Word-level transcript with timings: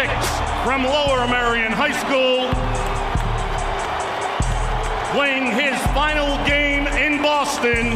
6'6 0.00 0.64
from 0.64 0.82
Lower 0.84 1.26
Merion 1.28 1.72
High 1.72 1.92
School, 1.92 2.48
playing 5.12 5.52
his 5.52 5.78
final 5.92 6.42
game 6.46 6.86
in 6.86 7.20
Boston, 7.20 7.90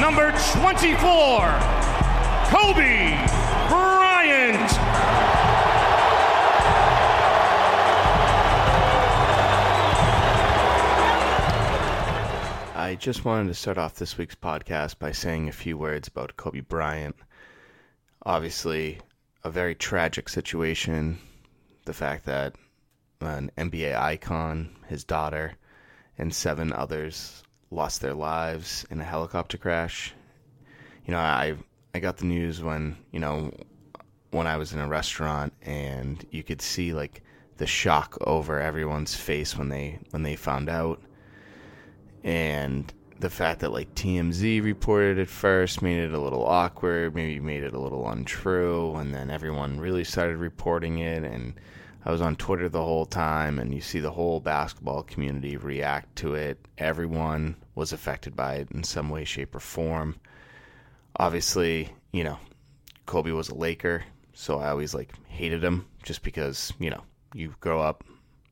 number 0.00 0.30
24, 0.60 1.58
Kobe 2.46 3.10
Bryant. 3.68 4.70
I 12.76 12.96
just 13.00 13.24
wanted 13.24 13.48
to 13.48 13.54
start 13.54 13.78
off 13.78 13.96
this 13.96 14.16
week's 14.16 14.36
podcast 14.36 15.00
by 15.00 15.10
saying 15.10 15.48
a 15.48 15.52
few 15.52 15.76
words 15.76 16.06
about 16.06 16.36
Kobe 16.36 16.60
Bryant. 16.60 17.16
Obviously, 18.26 18.98
a 19.44 19.50
very 19.50 19.76
tragic 19.76 20.28
situation. 20.28 21.16
The 21.84 21.94
fact 21.94 22.24
that 22.26 22.56
an 23.20 23.52
NBA 23.56 23.96
icon, 23.96 24.74
his 24.88 25.04
daughter, 25.04 25.52
and 26.18 26.34
seven 26.34 26.72
others 26.72 27.44
lost 27.70 28.00
their 28.00 28.14
lives 28.14 28.84
in 28.90 29.00
a 29.00 29.04
helicopter 29.04 29.56
crash. 29.56 30.12
You 31.04 31.12
know, 31.12 31.20
I 31.20 31.54
I 31.94 32.00
got 32.00 32.16
the 32.16 32.24
news 32.24 32.60
when 32.60 32.96
you 33.12 33.20
know 33.20 33.52
when 34.32 34.48
I 34.48 34.56
was 34.56 34.72
in 34.72 34.80
a 34.80 34.88
restaurant 34.88 35.52
and 35.62 36.26
you 36.32 36.42
could 36.42 36.60
see 36.60 36.92
like 36.92 37.22
the 37.58 37.66
shock 37.68 38.18
over 38.22 38.60
everyone's 38.60 39.14
face 39.14 39.56
when 39.56 39.68
they 39.68 40.00
when 40.10 40.24
they 40.24 40.34
found 40.34 40.68
out 40.68 41.00
and 42.24 42.92
the 43.20 43.30
fact 43.30 43.60
that 43.60 43.72
like 43.72 43.94
TMZ 43.94 44.62
reported 44.62 45.18
it 45.18 45.28
first 45.28 45.82
made 45.82 45.98
it 45.98 46.12
a 46.12 46.20
little 46.20 46.44
awkward, 46.44 47.14
maybe 47.14 47.40
made 47.40 47.62
it 47.62 47.74
a 47.74 47.78
little 47.78 48.08
untrue, 48.08 48.94
and 48.96 49.14
then 49.14 49.30
everyone 49.30 49.80
really 49.80 50.04
started 50.04 50.36
reporting 50.36 50.98
it 50.98 51.24
and 51.24 51.54
I 52.04 52.12
was 52.12 52.20
on 52.20 52.36
Twitter 52.36 52.68
the 52.68 52.84
whole 52.84 53.04
time 53.04 53.58
and 53.58 53.74
you 53.74 53.80
see 53.80 53.98
the 53.98 54.12
whole 54.12 54.38
basketball 54.38 55.02
community 55.02 55.56
react 55.56 56.14
to 56.16 56.34
it. 56.34 56.64
Everyone 56.78 57.56
was 57.74 57.92
affected 57.92 58.36
by 58.36 58.54
it 58.56 58.70
in 58.70 58.84
some 58.84 59.10
way 59.10 59.24
shape 59.24 59.56
or 59.56 59.60
form. 59.60 60.14
Obviously, 61.16 61.92
you 62.12 62.22
know, 62.22 62.38
Kobe 63.06 63.32
was 63.32 63.48
a 63.48 63.56
Laker, 63.56 64.04
so 64.34 64.60
I 64.60 64.68
always 64.68 64.94
like 64.94 65.10
hated 65.26 65.64
him 65.64 65.86
just 66.04 66.22
because, 66.22 66.72
you 66.78 66.90
know, 66.90 67.02
you 67.34 67.54
grow 67.58 67.80
up 67.80 68.04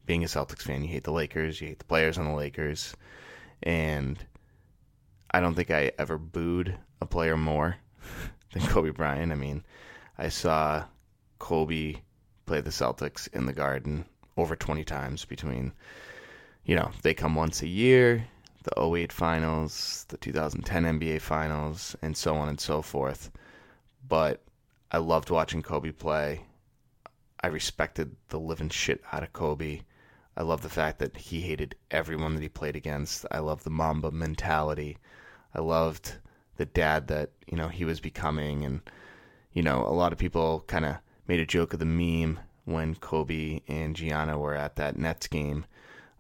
being 0.05 0.25
a 0.25 0.27
Celtics 0.27 0.63
fan, 0.63 0.83
you 0.83 0.89
hate 0.89 1.05
the 1.05 1.13
Lakers, 1.13 1.61
you 1.61 1.69
hate 1.69 1.79
the 1.79 1.85
players 1.85 2.19
on 2.19 2.27
the 2.27 2.35
Lakers 2.35 2.97
and 3.63 4.19
I 5.35 5.41
don't 5.41 5.57
think 5.57 5.73
I 5.73 5.91
ever 5.99 6.17
booed 6.17 6.79
a 7.01 7.07
player 7.07 7.37
more 7.37 7.75
than 8.53 8.63
Kobe 8.69 8.91
Bryant. 8.91 9.33
I 9.33 9.35
mean, 9.35 9.65
I 10.17 10.29
saw 10.29 10.85
Kobe 11.41 11.97
play 12.47 12.61
the 12.61 12.71
Celtics 12.71 13.27
in 13.35 13.45
the 13.45 13.53
Garden 13.53 14.05
over 14.37 14.55
20 14.55 14.85
times 14.85 15.25
between, 15.25 15.73
you 16.65 16.77
know, 16.77 16.93
they 17.03 17.15
come 17.15 17.35
once 17.35 17.63
a 17.63 17.67
year, 17.67 18.25
the 18.63 18.81
08 18.81 19.11
finals, 19.11 20.07
the 20.07 20.19
2010 20.19 21.01
NBA 21.01 21.21
finals, 21.21 21.97
and 22.01 22.17
so 22.17 22.37
on 22.37 22.49
and 22.49 22.61
so 22.61 22.81
forth. 22.81 23.33
But 24.07 24.41
I 24.93 24.99
loved 24.99 25.31
watching 25.31 25.63
Kobe 25.63 25.91
play. 25.91 26.47
I 27.43 27.49
respected 27.49 28.15
the 28.29 28.39
living 28.39 28.69
shit 28.69 29.03
out 29.11 29.25
of 29.25 29.33
Kobe. 29.33 29.81
I 30.37 30.45
love 30.45 30.63
the 30.63 30.69
fact 30.69 31.01
that 31.01 31.17
he 31.17 31.41
hated 31.41 31.75
everyone 31.91 32.37
that 32.37 32.43
he 32.43 32.49
played 32.49 32.77
against. 32.77 33.27
I 33.33 33.41
love 33.41 33.65
the 33.65 33.71
Mamba 33.71 34.13
mentality. 34.13 34.99
I 35.55 35.61
loved 35.61 36.15
the 36.57 36.67
dad 36.67 37.09
that, 37.09 37.31
you 37.47 37.57
know, 37.57 37.69
he 37.69 37.85
was 37.85 38.01
becoming. 38.01 38.65
And, 38.65 38.81
you 39.53 39.63
know, 39.63 39.87
a 39.87 39.95
lot 39.95 40.13
of 40.13 40.19
people 40.19 40.65
kind 40.67 40.85
of 40.85 40.97
made 41.27 41.41
a 41.41 41.47
joke 41.47 41.73
of 41.73 41.79
the 41.79 41.85
meme 41.85 42.41
when 42.65 42.95
Kobe 42.95 43.61
and 43.69 43.95
Gianna 43.95 44.39
were 44.39 44.55
at 44.55 44.77
that 44.77 44.97
Nets 44.97 45.27
game 45.27 45.65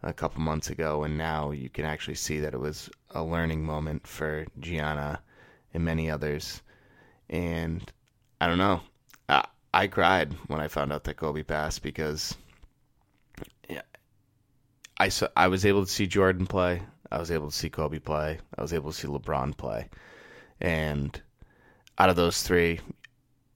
a 0.02 0.12
couple 0.12 0.40
months 0.40 0.70
ago. 0.70 1.04
And 1.04 1.16
now 1.16 1.50
you 1.50 1.68
can 1.68 1.84
actually 1.84 2.16
see 2.16 2.40
that 2.40 2.54
it 2.54 2.60
was 2.60 2.90
a 3.10 3.22
learning 3.22 3.64
moment 3.64 4.06
for 4.06 4.46
Gianna 4.60 5.20
and 5.72 5.84
many 5.84 6.10
others. 6.10 6.62
And 7.30 7.90
I 8.40 8.46
don't 8.46 8.58
know. 8.58 8.80
I, 9.28 9.46
I 9.72 9.86
cried 9.86 10.34
when 10.48 10.60
I 10.60 10.68
found 10.68 10.92
out 10.92 11.04
that 11.04 11.16
Kobe 11.16 11.42
passed 11.42 11.82
because 11.82 12.36
I 14.96 15.08
saw, 15.08 15.26
I 15.36 15.48
was 15.48 15.66
able 15.66 15.84
to 15.84 15.90
see 15.90 16.06
Jordan 16.06 16.46
play. 16.46 16.82
I 17.14 17.20
was 17.20 17.30
able 17.30 17.48
to 17.48 17.56
see 17.56 17.70
Kobe 17.70 18.00
play. 18.00 18.38
I 18.58 18.62
was 18.62 18.72
able 18.72 18.90
to 18.90 18.96
see 18.96 19.06
LeBron 19.06 19.56
play. 19.56 19.88
And 20.60 21.20
out 21.96 22.10
of 22.10 22.16
those 22.16 22.42
three, 22.42 22.80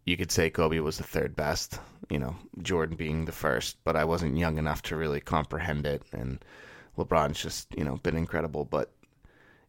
you 0.04 0.16
could 0.16 0.30
say 0.30 0.48
Kobe 0.48 0.78
was 0.78 0.96
the 0.96 1.02
third 1.02 1.34
best, 1.34 1.80
you 2.08 2.20
know, 2.20 2.36
Jordan 2.62 2.96
being 2.96 3.24
the 3.24 3.32
first, 3.32 3.76
but 3.82 3.96
I 3.96 4.04
wasn't 4.04 4.38
young 4.38 4.58
enough 4.58 4.82
to 4.82 4.96
really 4.96 5.20
comprehend 5.20 5.86
it. 5.86 6.04
And 6.12 6.44
LeBron's 6.96 7.42
just, 7.42 7.66
you 7.76 7.82
know, 7.82 7.96
been 7.96 8.16
incredible, 8.16 8.64
but 8.64 8.92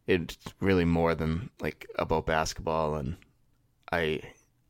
it's 0.06 0.38
really 0.60 0.86
more 0.86 1.16
than 1.16 1.50
like 1.60 1.88
about 1.98 2.28
basketball. 2.28 2.94
And 2.94 3.18
I, 3.92 4.22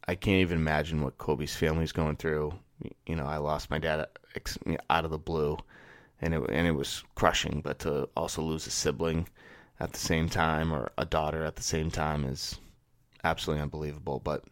I 0.07 0.15
can't 0.15 0.39
even 0.39 0.59
imagine 0.59 1.01
what 1.01 1.17
Kobe's 1.17 1.55
family's 1.55 1.91
going 1.91 2.15
through. 2.15 2.53
You 3.05 3.17
know, 3.17 3.25
I 3.25 3.35
lost 3.35 3.69
my 3.69 3.79
dad 3.79 4.07
out 4.89 5.05
of 5.05 5.11
the 5.11 5.17
blue 5.17 5.57
and 6.21 6.33
it 6.33 6.41
and 6.49 6.67
it 6.67 6.71
was 6.71 7.03
crushing. 7.15 7.61
But 7.63 7.79
to 7.79 8.09
also 8.15 8.41
lose 8.41 8.67
a 8.67 8.71
sibling 8.71 9.27
at 9.79 9.93
the 9.93 9.99
same 9.99 10.29
time 10.29 10.73
or 10.73 10.91
a 10.97 11.05
daughter 11.05 11.43
at 11.43 11.55
the 11.55 11.63
same 11.63 11.89
time 11.89 12.25
is 12.25 12.59
absolutely 13.23 13.61
unbelievable. 13.61 14.19
But 14.23 14.43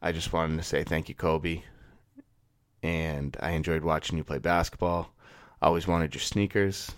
I 0.00 0.12
just 0.12 0.32
wanted 0.32 0.56
to 0.56 0.62
say 0.62 0.84
thank 0.84 1.08
you, 1.08 1.14
Kobe, 1.14 1.62
and 2.82 3.36
I 3.40 3.50
enjoyed 3.52 3.82
watching 3.82 4.16
you 4.16 4.24
play 4.24 4.38
basketball. 4.38 5.12
I 5.60 5.66
always 5.66 5.86
wanted 5.86 6.14
your 6.14 6.22
sneakers. 6.22 6.92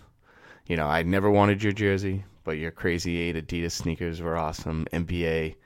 You 0.66 0.76
know, 0.76 0.86
I 0.86 1.02
never 1.02 1.30
wanted 1.30 1.62
your 1.62 1.72
jersey, 1.72 2.24
but 2.44 2.56
your 2.56 2.70
crazy 2.70 3.18
eight 3.18 3.36
Adidas 3.36 3.72
sneakers 3.72 4.22
were 4.22 4.36
awesome. 4.36 4.86
NBA, 4.92 5.56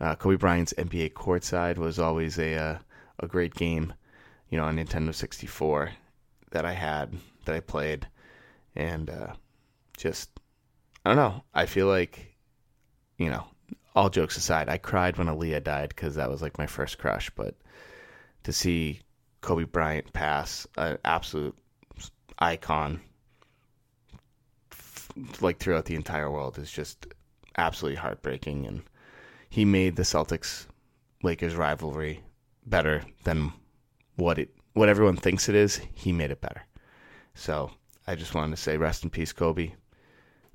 uh, 0.00 0.14
Kobe 0.16 0.36
Bryant's 0.36 0.72
NBA 0.78 1.12
courtside 1.12 1.76
was 1.76 1.98
always 1.98 2.38
a 2.38 2.54
uh, 2.54 2.78
a 3.20 3.26
great 3.26 3.54
game. 3.54 3.92
You 4.48 4.58
know, 4.58 4.64
on 4.64 4.76
Nintendo 4.76 5.14
64 5.14 5.92
that 6.50 6.66
I 6.66 6.72
had 6.72 7.14
that 7.44 7.54
I 7.54 7.60
played, 7.60 8.06
and 8.74 9.10
uh, 9.10 9.32
just 9.96 10.30
I 11.04 11.10
don't 11.10 11.16
know. 11.16 11.42
I 11.54 11.66
feel 11.66 11.86
like 11.86 12.32
you 13.18 13.30
know, 13.30 13.44
all 13.94 14.10
jokes 14.10 14.36
aside, 14.36 14.68
I 14.68 14.78
cried 14.78 15.16
when 15.16 15.28
Aaliyah 15.28 15.62
died 15.62 15.90
because 15.90 16.16
that 16.16 16.30
was 16.30 16.42
like 16.42 16.58
my 16.58 16.66
first 16.66 16.98
crush. 16.98 17.30
But 17.30 17.54
to 18.44 18.52
see 18.52 19.00
Kobe 19.40 19.64
Bryant 19.64 20.12
pass, 20.12 20.66
an 20.76 20.98
absolute 21.04 21.56
icon, 22.38 23.00
like 25.40 25.58
throughout 25.58 25.84
the 25.84 25.94
entire 25.94 26.30
world, 26.30 26.58
is 26.58 26.70
just 26.70 27.06
absolutely 27.56 27.96
heartbreaking. 27.96 28.66
And 28.66 28.82
he 29.48 29.64
made 29.64 29.96
the 29.96 30.02
Celtics 30.02 30.66
Lakers 31.22 31.54
rivalry 31.54 32.22
better 32.66 33.04
than 33.24 33.52
what 34.16 34.38
it 34.38 34.54
what 34.74 34.88
everyone 34.88 35.16
thinks 35.16 35.48
it 35.48 35.54
is. 35.54 35.80
He 35.94 36.12
made 36.12 36.30
it 36.30 36.40
better. 36.40 36.62
So 37.34 37.70
I 38.06 38.14
just 38.14 38.34
wanted 38.34 38.56
to 38.56 38.62
say 38.62 38.76
rest 38.76 39.04
in 39.04 39.10
peace, 39.10 39.32
Kobe. 39.32 39.72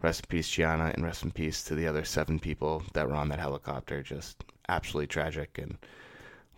Rest 0.01 0.21
in 0.21 0.25
peace, 0.29 0.47
Gianna, 0.47 0.91
and 0.93 1.03
rest 1.03 1.23
in 1.23 1.31
peace 1.31 1.63
to 1.63 1.75
the 1.75 1.87
other 1.87 2.03
seven 2.05 2.39
people 2.39 2.83
that 2.93 3.07
were 3.09 3.15
on 3.15 3.29
that 3.29 3.39
helicopter. 3.39 4.03
Just 4.03 4.43
absolutely 4.69 5.07
tragic. 5.07 5.57
And 5.57 5.77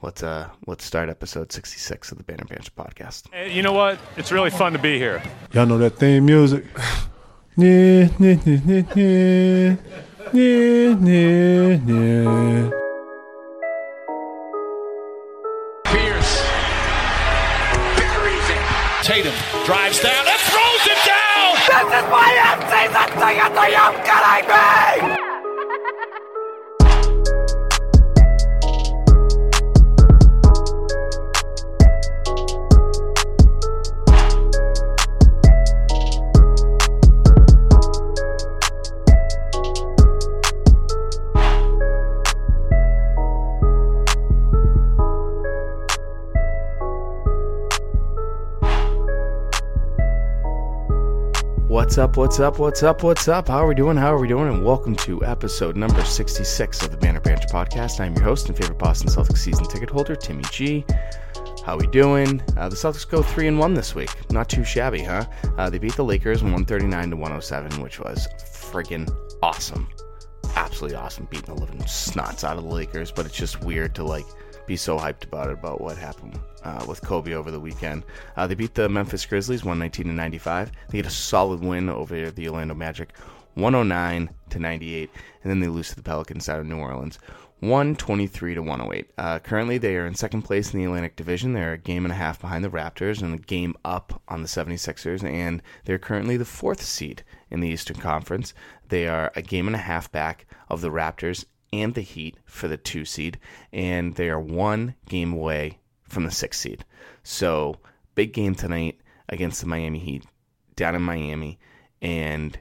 let's 0.01 0.23
uh 0.23 0.49
let's 0.67 0.83
start 0.83 1.09
episode 1.09 1.51
sixty 1.51 1.77
six 1.77 2.11
of 2.11 2.17
the 2.17 2.23
Banner 2.25 2.43
Banter 2.45 2.71
podcast. 2.71 3.31
Hey, 3.31 3.53
you 3.53 3.61
know 3.61 3.71
what? 3.71 3.97
It's 4.17 4.31
really 4.31 4.49
fun 4.49 4.73
to 4.73 4.79
be 4.79 4.97
here. 4.97 5.21
Y'all 5.53 5.65
know 5.65 5.77
that 5.77 5.97
theme 5.97 6.25
music. 6.25 6.65
yeah, 7.55 8.09
yeah, 8.19 8.37
yeah, 8.45 8.83
yeah, 8.95 9.75
yeah, 10.33 10.97
yeah, 11.01 11.79
yeah. 11.87 12.69
Pierce 15.85 16.43
buries 17.95 18.49
it. 18.49 19.03
Tatum 19.03 19.33
drives 19.69 19.99
down 19.99 20.25
and 20.25 20.39
throws 20.49 20.85
it 20.87 20.97
down. 21.05 21.53
This 21.69 22.01
is 22.01 22.05
my 22.09 22.29
end 22.49 22.61
season 22.73 23.09
ticket 23.21 23.53
to 23.53 23.65
you 23.69 23.87
kidding 24.01 24.49
me? 24.49 25.28
What's 51.89 51.97
up? 51.97 52.17
What's 52.17 52.39
up? 52.39 52.59
What's 52.59 52.83
up? 52.83 53.01
What's 53.01 53.27
up? 53.27 53.47
How 53.47 53.63
are 53.63 53.67
we 53.67 53.73
doing? 53.73 53.97
How 53.97 54.13
are 54.13 54.19
we 54.19 54.27
doing? 54.27 54.47
And 54.47 54.63
welcome 54.63 54.95
to 54.97 55.25
episode 55.25 55.75
number 55.75 56.05
66 56.05 56.83
of 56.83 56.91
the 56.91 56.97
Banner 56.97 57.19
Banter 57.19 57.47
podcast. 57.47 57.99
I'm 57.99 58.13
your 58.13 58.23
host 58.25 58.47
and 58.47 58.55
favorite 58.55 58.77
Boston 58.77 59.09
Celtics 59.09 59.39
season 59.39 59.65
ticket 59.65 59.89
holder, 59.89 60.15
Timmy 60.15 60.43
G. 60.51 60.85
How 61.65 61.73
are 61.73 61.77
we 61.79 61.87
doing? 61.87 62.43
Uh, 62.55 62.69
the 62.69 62.75
Celtics 62.75 63.09
go 63.09 63.23
three 63.23 63.47
and 63.47 63.57
one 63.57 63.73
this 63.73 63.95
week. 63.95 64.11
Not 64.29 64.49
too 64.49 64.63
shabby, 64.63 65.01
huh? 65.01 65.25
Uh, 65.57 65.71
they 65.71 65.79
beat 65.79 65.95
the 65.95 66.05
Lakers 66.05 66.43
139 66.43 67.09
to 67.09 67.15
107, 67.15 67.81
which 67.81 67.99
was 67.99 68.27
friggin' 68.37 69.11
awesome. 69.41 69.87
Absolutely 70.55 70.95
awesome, 70.95 71.25
beating 71.31 71.55
the 71.55 71.59
living 71.59 71.79
snots 71.79 72.43
out 72.43 72.57
of 72.57 72.65
the 72.65 72.69
Lakers. 72.69 73.11
But 73.11 73.25
it's 73.25 73.35
just 73.35 73.63
weird 73.63 73.95
to 73.95 74.03
like 74.03 74.27
be 74.69 74.77
so 74.77 74.99
hyped 74.99 75.23
about 75.23 75.47
it 75.47 75.53
about 75.53 75.81
what 75.81 75.97
happened 75.97 76.39
uh, 76.63 76.85
with 76.87 77.01
Kobe 77.01 77.33
over 77.33 77.49
the 77.49 77.59
weekend. 77.59 78.03
Uh, 78.37 78.45
they 78.45 78.53
beat 78.53 78.75
the 78.75 78.87
Memphis 78.87 79.25
Grizzlies 79.25 79.63
119 79.63 80.05
to 80.05 80.13
95. 80.13 80.71
They 80.89 80.99
get 80.99 81.07
a 81.07 81.09
solid 81.09 81.59
win 81.59 81.89
over 81.89 82.29
the 82.29 82.47
Orlando 82.47 82.75
Magic 82.75 83.17
109 83.55 84.29
to 84.51 84.59
98, 84.59 85.09
and 85.41 85.49
then 85.49 85.59
they 85.59 85.67
lose 85.67 85.89
to 85.89 85.95
the 85.95 86.03
Pelicans 86.03 86.47
out 86.47 86.59
of 86.59 86.67
New 86.67 86.77
Orleans 86.77 87.17
123 87.61 88.53
to 88.53 88.61
108. 88.61 89.09
Uh, 89.17 89.39
currently, 89.39 89.79
they 89.79 89.95
are 89.95 90.05
in 90.05 90.13
second 90.13 90.43
place 90.43 90.71
in 90.71 90.79
the 90.79 90.85
Atlantic 90.85 91.15
Division. 91.15 91.53
They're 91.53 91.73
a 91.73 91.77
game 91.79 92.05
and 92.05 92.11
a 92.11 92.17
half 92.17 92.39
behind 92.39 92.63
the 92.63 92.69
Raptors 92.69 93.23
and 93.23 93.33
a 93.33 93.41
game 93.41 93.75
up 93.83 94.21
on 94.27 94.43
the 94.43 94.47
76ers, 94.47 95.23
and 95.23 95.63
they're 95.85 95.97
currently 95.97 96.37
the 96.37 96.45
fourth 96.45 96.83
seed 96.83 97.23
in 97.49 97.59
the 97.59 97.69
Eastern 97.69 97.97
Conference. 97.97 98.53
They 98.89 99.07
are 99.07 99.31
a 99.35 99.41
game 99.41 99.65
and 99.65 99.75
a 99.75 99.79
half 99.79 100.11
back 100.11 100.45
of 100.69 100.81
the 100.81 100.91
Raptors 100.91 101.45
and 101.71 101.93
the 101.93 102.01
Heat 102.01 102.37
for 102.45 102.67
the 102.67 102.77
two 102.77 103.05
seed, 103.05 103.39
and 103.71 104.15
they 104.15 104.29
are 104.29 104.39
one 104.39 104.95
game 105.07 105.33
away 105.33 105.79
from 106.03 106.23
the 106.23 106.31
six 106.31 106.59
seed. 106.59 106.85
So, 107.23 107.77
big 108.15 108.33
game 108.33 108.55
tonight 108.55 108.99
against 109.29 109.61
the 109.61 109.67
Miami 109.67 109.99
Heat 109.99 110.25
down 110.75 110.95
in 110.95 111.01
Miami. 111.01 111.59
And 112.01 112.57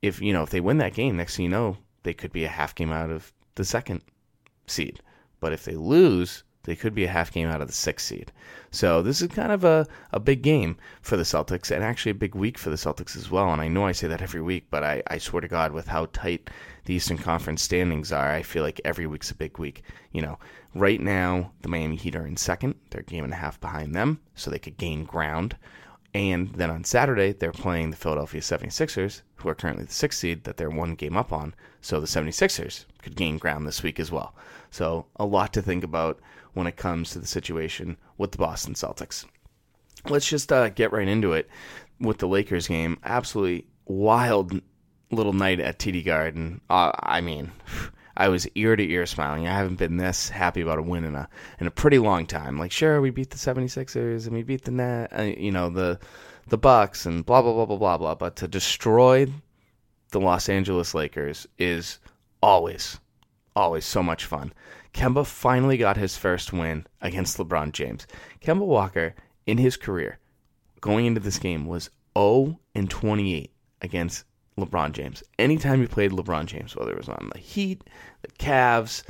if, 0.00 0.20
you 0.20 0.32
know, 0.32 0.42
if 0.42 0.50
they 0.50 0.60
win 0.60 0.78
that 0.78 0.94
game, 0.94 1.16
next 1.16 1.36
thing 1.36 1.44
you 1.44 1.50
know, 1.50 1.76
they 2.02 2.14
could 2.14 2.32
be 2.32 2.44
a 2.44 2.48
half 2.48 2.74
game 2.74 2.92
out 2.92 3.10
of 3.10 3.32
the 3.54 3.64
second 3.64 4.02
seed. 4.66 5.00
But 5.40 5.52
if 5.52 5.64
they 5.64 5.74
lose, 5.74 6.44
they 6.64 6.76
could 6.76 6.94
be 6.94 7.04
a 7.04 7.08
half 7.08 7.32
game 7.32 7.48
out 7.48 7.60
of 7.60 7.66
the 7.66 7.72
sixth 7.72 8.06
seed. 8.06 8.32
So 8.70 9.02
this 9.02 9.20
is 9.20 9.28
kind 9.28 9.52
of 9.52 9.64
a, 9.64 9.86
a 10.12 10.20
big 10.20 10.42
game 10.42 10.76
for 11.02 11.16
the 11.16 11.24
Celtics 11.24 11.70
and 11.70 11.84
actually 11.84 12.12
a 12.12 12.14
big 12.14 12.34
week 12.34 12.56
for 12.56 12.70
the 12.70 12.76
Celtics 12.76 13.16
as 13.16 13.30
well. 13.30 13.52
And 13.52 13.60
I 13.60 13.68
know 13.68 13.86
I 13.86 13.92
say 13.92 14.08
that 14.08 14.22
every 14.22 14.40
week, 14.40 14.66
but 14.70 14.82
I, 14.82 15.02
I 15.08 15.18
swear 15.18 15.40
to 15.40 15.48
God, 15.48 15.72
with 15.72 15.88
how 15.88 16.06
tight 16.12 16.48
the 16.84 16.94
Eastern 16.94 17.18
Conference 17.18 17.62
standings 17.62 18.12
are, 18.12 18.30
I 18.30 18.42
feel 18.42 18.62
like 18.62 18.80
every 18.84 19.06
week's 19.06 19.30
a 19.30 19.34
big 19.34 19.58
week. 19.58 19.82
You 20.12 20.22
know, 20.22 20.38
right 20.74 21.00
now, 21.00 21.52
the 21.62 21.68
Miami 21.68 21.96
Heat 21.96 22.16
are 22.16 22.26
in 22.26 22.36
second. 22.36 22.76
They're 22.90 23.02
a 23.02 23.04
game 23.04 23.24
and 23.24 23.32
a 23.32 23.36
half 23.36 23.60
behind 23.60 23.94
them, 23.94 24.20
so 24.34 24.50
they 24.50 24.58
could 24.58 24.78
gain 24.78 25.04
ground. 25.04 25.56
And 26.14 26.52
then 26.54 26.70
on 26.70 26.84
Saturday, 26.84 27.32
they're 27.32 27.52
playing 27.52 27.90
the 27.90 27.96
Philadelphia 27.96 28.40
76ers, 28.40 29.22
who 29.36 29.48
are 29.48 29.54
currently 29.54 29.84
the 29.84 29.92
sixth 29.92 30.18
seed 30.18 30.44
that 30.44 30.58
they're 30.58 30.70
one 30.70 30.94
game 30.94 31.16
up 31.16 31.32
on. 31.32 31.54
So 31.82 32.00
the 32.00 32.06
76ers 32.06 32.86
could 33.02 33.16
gain 33.16 33.38
ground 33.38 33.66
this 33.66 33.82
week 33.82 34.00
as 34.00 34.10
well. 34.10 34.34
So 34.70 35.06
a 35.16 35.26
lot 35.26 35.52
to 35.52 35.62
think 35.62 35.84
about 35.84 36.20
when 36.54 36.66
it 36.66 36.76
comes 36.76 37.10
to 37.10 37.18
the 37.18 37.26
situation 37.26 37.96
with 38.16 38.32
the 38.32 38.38
Boston 38.38 38.74
Celtics. 38.74 39.26
Let's 40.08 40.28
just 40.28 40.52
uh, 40.52 40.68
get 40.70 40.92
right 40.92 41.08
into 41.08 41.32
it 41.32 41.48
with 42.00 42.18
the 42.18 42.28
Lakers 42.28 42.68
game. 42.68 42.98
Absolutely 43.04 43.66
wild 43.86 44.60
little 45.10 45.32
night 45.32 45.60
at 45.60 45.78
TD 45.78 46.04
Garden. 46.04 46.60
Uh, 46.70 46.92
I 47.00 47.20
mean, 47.20 47.50
I 48.16 48.28
was 48.28 48.48
ear 48.54 48.76
to 48.76 48.90
ear 48.90 49.06
smiling. 49.06 49.46
I 49.48 49.56
haven't 49.56 49.78
been 49.78 49.96
this 49.96 50.28
happy 50.28 50.60
about 50.60 50.78
a 50.78 50.82
win 50.82 51.04
in 51.04 51.14
a 51.14 51.28
in 51.60 51.66
a 51.66 51.70
pretty 51.70 51.98
long 51.98 52.26
time. 52.26 52.58
Like, 52.58 52.72
sure, 52.72 53.00
we 53.00 53.10
beat 53.10 53.30
the 53.30 53.36
76ers 53.36 54.26
and 54.26 54.34
we 54.36 54.42
beat 54.42 54.64
the 54.64 54.70
net, 54.70 55.12
uh, 55.18 55.22
you 55.22 55.50
know, 55.52 55.68
the 55.68 55.98
the 56.48 56.58
Bucks 56.58 57.06
and 57.06 57.24
blah 57.24 57.42
blah 57.42 57.52
blah 57.52 57.66
blah 57.66 57.76
blah 57.76 57.98
blah. 57.98 58.14
But 58.14 58.36
to 58.36 58.48
destroy 58.48 59.26
the 60.12 60.20
Los 60.20 60.48
Angeles 60.48 60.94
Lakers 60.94 61.46
is 61.58 61.98
always, 62.42 63.00
always 63.56 63.84
so 63.84 64.02
much 64.02 64.24
fun. 64.24 64.52
Kemba 64.94 65.26
finally 65.26 65.78
got 65.78 65.96
his 65.96 66.16
first 66.16 66.52
win 66.52 66.86
against 67.00 67.38
LeBron 67.38 67.72
James. 67.72 68.06
Kemba 68.40 68.64
Walker, 68.64 69.14
in 69.46 69.58
his 69.58 69.76
career, 69.76 70.18
going 70.80 71.06
into 71.06 71.20
this 71.20 71.38
game, 71.38 71.66
was 71.66 71.90
0 72.16 72.60
and 72.74 72.88
28 72.90 73.50
against 73.80 74.24
LeBron 74.58 74.92
James. 74.92 75.22
Anytime 75.38 75.80
he 75.80 75.86
played 75.86 76.12
LeBron 76.12 76.44
James, 76.44 76.76
whether 76.76 76.92
it 76.92 76.98
was 76.98 77.08
on 77.08 77.30
the 77.32 77.40
Heat, 77.40 77.82
the 78.20 78.28
Cavs, 78.32 79.02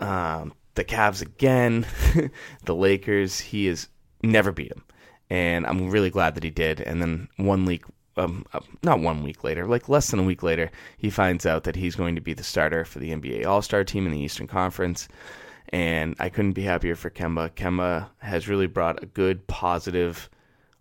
um, 0.00 0.52
the 0.74 0.84
Cavs 0.84 1.22
again, 1.22 1.86
the 2.64 2.74
Lakers, 2.74 3.38
he 3.38 3.66
has 3.66 3.88
never 4.22 4.50
beat 4.50 4.72
him. 4.72 4.82
And 5.30 5.64
I'm 5.64 5.90
really 5.90 6.10
glad 6.10 6.34
that 6.34 6.44
he 6.44 6.50
did. 6.50 6.80
And 6.80 7.00
then 7.00 7.28
one 7.36 7.64
week, 7.64 7.84
um, 8.16 8.44
uh, 8.52 8.60
not 8.82 9.00
one 9.00 9.22
week 9.22 9.44
later, 9.44 9.66
like 9.66 9.88
less 9.88 10.10
than 10.10 10.20
a 10.20 10.24
week 10.24 10.42
later, 10.42 10.70
he 10.96 11.10
finds 11.10 11.46
out 11.46 11.64
that 11.64 11.76
he's 11.76 11.96
going 11.96 12.14
to 12.14 12.20
be 12.20 12.34
the 12.34 12.42
starter 12.42 12.84
for 12.84 12.98
the 12.98 13.10
NBA 13.10 13.46
All 13.46 13.62
Star 13.62 13.84
team 13.84 14.06
in 14.06 14.12
the 14.12 14.20
Eastern 14.20 14.46
Conference. 14.46 15.08
And 15.70 16.14
I 16.18 16.28
couldn't 16.28 16.52
be 16.52 16.62
happier 16.62 16.94
for 16.94 17.08
Kemba. 17.08 17.50
Kemba 17.52 18.08
has 18.18 18.48
really 18.48 18.66
brought 18.66 19.02
a 19.02 19.06
good, 19.06 19.46
positive, 19.46 20.28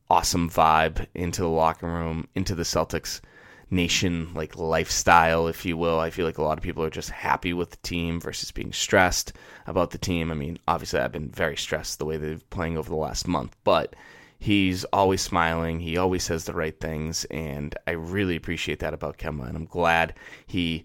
awesome 0.09 0.49
vibe 0.49 1.05
into 1.15 1.41
the 1.41 1.47
locker 1.47 1.87
room, 1.87 2.27
into 2.35 2.55
the 2.55 2.63
Celtics 2.63 3.21
nation 3.71 4.33
like 4.33 4.57
lifestyle, 4.57 5.47
if 5.47 5.65
you 5.65 5.77
will. 5.77 5.99
I 5.99 6.09
feel 6.09 6.25
like 6.25 6.37
a 6.37 6.43
lot 6.43 6.57
of 6.57 6.63
people 6.63 6.83
are 6.83 6.89
just 6.89 7.09
happy 7.09 7.53
with 7.53 7.71
the 7.71 7.77
team 7.77 8.19
versus 8.19 8.51
being 8.51 8.73
stressed 8.73 9.33
about 9.65 9.91
the 9.91 9.97
team. 9.97 10.29
I 10.29 10.33
mean, 10.33 10.59
obviously, 10.67 10.99
I've 10.99 11.13
been 11.13 11.29
very 11.29 11.55
stressed 11.55 11.97
the 11.97 12.05
way 12.05 12.17
they've 12.17 12.39
been 12.39 12.47
playing 12.49 12.77
over 12.77 12.89
the 12.89 12.95
last 12.95 13.27
month, 13.27 13.55
but 13.63 13.95
he's 14.41 14.83
always 14.85 15.21
smiling. 15.21 15.79
He 15.79 15.97
always 15.97 16.23
says 16.23 16.45
the 16.45 16.53
right 16.53 16.77
things, 16.77 17.25
and 17.25 17.75
I 17.85 17.91
really 17.91 18.35
appreciate 18.35 18.79
that 18.79 18.93
about 18.93 19.19
Kemba. 19.19 19.47
And 19.47 19.55
I'm 19.55 19.65
glad 19.65 20.15
he 20.47 20.83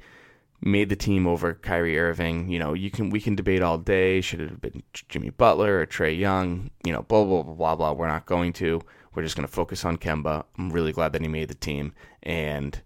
made 0.61 0.91
the 0.91 0.97
team 0.97 1.27
over 1.27 1.55
Kyrie 1.55 1.99
Irving. 1.99 2.51
You 2.51 2.59
know, 2.59 2.75
you 2.75 2.91
can 2.91 3.09
we 3.09 3.21
can 3.21 3.35
debate 3.35 3.63
all 3.63 3.79
day. 3.79 4.21
Should 4.21 4.43
it 4.43 4.51
have 4.51 4.61
been 4.61 4.83
Jimmy 4.93 5.31
Butler 5.31 5.81
or 5.81 5.87
Trae 5.87 6.17
Young? 6.17 6.71
You 6.85 6.93
know, 6.93 7.03
blah 7.03 7.25
blah 7.25 7.43
blah 7.43 7.55
blah 7.55 7.77
blah. 7.77 7.93
We're 7.93 8.09
not 8.09 8.27
going 8.27 8.53
to. 8.55 8.81
We're 9.15 9.23
just 9.23 9.37
going 9.37 9.49
to 9.49 9.53
focus 9.53 9.87
on 9.87 9.97
Kemba. 9.97 10.45
I'm 10.59 10.71
really 10.71 10.93
glad 10.93 11.15
that 11.15 11.23
he 11.23 11.29
made 11.29 11.49
the 11.49 11.55
team, 11.55 11.95
and 12.23 12.79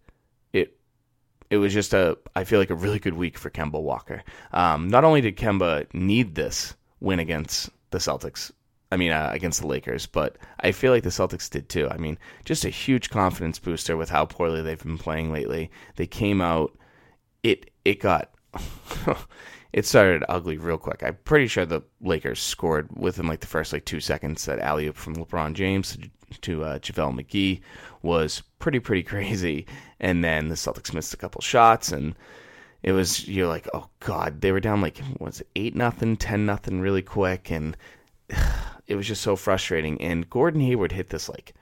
it 0.53 0.79
it 1.51 1.57
was 1.57 1.75
just 1.75 1.93
a 1.93 2.17
I 2.37 2.45
feel 2.45 2.61
like 2.61 2.71
a 2.71 2.77
really 2.77 3.01
good 3.01 3.15
week 3.15 3.37
for 3.37 3.51
Kemba 3.51 3.83
Walker. 3.83 4.23
Um, 4.53 4.89
not 4.89 5.03
only 5.03 5.21
did 5.21 5.37
Kemba 5.37 5.93
need 5.93 6.37
this 6.37 6.75
win 7.01 7.19
against 7.19 7.71
the 7.91 7.99
Celtics, 7.99 8.53
I 8.93 8.97
mean 8.97 9.13
uh, 9.13 9.31
against 9.33 9.61
the 9.61 9.67
Lakers, 9.67 10.07
but 10.07 10.37
I 10.61 10.73
feel 10.73 10.93
like 10.93 11.05
the 11.05 11.11
Celtics 11.11 11.49
did 11.49 11.69
too. 11.69 11.89
I 11.89 11.97
mean, 11.97 12.19
just 12.45 12.65
a 12.65 12.71
huge 12.71 13.11
confidence 13.11 13.59
booster 13.59 13.97
with 13.97 14.11
how 14.11 14.27
poorly 14.27 14.63
they've 14.63 14.83
been 14.83 14.99
playing 14.99 15.33
lately. 15.33 15.71
They 15.97 16.07
came 16.07 16.41
out, 16.41 16.77
it 17.43 17.71
it 17.85 18.01
got. 18.01 18.31
it 19.73 19.87
started 19.87 20.25
ugly 20.29 20.59
real 20.59 20.79
quick. 20.79 21.03
I'm 21.05 21.17
pretty 21.25 21.47
sure 21.47 21.65
the 21.65 21.83
Lakers 22.01 22.41
scored 22.41 22.89
within 22.97 23.27
like 23.27 23.41
the 23.41 23.47
first 23.47 23.73
like 23.73 23.85
two 23.85 24.01
seconds. 24.01 24.45
That 24.45 24.59
alley 24.59 24.87
oop 24.89 24.97
from 24.97 25.17
LeBron 25.17 25.55
James 25.55 25.97
to 26.43 26.65
uh, 26.65 26.79
JaVale 26.79 27.21
McGee 27.21 27.61
was 28.03 28.43
pretty 28.59 28.81
pretty 28.81 29.03
crazy, 29.05 29.67
and 30.01 30.25
then 30.25 30.49
the 30.49 30.55
Celtics 30.57 30.93
missed 30.93 31.15
a 31.15 31.19
couple 31.19 31.41
shots, 31.41 31.93
and 31.93 32.17
it 32.83 32.93
was 32.93 33.29
you're 33.29 33.47
like, 33.47 33.69
oh 33.73 33.89
god, 34.01 34.41
they 34.41 34.51
were 34.51 34.61
down 34.61 34.81
like 34.81 35.01
was 35.19 35.41
it 35.41 35.49
eight 35.55 35.77
nothing, 35.77 36.17
ten 36.17 36.45
nothing, 36.45 36.81
really 36.81 37.03
quick, 37.03 37.51
and 37.53 37.77
it 38.91 38.97
was 38.97 39.07
just 39.07 39.23
so 39.23 39.37
frustrating. 39.37 40.01
And 40.01 40.29
Gordon 40.29 40.61
Hayward 40.61 40.93
hit 40.93 41.09
this 41.09 41.29
like 41.29 41.55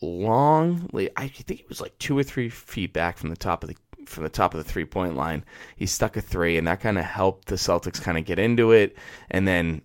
long, 0.00 0.88
I 1.16 1.28
think 1.28 1.60
it 1.60 1.68
was 1.68 1.80
like 1.80 1.98
two 1.98 2.16
or 2.16 2.22
three 2.22 2.48
feet 2.48 2.92
back 2.92 3.18
from 3.18 3.30
the 3.30 3.36
top 3.36 3.62
of 3.62 3.68
the 3.68 3.76
from 4.06 4.24
the 4.24 4.30
top 4.30 4.54
of 4.54 4.58
the 4.64 4.70
three 4.70 4.86
point 4.86 5.16
line. 5.16 5.44
He 5.76 5.86
stuck 5.86 6.16
a 6.16 6.22
three, 6.22 6.56
and 6.56 6.66
that 6.66 6.80
kind 6.80 6.98
of 6.98 7.04
helped 7.04 7.48
the 7.48 7.56
Celtics 7.56 8.00
kind 8.00 8.16
of 8.16 8.24
get 8.24 8.38
into 8.38 8.72
it. 8.72 8.96
And 9.30 9.46
then 9.46 9.82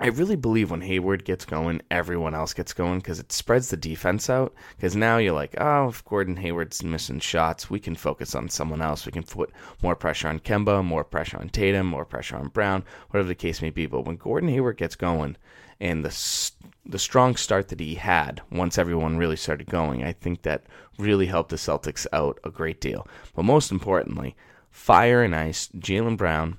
I 0.00 0.08
really 0.08 0.36
believe 0.36 0.70
when 0.70 0.82
Hayward 0.82 1.24
gets 1.24 1.44
going, 1.44 1.82
everyone 1.90 2.32
else 2.32 2.54
gets 2.54 2.72
going 2.72 3.00
because 3.00 3.18
it 3.18 3.32
spreads 3.32 3.68
the 3.68 3.76
defense 3.76 4.30
out. 4.30 4.54
Because 4.76 4.94
now 4.94 5.18
you're 5.18 5.32
like, 5.32 5.56
oh, 5.60 5.88
if 5.88 6.04
Gordon 6.04 6.36
Hayward's 6.36 6.84
missing 6.84 7.18
shots, 7.18 7.68
we 7.68 7.80
can 7.80 7.96
focus 7.96 8.36
on 8.36 8.48
someone 8.48 8.80
else. 8.80 9.06
We 9.06 9.12
can 9.12 9.24
put 9.24 9.50
more 9.82 9.96
pressure 9.96 10.28
on 10.28 10.38
Kemba, 10.38 10.84
more 10.84 11.02
pressure 11.02 11.38
on 11.38 11.48
Tatum, 11.48 11.86
more 11.86 12.04
pressure 12.04 12.36
on 12.36 12.48
Brown, 12.48 12.84
whatever 13.10 13.26
the 13.28 13.34
case 13.34 13.60
may 13.60 13.70
be. 13.70 13.86
But 13.86 14.04
when 14.04 14.16
Gordon 14.16 14.48
Hayward 14.50 14.76
gets 14.76 14.94
going, 14.94 15.36
and 15.80 16.04
the 16.04 16.52
the 16.84 16.98
strong 16.98 17.36
start 17.36 17.68
that 17.68 17.80
he 17.80 17.96
had 17.96 18.40
once 18.50 18.78
everyone 18.78 19.18
really 19.18 19.36
started 19.36 19.68
going, 19.68 20.02
I 20.02 20.12
think 20.12 20.42
that 20.42 20.64
really 20.98 21.26
helped 21.26 21.50
the 21.50 21.56
Celtics 21.56 22.06
out 22.12 22.40
a 22.44 22.50
great 22.50 22.80
deal. 22.80 23.06
But 23.34 23.44
most 23.44 23.70
importantly, 23.70 24.34
fire 24.70 25.22
and 25.22 25.34
ice, 25.34 25.68
Jaylen 25.76 26.16
Brown 26.16 26.56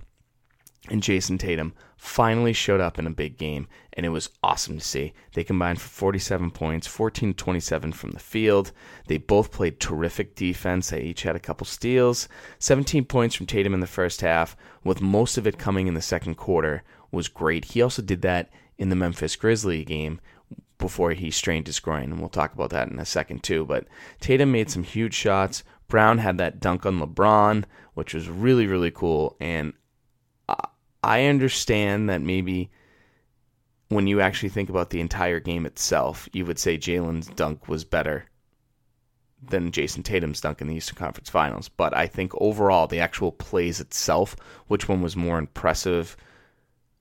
and 0.87 1.01
Jason 1.01 1.37
Tatum 1.39 1.73
finally 1.97 2.53
showed 2.53 2.79
up 2.79 2.97
in 2.97 3.05
a 3.05 3.11
big 3.11 3.37
game, 3.37 3.67
and 3.93 4.05
it 4.05 4.09
was 4.09 4.29
awesome 4.41 4.77
to 4.77 4.83
see. 4.83 5.13
They 5.33 5.43
combined 5.43 5.81
for 5.81 5.89
47 5.89 6.51
points, 6.51 6.87
14 6.87 7.33
27 7.33 7.91
from 7.91 8.11
the 8.11 8.19
field. 8.19 8.71
They 9.07 9.17
both 9.17 9.51
played 9.51 9.79
terrific 9.79 10.35
defense. 10.35 10.89
They 10.89 11.01
each 11.01 11.23
had 11.23 11.35
a 11.35 11.39
couple 11.39 11.65
steals. 11.65 12.29
17 12.59 13.05
points 13.05 13.35
from 13.35 13.47
Tatum 13.47 13.73
in 13.73 13.81
the 13.81 13.87
first 13.87 14.21
half, 14.21 14.55
with 14.83 15.01
most 15.01 15.37
of 15.37 15.45
it 15.45 15.57
coming 15.57 15.87
in 15.87 15.95
the 15.95 16.01
second 16.01 16.35
quarter, 16.35 16.83
was 17.11 17.27
great. 17.27 17.65
He 17.65 17.81
also 17.81 18.01
did 18.01 18.21
that 18.21 18.49
in 18.79 18.89
the 18.89 18.95
Memphis 18.95 19.35
Grizzly 19.35 19.85
game 19.85 20.19
before 20.79 21.11
he 21.11 21.29
strained 21.29 21.67
his 21.67 21.79
groin, 21.79 22.05
and 22.05 22.19
we'll 22.19 22.29
talk 22.29 22.53
about 22.53 22.71
that 22.71 22.87
in 22.87 22.97
a 22.97 23.05
second 23.05 23.43
too. 23.43 23.65
But 23.65 23.85
Tatum 24.19 24.51
made 24.51 24.71
some 24.71 24.83
huge 24.83 25.13
shots. 25.13 25.63
Brown 25.87 26.17
had 26.17 26.39
that 26.39 26.59
dunk 26.59 26.85
on 26.87 26.99
LeBron, 26.99 27.65
which 27.93 28.15
was 28.15 28.29
really 28.29 28.65
really 28.65 28.89
cool, 28.89 29.35
and 29.39 29.73
I 31.03 31.25
understand 31.25 32.09
that 32.09 32.21
maybe 32.21 32.71
when 33.89 34.07
you 34.07 34.21
actually 34.21 34.49
think 34.49 34.69
about 34.69 34.89
the 34.89 35.01
entire 35.01 35.39
game 35.39 35.65
itself, 35.65 36.29
you 36.31 36.45
would 36.45 36.59
say 36.59 36.77
Jaylen's 36.77 37.27
dunk 37.27 37.67
was 37.67 37.83
better 37.83 38.25
than 39.41 39.71
Jason 39.71 40.03
Tatum's 40.03 40.41
dunk 40.41 40.61
in 40.61 40.67
the 40.67 40.75
Eastern 40.75 40.97
Conference 40.97 41.29
Finals. 41.29 41.69
But 41.69 41.95
I 41.95 42.05
think 42.07 42.33
overall, 42.35 42.87
the 42.87 42.99
actual 42.99 43.31
plays 43.31 43.79
itself, 43.79 44.35
which 44.67 44.87
one 44.87 45.01
was 45.01 45.15
more 45.15 45.37
impressive? 45.37 46.15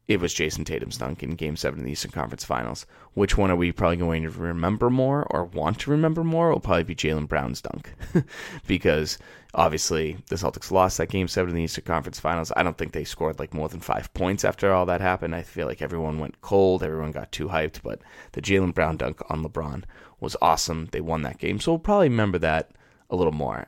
It 0.08 0.20
was 0.20 0.32
Jason 0.32 0.64
Tatum's 0.64 0.96
dunk 0.96 1.22
in 1.22 1.34
Game 1.34 1.54
7 1.54 1.78
of 1.78 1.84
the 1.84 1.92
Eastern 1.92 2.12
Conference 2.12 2.42
Finals. 2.42 2.86
Which 3.12 3.36
one 3.36 3.50
are 3.50 3.56
we 3.56 3.72
probably 3.72 3.98
going 3.98 4.22
to 4.22 4.30
remember 4.30 4.88
more 4.88 5.26
or 5.30 5.44
want 5.44 5.80
to 5.80 5.90
remember 5.90 6.24
more? 6.24 6.48
It 6.48 6.54
will 6.54 6.60
probably 6.60 6.84
be 6.84 6.94
Jaylen 6.94 7.28
Brown's 7.28 7.60
dunk. 7.60 7.92
because 8.66 9.18
obviously 9.52 10.16
the 10.28 10.36
Celtics 10.36 10.70
lost 10.70 10.96
that 10.96 11.10
Game 11.10 11.28
7 11.28 11.50
in 11.50 11.56
the 11.56 11.62
Eastern 11.62 11.84
Conference 11.84 12.18
Finals. 12.18 12.50
I 12.56 12.62
don't 12.62 12.78
think 12.78 12.92
they 12.92 13.04
scored 13.04 13.38
like 13.38 13.52
more 13.52 13.68
than 13.68 13.80
five 13.80 14.12
points 14.14 14.46
after 14.46 14.72
all 14.72 14.86
that 14.86 15.02
happened. 15.02 15.34
I 15.34 15.42
feel 15.42 15.66
like 15.66 15.82
everyone 15.82 16.18
went 16.18 16.40
cold. 16.40 16.82
Everyone 16.82 17.12
got 17.12 17.30
too 17.30 17.48
hyped. 17.48 17.82
But 17.82 18.00
the 18.32 18.40
Jaylen 18.40 18.72
Brown 18.72 18.96
dunk 18.96 19.20
on 19.28 19.44
LeBron 19.44 19.84
was 20.20 20.38
awesome. 20.40 20.88
They 20.90 21.02
won 21.02 21.20
that 21.20 21.36
game. 21.36 21.60
So 21.60 21.72
we'll 21.72 21.80
probably 21.80 22.08
remember 22.08 22.38
that 22.38 22.70
a 23.10 23.16
little 23.16 23.34
more. 23.34 23.66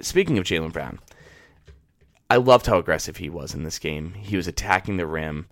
Speaking 0.00 0.38
of 0.38 0.44
Jaylen 0.44 0.72
Brown, 0.72 1.00
I 2.30 2.36
loved 2.36 2.66
how 2.66 2.78
aggressive 2.78 3.16
he 3.16 3.30
was 3.30 3.54
in 3.54 3.62
this 3.62 3.78
game. 3.78 4.14
He 4.14 4.36
was 4.36 4.46
attacking 4.46 4.96
the 4.96 5.06
rim. 5.06 5.48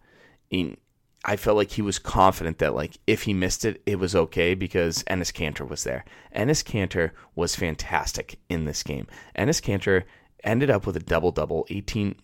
I 1.25 1.37
felt 1.37 1.56
like 1.56 1.73
he 1.73 1.83
was 1.83 1.99
confident 1.99 2.59
that 2.59 2.75
like 2.75 2.99
if 3.06 3.23
he 3.23 3.35
missed 3.35 3.64
it, 3.64 3.83
it 3.87 3.99
was 3.99 4.14
okay 4.14 4.54
because 4.54 5.02
Enes 5.04 5.33
Kanter 5.33 5.68
was 5.68 5.85
there. 5.85 6.04
Enes 6.35 6.62
Kanter 6.62 7.11
was 7.35 7.56
fantastic 7.56 8.38
in 8.49 8.64
this 8.64 8.83
game. 8.83 9.06
Enes 9.37 9.61
Kanter 9.61 10.04
ended 10.45 10.71
up 10.71 10.87
with 10.87 10.97
a 10.97 11.00
double 11.00 11.33
double 11.33 11.66
18, 11.71 12.14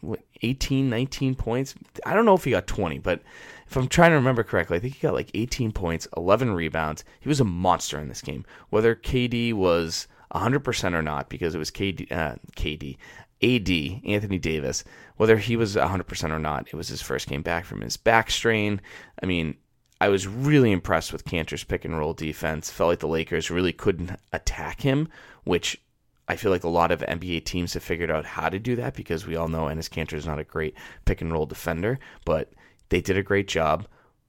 18 0.43 0.89
19 0.89 1.35
points 1.35 1.75
i 2.07 2.15
don't 2.15 2.25
know 2.25 2.35
if 2.35 2.45
he 2.45 2.53
got 2.53 2.67
20 2.69 2.99
but 2.99 3.21
if 3.67 3.77
i'm 3.77 3.89
trying 3.89 4.11
to 4.11 4.17
remember 4.17 4.45
correctly 4.45 4.77
i 4.77 4.81
think 4.81 4.95
he 4.95 5.01
got 5.01 5.15
like 5.15 5.31
18 5.35 5.73
points 5.73 6.07
11 6.17 6.53
rebounds 6.53 7.05
he 7.19 7.29
was 7.29 7.41
a 7.41 7.45
monster 7.45 7.99
in 7.99 8.09
this 8.09 8.23
game 8.23 8.45
whether 8.71 8.95
kd 8.95 9.53
was 9.55 10.07
100% 10.33 10.95
or 10.95 11.03
not 11.03 11.29
because 11.29 11.55
it 11.55 11.59
was 11.59 11.71
kd 11.71 12.13
uh, 12.13 12.37
kd 12.57 12.97
AD, 13.43 13.71
Anthony 14.07 14.39
Davis, 14.39 14.85
whether 15.17 15.37
he 15.37 15.57
was 15.57 15.77
100% 15.77 16.31
or 16.31 16.39
not, 16.39 16.69
it 16.69 16.75
was 16.75 16.89
his 16.89 17.03
first 17.03 17.29
game 17.29 17.43
back 17.43 17.65
from 17.65 17.81
his 17.81 17.97
back 17.97 18.31
strain. 18.31 18.81
I 19.23 19.27
mean, 19.27 19.57
I 20.01 20.09
was 20.09 20.27
really 20.27 20.73
impressed 20.73 21.13
with 21.13 21.25
Kanter's 21.25 21.65
pick 21.65 21.85
and 21.85 21.97
roll 21.97 22.13
defense. 22.13 22.71
Felt 22.71 22.89
like 22.89 22.99
the 22.99 23.09
Lakers 23.09 23.51
really 23.51 23.73
couldn't 23.73 24.19
attack 24.33 24.81
him, 24.81 25.09
which 25.45 25.81
I 26.29 26.37
feel 26.37 26.51
like 26.51 26.65
a 26.65 26.69
lot 26.69 26.93
of 26.93 27.01
NBA 27.01 27.45
teams 27.45 27.75
have 27.75 27.83
figured 27.83 28.11
out 28.11 28.25
how 28.25 28.49
to 28.49 28.59
do 28.59 28.77
that 28.77 28.95
because 28.95 29.27
we 29.27 29.37
all 29.37 29.49
know 29.49 29.65
Enes 29.65 29.91
Kanter 29.91 30.15
is 30.15 30.27
not 30.27 30.39
a 30.39 30.45
great 30.45 30.75
pick 31.05 31.21
and 31.21 31.33
roll 31.33 31.47
defender, 31.47 31.99
but 32.25 32.53
they 32.89 33.01
did 33.01 33.17
a 33.17 33.23
great 33.23 33.49
job 33.49 33.87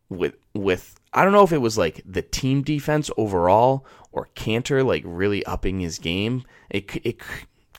with 0.09 0.35
with 0.53 0.95
I 1.13 1.23
don't 1.23 1.33
know 1.33 1.43
if 1.43 1.51
it 1.51 1.59
was 1.59 1.77
like 1.77 2.01
the 2.05 2.21
team 2.21 2.61
defense 2.61 3.09
overall 3.17 3.85
or 4.11 4.29
Kanter 4.35 4.85
like 4.85 5.03
really 5.05 5.45
upping 5.45 5.79
his 5.79 5.97
game. 5.99 6.43
It 6.69 6.95
it 7.05 7.17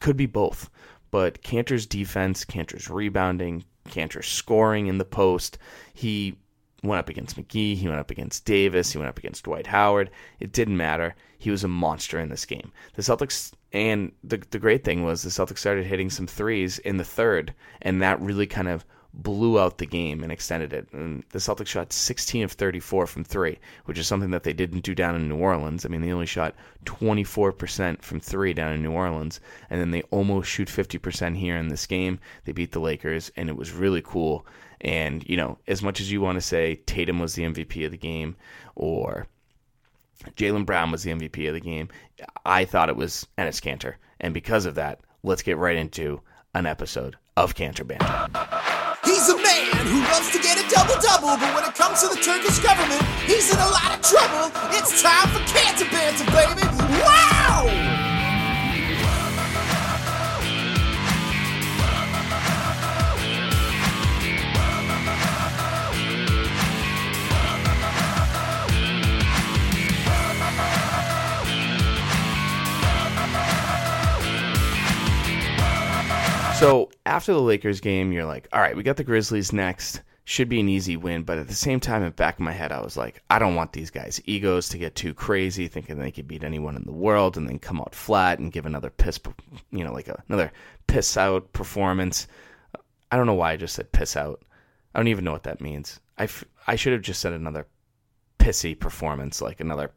could 0.01 0.17
be 0.17 0.27
both 0.27 0.71
but 1.15 1.43
Kanter's 1.43 1.87
defense, 1.87 2.45
Kanter's 2.45 2.91
rebounding, 2.91 3.63
Kanter's 3.89 4.27
scoring 4.27 4.89
in 4.89 4.99
the 4.99 5.05
post, 5.05 5.59
he 5.93 6.37
went 6.83 6.99
up 6.99 7.09
against 7.09 7.37
McGee, 7.37 7.77
he 7.77 7.87
went 7.87 8.01
up 8.01 8.11
against 8.11 8.45
Davis, 8.45 8.91
he 8.91 8.99
went 8.99 9.09
up 9.09 9.19
against 9.21 9.45
Dwight 9.45 9.69
Howard. 9.69 10.11
It 10.41 10.51
didn't 10.51 10.77
matter. 10.77 11.15
He 11.39 11.53
was 11.53 11.63
a 11.63 11.69
monster 11.69 12.19
in 12.19 12.31
this 12.31 12.45
game. 12.45 12.73
The 12.95 13.03
Celtics 13.03 13.53
and 13.73 14.11
the 14.25 14.43
the 14.51 14.59
great 14.59 14.83
thing 14.83 15.05
was 15.05 15.23
the 15.23 15.31
Celtics 15.31 15.59
started 15.59 15.87
hitting 15.87 16.11
some 16.11 16.27
threes 16.27 16.81
in 16.81 16.97
the 16.97 17.05
third, 17.05 17.55
and 17.81 18.03
that 18.03 18.21
really 18.21 18.49
kind 18.49 18.67
of 18.67 18.85
blew 19.17 19.61
out 19.61 19.79
the 19.79 19.87
game 19.87 20.23
and 20.23 20.33
extended 20.33 20.73
it. 20.73 20.89
And 20.93 21.23
the 21.31 21.39
Celtics 21.39 21.69
shot 21.69 21.93
16 21.93 22.45
of 22.45 22.53
34 22.53 23.07
from 23.07 23.25
three, 23.25 23.59
which 23.85 23.99
is 23.99 24.07
something 24.07 24.31
that 24.33 24.43
they 24.43 24.53
didn't 24.53 24.85
do 24.85 24.95
down 24.95 25.15
in 25.15 25.29
New 25.29 25.37
Orleans. 25.37 25.87
I 25.87 25.89
mean, 25.89 26.01
they 26.01 26.13
only 26.13 26.27
shot 26.27 26.55
24% 26.85 28.03
from 28.03 28.21
three 28.21 28.53
down 28.53 28.73
in 28.73 28.83
New 28.83 28.93
Orleans, 28.93 29.41
and 29.71 29.81
then 29.81 29.93
they 29.93 30.03
almost 30.11 30.51
shoot 30.51 30.69
50% 30.69 31.37
here 31.37 31.57
in 31.57 31.69
this 31.69 31.87
game. 31.87 32.19
They 32.45 32.53
beat 32.53 32.73
the 32.73 32.81
Lakers, 32.81 33.31
and 33.37 33.49
it 33.49 33.57
was 33.57 33.73
really 33.73 34.03
cool. 34.03 34.47
And, 34.81 35.27
you 35.29 35.37
know, 35.37 35.59
as 35.69 35.83
much 35.83 36.01
as 36.01 36.11
you 36.11 36.21
want 36.21 36.37
to 36.37 36.43
say 36.43 36.77
Tatum 36.87 37.19
was 37.19 37.35
the 37.35 37.45
MVP 37.45 37.85
of 37.85 37.93
the 37.93 37.97
game 37.97 38.37
or 38.75 39.27
Jaylen 40.37 40.67
Brown 40.67 40.91
was 40.91 41.03
the 41.03 41.13
MVP 41.13 41.49
of 41.49 41.55
the 41.55 41.61
game, 41.61 41.89
I 42.45 42.65
thought 42.65 42.89
it 42.89 42.97
was 42.97 43.27
Enes 43.39 43.63
Kanter. 43.63 43.95
And 44.21 44.35
because 44.35 44.67
of 44.67 44.75
that, 44.75 45.01
let's 45.23 45.43
get 45.43 45.57
right 45.57 45.77
into 45.77 46.21
an 46.55 46.67
episode 46.67 47.17
of 47.37 47.55
Canter 47.55 47.85
Banter. 47.85 48.54
Man 49.85 49.93
who 49.93 50.01
loves 50.13 50.31
to 50.33 50.39
get 50.39 50.59
a 50.59 50.69
double 50.69 51.01
double, 51.01 51.37
but 51.37 51.55
when 51.55 51.65
it 51.65 51.75
comes 51.75 52.01
to 52.01 52.09
the 52.09 52.17
Turkish 52.17 52.59
government, 52.59 53.03
he's 53.27 53.53
in 53.53 53.59
a 53.59 53.69
lot 53.69 53.95
of 53.95 54.01
trouble. 54.03 54.51
It's 54.73 55.03
time 55.03 55.29
for 55.29 55.41
Canter 55.53 55.85
Banter, 55.91 56.25
baby! 56.27 56.67
Wow! 57.03 57.94
So 76.65 76.89
after 77.05 77.35
the 77.35 77.43
Lakers 77.43 77.83
game, 77.83 78.11
you're 78.11 78.25
like, 78.25 78.49
all 78.51 78.59
right, 78.59 78.75
we 78.75 78.83
got 78.83 78.97
the 78.97 79.05
Grizzlies 79.05 79.53
next. 79.53 80.01
Should 80.25 80.49
be 80.49 80.61
an 80.61 80.69
easy 80.71 80.97
win. 80.97 81.23
But 81.23 81.37
at 81.37 81.47
the 81.47 81.55
same 81.55 81.79
time, 81.79 82.01
in 82.01 82.09
the 82.09 82.15
back 82.15 82.37
of 82.37 82.41
my 82.41 82.53
head, 82.53 82.73
I 82.73 82.81
was 82.81 82.97
like, 82.97 83.23
I 83.29 83.39
don't 83.39 83.55
want 83.55 83.75
these 83.75 83.91
guys' 83.91 84.19
egos 84.25 84.71
to 84.71 84.79
get 84.79 84.95
too 84.95 85.13
crazy, 85.13 85.69
thinking 85.69 85.99
they 85.99 86.11
could 86.11 86.27
beat 86.27 86.43
anyone 86.43 86.75
in 86.75 86.87
the 86.87 86.91
world 86.91 87.37
and 87.37 87.47
then 87.47 87.59
come 87.59 87.83
out 87.83 87.95
flat 87.95 88.39
and 88.39 88.51
give 88.51 88.65
another 88.65 88.89
piss, 88.89 89.21
you 89.73 89.85
know, 89.85 89.93
like 89.93 90.09
a, 90.09 90.23
another 90.31 90.53
piss 90.87 91.19
out 91.19 91.53
performance. 91.53 92.29
I 93.13 93.19
don't 93.19 93.27
know 93.27 93.35
why 93.35 93.53
I 93.53 93.57
just 93.59 93.75
said 93.75 93.93
piss 93.93 94.17
out. 94.17 94.43
I 94.95 94.99
don't 94.99 95.09
even 95.09 95.27
know 95.27 95.33
what 95.33 95.43
that 95.43 95.61
means. 95.61 96.01
I, 96.17 96.23
f- 96.23 96.45
I 96.67 96.77
should 96.77 96.95
have 96.95 97.03
just 97.03 97.21
said 97.21 97.35
another 97.35 97.67
pissy 98.39 98.79
performance, 98.81 99.43
like 99.43 99.61
another 99.61 99.91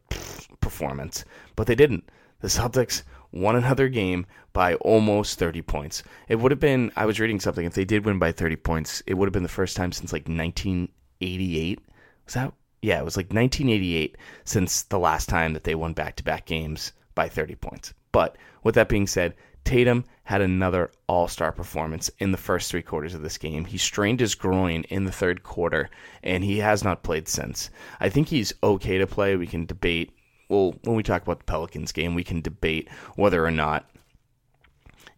performance. 0.59 1.24
But 1.55 1.67
they 1.67 1.75
didn't. 1.75 2.09
The 2.41 2.50
Celtics 2.50 3.03
won 3.39 3.56
another 3.56 3.89
game 3.89 4.25
by 4.53 4.75
almost 4.75 5.39
30 5.39 5.62
points. 5.62 6.03
It 6.27 6.36
would 6.36 6.51
have 6.51 6.60
been, 6.60 6.91
I 6.96 7.06
was 7.06 7.20
reading 7.20 7.39
something, 7.39 7.65
if 7.65 7.74
they 7.74 7.86
did 7.86 8.06
win 8.06 8.20
by 8.20 8.32
30 8.32 8.56
points, 8.58 9.03
it 9.06 9.13
would 9.13 9.27
have 9.27 9.34
been 9.34 9.44
the 9.44 9.50
first 9.50 9.77
time 9.77 9.91
since 9.91 10.12
like 10.12 10.27
1988. 10.27 11.79
Was 12.25 12.34
that? 12.34 12.53
Yeah, 12.82 13.00
it 13.00 13.06
was 13.06 13.17
like 13.17 13.34
1988 13.34 14.17
since 14.46 14.84
the 14.84 15.00
last 15.00 15.29
time 15.29 15.53
that 15.53 15.63
they 15.63 15.75
won 15.75 15.94
back 15.94 16.15
to 16.17 16.24
back 16.24 16.46
games 16.46 16.94
by 17.15 17.27
30 17.27 17.56
points. 17.56 17.94
But 18.12 18.38
with 18.63 18.75
that 18.75 18.89
being 18.89 19.08
said, 19.08 19.34
Tatum 19.63 20.06
had 20.24 20.41
another 20.41 20.91
all 21.08 21.27
star 21.27 21.51
performance 21.51 22.10
in 22.20 22.32
the 22.32 22.38
first 22.38 22.72
three 22.72 22.82
quarters 22.82 23.13
of 23.13 23.22
this 23.22 23.38
game. 23.38 23.65
He 23.65 23.77
strained 23.77 24.22
his 24.22 24.34
groin 24.34 24.84
in 24.84 25.03
the 25.03 25.12
third 25.12 25.44
quarter, 25.44 25.89
and 26.24 26.44
he 26.44 26.60
has 26.60 26.84
not 26.84 27.03
played 27.03 27.27
since. 27.27 27.70
I 28.00 28.10
think 28.10 28.29
he's 28.29 28.53
okay 28.63 28.98
to 28.98 29.06
play. 29.06 29.36
We 29.36 29.46
can 29.46 29.65
debate 29.65 30.16
well, 30.50 30.75
when 30.84 30.96
we 30.96 31.04
talk 31.04 31.24
about 31.24 31.39
the 31.39 31.46
Pelicans 31.46 31.92
game, 31.92 32.16
we 32.16 32.24
can 32.24 32.42
debate 32.42 32.89
whether 33.16 33.46
or 33.46 33.51
not, 33.51 33.89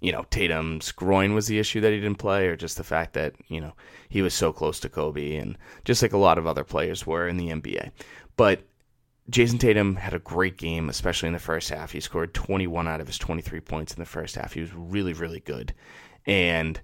you 0.02 0.12
know, 0.12 0.26
Tatum's 0.30 0.92
groin 0.92 1.34
was 1.34 1.48
the 1.48 1.60
issue 1.60 1.82
that 1.82 1.92
he 1.92 2.00
didn't 2.00 2.18
play, 2.18 2.48
or 2.48 2.56
just 2.56 2.78
the 2.78 2.84
fact 2.84 3.14
that, 3.14 3.36
you 3.48 3.62
know, 3.62 3.74
he 4.10 4.22
was 4.22 4.34
so 4.34 4.52
close 4.52 4.80
to 4.80 4.90
Kobe, 4.90 5.36
and 5.36 5.58
just 5.86 6.02
like 6.02 6.14
a 6.14 6.18
lot 6.18 6.38
of 6.38 6.48
other 6.48 6.64
players 6.64 7.06
were 7.06 7.28
in 7.28 7.38
the 7.38 7.50
NBA. 7.50 7.92
But 8.36 8.64
Jason 9.30 9.60
Tatum 9.60 9.96
had 9.96 10.14
a 10.14 10.20
great 10.20 10.58
game, 10.58 10.90
especially 10.90 11.28
in 11.28 11.34
the 11.34 11.40
first 11.40 11.70
half. 11.70 11.92
He 11.92 12.00
scored 12.00 12.34
21 12.34 12.88
out 12.88 13.02
of 13.02 13.08
his 13.08 13.18
23 13.18 13.60
points 13.60 13.94
in 13.94 14.00
the 14.00 14.06
first 14.06 14.36
half. 14.36 14.54
He 14.54 14.62
was 14.62 14.74
really, 14.74 15.14
really 15.14 15.42
good. 15.42 15.74
And 16.26 16.80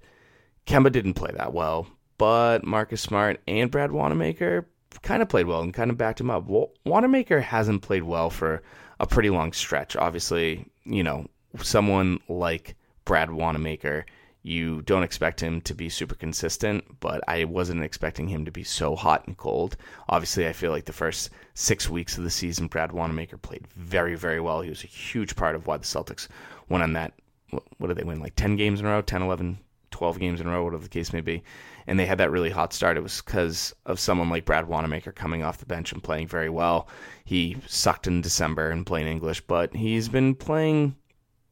Kemba 0.67 0.91
didn't 0.91 1.15
play 1.15 1.31
that 1.35 1.53
well, 1.53 1.87
but 2.17 2.63
Marcus 2.63 3.01
Smart 3.01 3.41
and 3.47 3.71
Brad 3.71 3.91
Wanamaker 3.91 4.67
kind 5.01 5.21
of 5.21 5.29
played 5.29 5.47
well 5.47 5.61
and 5.61 5.73
kind 5.73 5.91
of 5.91 5.97
backed 5.97 6.21
him 6.21 6.29
up. 6.29 6.47
Well, 6.47 6.71
Wanamaker 6.85 7.41
hasn't 7.41 7.81
played 7.81 8.03
well 8.03 8.29
for 8.29 8.63
a 8.99 9.07
pretty 9.07 9.29
long 9.29 9.53
stretch. 9.53 9.95
Obviously, 9.95 10.65
you 10.83 11.03
know, 11.03 11.27
someone 11.61 12.19
like 12.27 12.75
Brad 13.05 13.31
Wanamaker, 13.31 14.05
you 14.43 14.83
don't 14.83 15.03
expect 15.03 15.41
him 15.41 15.59
to 15.61 15.73
be 15.73 15.89
super 15.89 16.15
consistent, 16.15 16.99
but 16.99 17.21
I 17.27 17.45
wasn't 17.45 17.83
expecting 17.83 18.27
him 18.27 18.45
to 18.45 18.51
be 18.51 18.63
so 18.63 18.95
hot 18.95 19.25
and 19.25 19.35
cold. 19.35 19.75
Obviously, 20.07 20.47
I 20.47 20.53
feel 20.53 20.71
like 20.71 20.85
the 20.85 20.93
first 20.93 21.31
six 21.55 21.89
weeks 21.89 22.17
of 22.17 22.23
the 22.23 22.29
season, 22.29 22.67
Brad 22.67 22.91
Wanamaker 22.91 23.37
played 23.37 23.67
very, 23.75 24.15
very 24.15 24.39
well. 24.39 24.61
He 24.61 24.69
was 24.69 24.83
a 24.83 24.87
huge 24.87 25.35
part 25.35 25.55
of 25.55 25.65
why 25.65 25.77
the 25.77 25.83
Celtics 25.83 26.27
went 26.69 26.83
on 26.83 26.93
that. 26.93 27.13
What 27.49 27.87
did 27.87 27.97
they 27.97 28.03
win? 28.03 28.19
Like 28.19 28.35
10 28.35 28.55
games 28.55 28.79
in 28.79 28.85
a 28.85 28.89
row? 28.89 29.01
10, 29.01 29.23
11, 29.23 29.57
12 29.89 30.19
games 30.19 30.41
in 30.41 30.47
a 30.47 30.51
row, 30.51 30.63
whatever 30.63 30.83
the 30.83 30.89
case 30.89 31.13
may 31.13 31.21
be. 31.21 31.43
And 31.87 31.99
they 31.99 32.05
had 32.05 32.17
that 32.17 32.31
really 32.31 32.49
hot 32.49 32.73
start. 32.73 32.97
It 32.97 33.03
was 33.03 33.21
because 33.21 33.75
of 33.85 33.99
someone 33.99 34.29
like 34.29 34.45
Brad 34.45 34.67
Wanamaker 34.67 35.11
coming 35.11 35.43
off 35.43 35.59
the 35.59 35.65
bench 35.65 35.91
and 35.91 36.03
playing 36.03 36.27
very 36.27 36.49
well. 36.49 36.87
He 37.25 37.57
sucked 37.67 38.07
in 38.07 38.21
December 38.21 38.71
in 38.71 38.85
plain 38.85 39.07
English, 39.07 39.41
but 39.41 39.75
he's 39.75 40.09
been 40.09 40.35
playing 40.35 40.95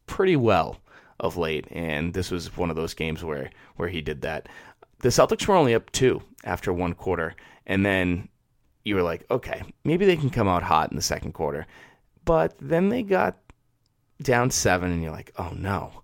pretty 0.08 0.36
well 0.36 0.80
of 1.20 1.38
late. 1.38 1.68
And 1.72 2.14
this 2.14 2.32
was 2.32 2.58
one 2.58 2.70
of 2.70 2.76
those 2.76 2.94
games 2.94 3.24
where, 3.24 3.52
where 3.76 3.90
he 3.90 4.02
did 4.02 4.22
that. 4.22 4.50
The 5.00 5.10
Celtics 5.10 5.48
were 5.48 5.56
only 5.56 5.76
up 5.76 5.92
two 5.92 6.22
after 6.44 6.74
one 6.74 6.94
quarter. 6.94 7.36
And 7.66 7.86
then 7.86 8.30
you 8.84 8.96
were 8.96 9.04
like, 9.04 9.26
okay, 9.32 9.64
maybe 9.84 10.06
they 10.06 10.18
can 10.18 10.30
come 10.30 10.48
out 10.48 10.64
hot 10.64 10.92
in 10.92 10.96
the 10.96 11.02
second 11.02 11.34
quarter. 11.34 11.66
But 12.26 12.56
then 12.60 12.90
they 12.90 13.04
got 13.04 13.38
down 14.22 14.52
seven, 14.52 14.92
and 14.92 15.02
you're 15.02 15.12
like, 15.12 15.34
oh 15.38 15.52
no, 15.56 16.04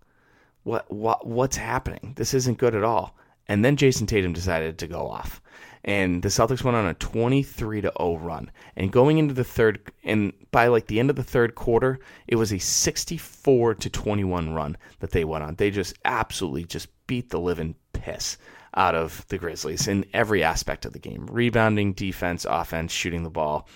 what 0.64 0.92
what 0.92 1.26
what's 1.26 1.58
happening? 1.58 2.14
This 2.16 2.34
isn't 2.34 2.58
good 2.58 2.76
at 2.76 2.84
all. 2.84 3.16
And 3.50 3.66
then 3.66 3.76
Jason 3.78 4.06
Tatum 4.06 4.32
decided 4.32 4.78
to 4.78 4.88
go 4.88 5.10
off, 5.10 5.42
and 5.84 6.22
the 6.22 6.30
Celtics 6.30 6.64
went 6.64 6.78
on 6.78 6.86
a 6.86 6.94
23 6.94 7.82
to 7.82 7.92
0 8.00 8.18
run. 8.20 8.52
And 8.76 8.92
going 8.92 9.18
into 9.18 9.34
the 9.34 9.44
third, 9.44 9.92
and 10.04 10.34
by 10.52 10.68
like 10.68 10.86
the 10.86 11.00
end 11.00 11.10
of 11.10 11.16
the 11.16 11.24
third 11.24 11.56
quarter, 11.56 12.00
it 12.28 12.36
was 12.36 12.54
a 12.54 12.60
64 12.60 13.74
to 13.74 13.90
21 13.90 14.54
run 14.54 14.78
that 15.00 15.10
they 15.10 15.26
went 15.26 15.44
on. 15.44 15.56
They 15.56 15.72
just 15.72 15.98
absolutely 16.06 16.66
just 16.66 16.90
beat 17.08 17.32
the 17.32 17.40
living 17.40 17.74
piss 17.92 18.38
out 18.76 18.94
of 18.94 19.26
the 19.30 19.40
Grizzlies 19.40 19.88
in 19.88 20.06
every 20.14 20.44
aspect 20.44 20.86
of 20.86 20.94
the 20.94 21.00
game 21.00 21.28
rebounding, 21.32 21.94
defense, 21.94 22.46
offense, 22.48 22.92
shooting 22.92 23.24
the 23.24 23.32
ball, 23.32 23.68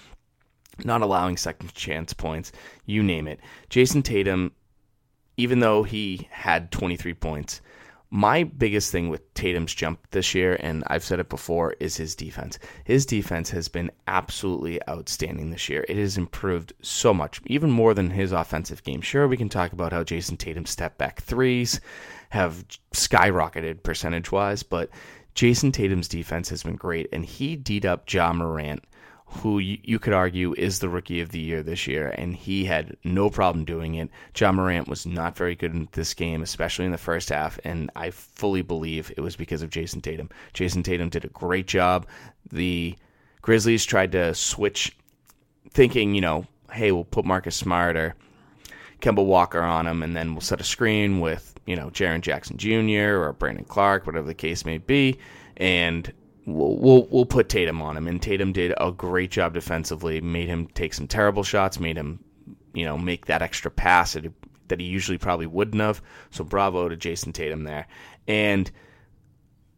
not 0.85 1.01
allowing 1.01 1.35
second 1.35 1.73
chance 1.73 2.13
points, 2.13 2.51
you 2.85 3.01
name 3.01 3.27
it. 3.27 3.39
Jason 3.69 4.03
Tatum, 4.03 4.51
even 5.35 5.61
though 5.61 5.81
he 5.81 6.27
had 6.29 6.71
23 6.71 7.15
points, 7.15 7.59
my 8.13 8.43
biggest 8.43 8.91
thing 8.91 9.09
with 9.09 9.33
Tatum's 9.33 9.73
jump 9.73 9.99
this 10.11 10.35
year, 10.35 10.55
and 10.59 10.83
I've 10.85 11.03
said 11.03 11.19
it 11.19 11.29
before, 11.29 11.73
is 11.79 11.97
his 11.97 12.13
defense. 12.13 12.59
His 12.83 13.07
defense 13.07 13.49
has 13.49 13.67
been 13.67 13.89
absolutely 14.05 14.79
outstanding 14.87 15.49
this 15.49 15.67
year. 15.67 15.83
It 15.89 15.97
has 15.97 16.15
improved 16.15 16.73
so 16.83 17.11
much, 17.11 17.41
even 17.47 17.71
more 17.71 17.95
than 17.95 18.11
his 18.11 18.31
offensive 18.31 18.83
game. 18.83 19.01
Sure, 19.01 19.27
we 19.27 19.35
can 19.35 19.49
talk 19.49 19.73
about 19.73 19.91
how 19.91 20.03
Jason 20.03 20.37
Tatum's 20.37 20.69
step 20.69 20.95
back 20.99 21.21
threes 21.21 21.81
have 22.29 22.63
skyrocketed 22.93 23.81
percentage 23.81 24.31
wise, 24.31 24.61
but 24.61 24.91
Jason 25.33 25.71
Tatum's 25.71 26.07
defense 26.07 26.49
has 26.49 26.61
been 26.61 26.75
great, 26.75 27.09
and 27.11 27.25
he 27.25 27.55
deed 27.55 27.83
up 27.83 28.03
Ja 28.13 28.31
Morant, 28.31 28.83
who 29.35 29.59
you, 29.59 29.99
could 29.99 30.13
argue 30.13 30.53
is 30.57 30.79
the 30.79 30.89
rookie 30.89 31.21
of 31.21 31.29
the 31.29 31.39
year 31.39 31.63
this 31.63 31.87
year, 31.87 32.09
and 32.09 32.35
he 32.35 32.65
had 32.65 32.97
no 33.03 33.29
problem 33.29 33.65
doing 33.65 33.95
it. 33.95 34.09
John 34.33 34.55
Morant 34.55 34.87
was 34.87 35.05
not 35.05 35.35
very 35.35 35.55
good 35.55 35.73
in 35.73 35.87
this 35.91 36.13
game, 36.13 36.41
especially 36.41 36.85
in 36.85 36.91
the 36.91 36.97
first 36.97 37.29
half, 37.29 37.59
and 37.63 37.89
I 37.95 38.11
fully 38.11 38.61
believe 38.61 39.11
it 39.15 39.21
was 39.21 39.35
because 39.35 39.61
of 39.61 39.69
Jason 39.69 40.01
Tatum. 40.01 40.29
Jason 40.53 40.83
Tatum 40.83 41.09
did 41.09 41.25
a 41.25 41.29
great 41.29 41.67
job. 41.67 42.07
The 42.51 42.95
Grizzlies 43.41 43.85
tried 43.85 44.11
to 44.13 44.33
switch, 44.33 44.95
thinking, 45.69 46.15
you 46.15 46.21
know, 46.21 46.45
hey, 46.71 46.91
we'll 46.91 47.03
put 47.03 47.25
Marcus 47.25 47.55
Smart 47.55 47.95
or 47.97 48.15
Kemba 49.01 49.25
Walker 49.25 49.61
on 49.61 49.87
him, 49.87 50.03
and 50.03 50.15
then 50.15 50.33
we'll 50.33 50.41
set 50.41 50.61
a 50.61 50.65
screen 50.65 51.19
with 51.19 51.53
you 51.65 51.75
know, 51.75 51.89
Jaren 51.89 52.21
Jackson 52.21 52.57
Jr. 52.57 53.21
or 53.21 53.33
Brandon 53.33 53.65
Clarke, 53.65 54.05
whatever 54.05 54.27
the 54.27 54.33
case 54.33 54.65
may 54.65 54.77
be, 54.77 55.17
and 55.57 56.11
we'll, 56.45 56.77
we'll 56.77 57.07
we'll 57.11 57.25
put 57.25 57.49
Tatum 57.49 57.81
on 57.81 57.97
him. 57.97 58.07
And 58.07 58.21
Tatum 58.21 58.51
did 58.51 58.73
a 58.79 58.91
great 58.91 59.31
job 59.31 59.53
defensively, 59.53 60.21
made 60.21 60.47
him 60.47 60.67
take 60.67 60.93
some 60.93 61.07
terrible 61.07 61.43
shots, 61.43 61.79
made 61.79 61.97
him, 61.97 62.23
you 62.73 62.85
know, 62.85 62.97
make 62.97 63.25
that 63.27 63.41
extra 63.41 63.71
pass 63.71 64.13
that, 64.13 64.31
that 64.67 64.79
he 64.79 64.85
usually 64.85 65.17
probably 65.17 65.47
wouldn't 65.47 65.81
have. 65.81 66.01
So 66.31 66.43
bravo 66.43 66.89
to 66.89 66.95
Jason 66.95 67.33
Tatum 67.33 67.63
there. 67.63 67.87
And 68.27 68.69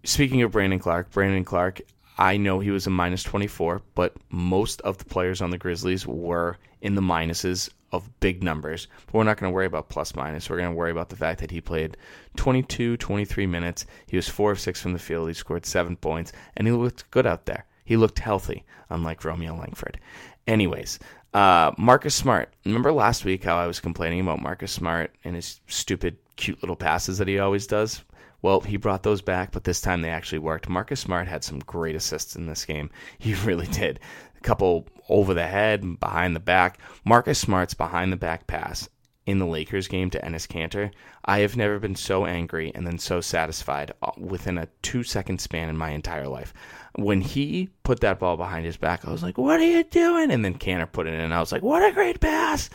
speaking 0.04 0.42
of 0.42 0.52
Brandon 0.52 0.80
Clarke, 0.80 1.12
Brandon 1.12 1.44
Clarke, 1.44 1.82
I 2.18 2.38
know 2.38 2.60
he 2.60 2.72
was 2.72 2.88
a 2.88 2.92
minus 2.92 3.24
24, 3.24 3.82
but 3.94 4.14
most 4.30 4.82
of 4.82 4.98
the 4.98 5.06
players 5.06 5.42
on 5.42 5.50
the 5.50 5.58
Grizzlies 5.58 6.08
were 6.08 6.58
in 6.82 6.96
the 6.96 7.02
minuses 7.02 7.70
of 7.96 8.20
big 8.20 8.44
numbers. 8.44 8.88
But 9.06 9.16
we're 9.16 9.24
not 9.24 9.38
going 9.38 9.52
to 9.52 9.56
worry 9.56 9.66
about 9.66 9.90
plus 9.90 10.16
minus. 10.16 10.50
We're 10.50 10.58
going 10.58 10.70
to 10.70 10.76
worry 10.76 10.92
about 10.92 11.10
the 11.10 11.16
fact 11.16 11.40
that 11.42 11.52
he 11.52 11.62
played 11.62 11.98
22, 12.38 12.98
23 12.98 13.46
minutes. 13.46 13.86
He 14.08 14.16
was 14.16 14.30
4 14.30 14.52
of 14.52 14.60
6 14.60 14.82
from 14.82 14.94
the 14.94 15.00
field. 15.00 15.28
He 15.28 15.34
scored 15.34 15.66
7 15.66 15.96
points, 15.98 16.32
and 16.56 16.68
he 16.68 16.74
looked 16.74 17.10
good 17.12 17.26
out 17.26 17.46
there. 17.46 17.66
He 17.84 17.98
looked 17.98 18.20
healthy, 18.20 18.66
unlike 18.90 19.24
Romeo 19.24 19.56
Langford. 19.56 20.00
Anyways, 20.48 21.00
uh, 21.34 21.72
Marcus 21.78 22.16
Smart. 22.16 22.54
Remember 22.66 22.92
last 22.92 23.26
week 23.26 23.44
how 23.44 23.58
I 23.58 23.68
was 23.68 23.80
complaining 23.80 24.22
about 24.22 24.42
Marcus 24.42 24.72
Smart 24.72 25.14
and 25.24 25.36
his 25.36 25.60
stupid, 25.68 26.18
cute 26.36 26.62
little 26.62 26.76
passes 26.76 27.18
that 27.18 27.28
he 27.28 27.40
always 27.40 27.68
does? 27.68 28.04
Well, 28.42 28.62
he 28.62 28.78
brought 28.78 29.04
those 29.04 29.22
back, 29.22 29.52
but 29.52 29.64
this 29.64 29.82
time 29.82 30.02
they 30.02 30.10
actually 30.10 30.40
worked. 30.40 30.70
Marcus 30.70 31.00
Smart 31.00 31.28
had 31.28 31.44
some 31.44 31.60
great 31.60 31.96
assists 31.96 32.36
in 32.36 32.46
this 32.46 32.66
game. 32.66 32.90
He 33.18 33.34
really 33.34 33.68
did 33.68 34.00
couple 34.46 34.88
over 35.10 35.34
the 35.34 35.48
head, 35.48 36.00
behind 36.00 36.36
the 36.36 36.40
back. 36.40 36.80
Marcus 37.04 37.40
Smart's 37.40 37.74
behind 37.74 38.12
the 38.12 38.18
back 38.18 38.48
pass 38.48 38.88
in 39.26 39.40
the 39.40 39.46
Lakers 39.46 39.88
game 39.88 40.10
to 40.12 40.20
Enes 40.20 40.48
Kanter. 40.48 40.92
I 41.24 41.40
have 41.40 41.58
never 41.58 41.80
been 41.80 41.96
so 41.96 42.26
angry 42.26 42.72
and 42.76 42.86
then 42.86 43.00
so 43.00 43.22
satisfied 43.22 43.92
uh, 44.02 44.12
within 44.18 44.58
a 44.58 44.68
two 44.82 45.04
second 45.04 45.42
span 45.42 45.70
in 45.70 45.78
my 45.78 45.90
entire 45.92 46.28
life. 46.28 46.54
When 46.96 47.22
he 47.22 47.70
put 47.84 48.00
that 48.02 48.20
ball 48.20 48.38
behind 48.38 48.66
his 48.66 48.78
back, 48.78 49.06
I 49.06 49.12
was 49.12 49.24
like, 49.24 49.38
"What 49.38 49.60
are 49.60 49.66
you 49.66 49.84
doing?" 49.84 50.32
And 50.32 50.46
then 50.46 50.58
Kanter 50.58 50.92
put 50.92 51.08
it 51.08 51.14
in, 51.14 51.20
and 51.20 51.34
I 51.34 51.40
was 51.40 51.52
like, 51.52 51.64
"What 51.64 51.84
a 51.84 51.94
great 51.94 52.20
pass!" 52.20 52.70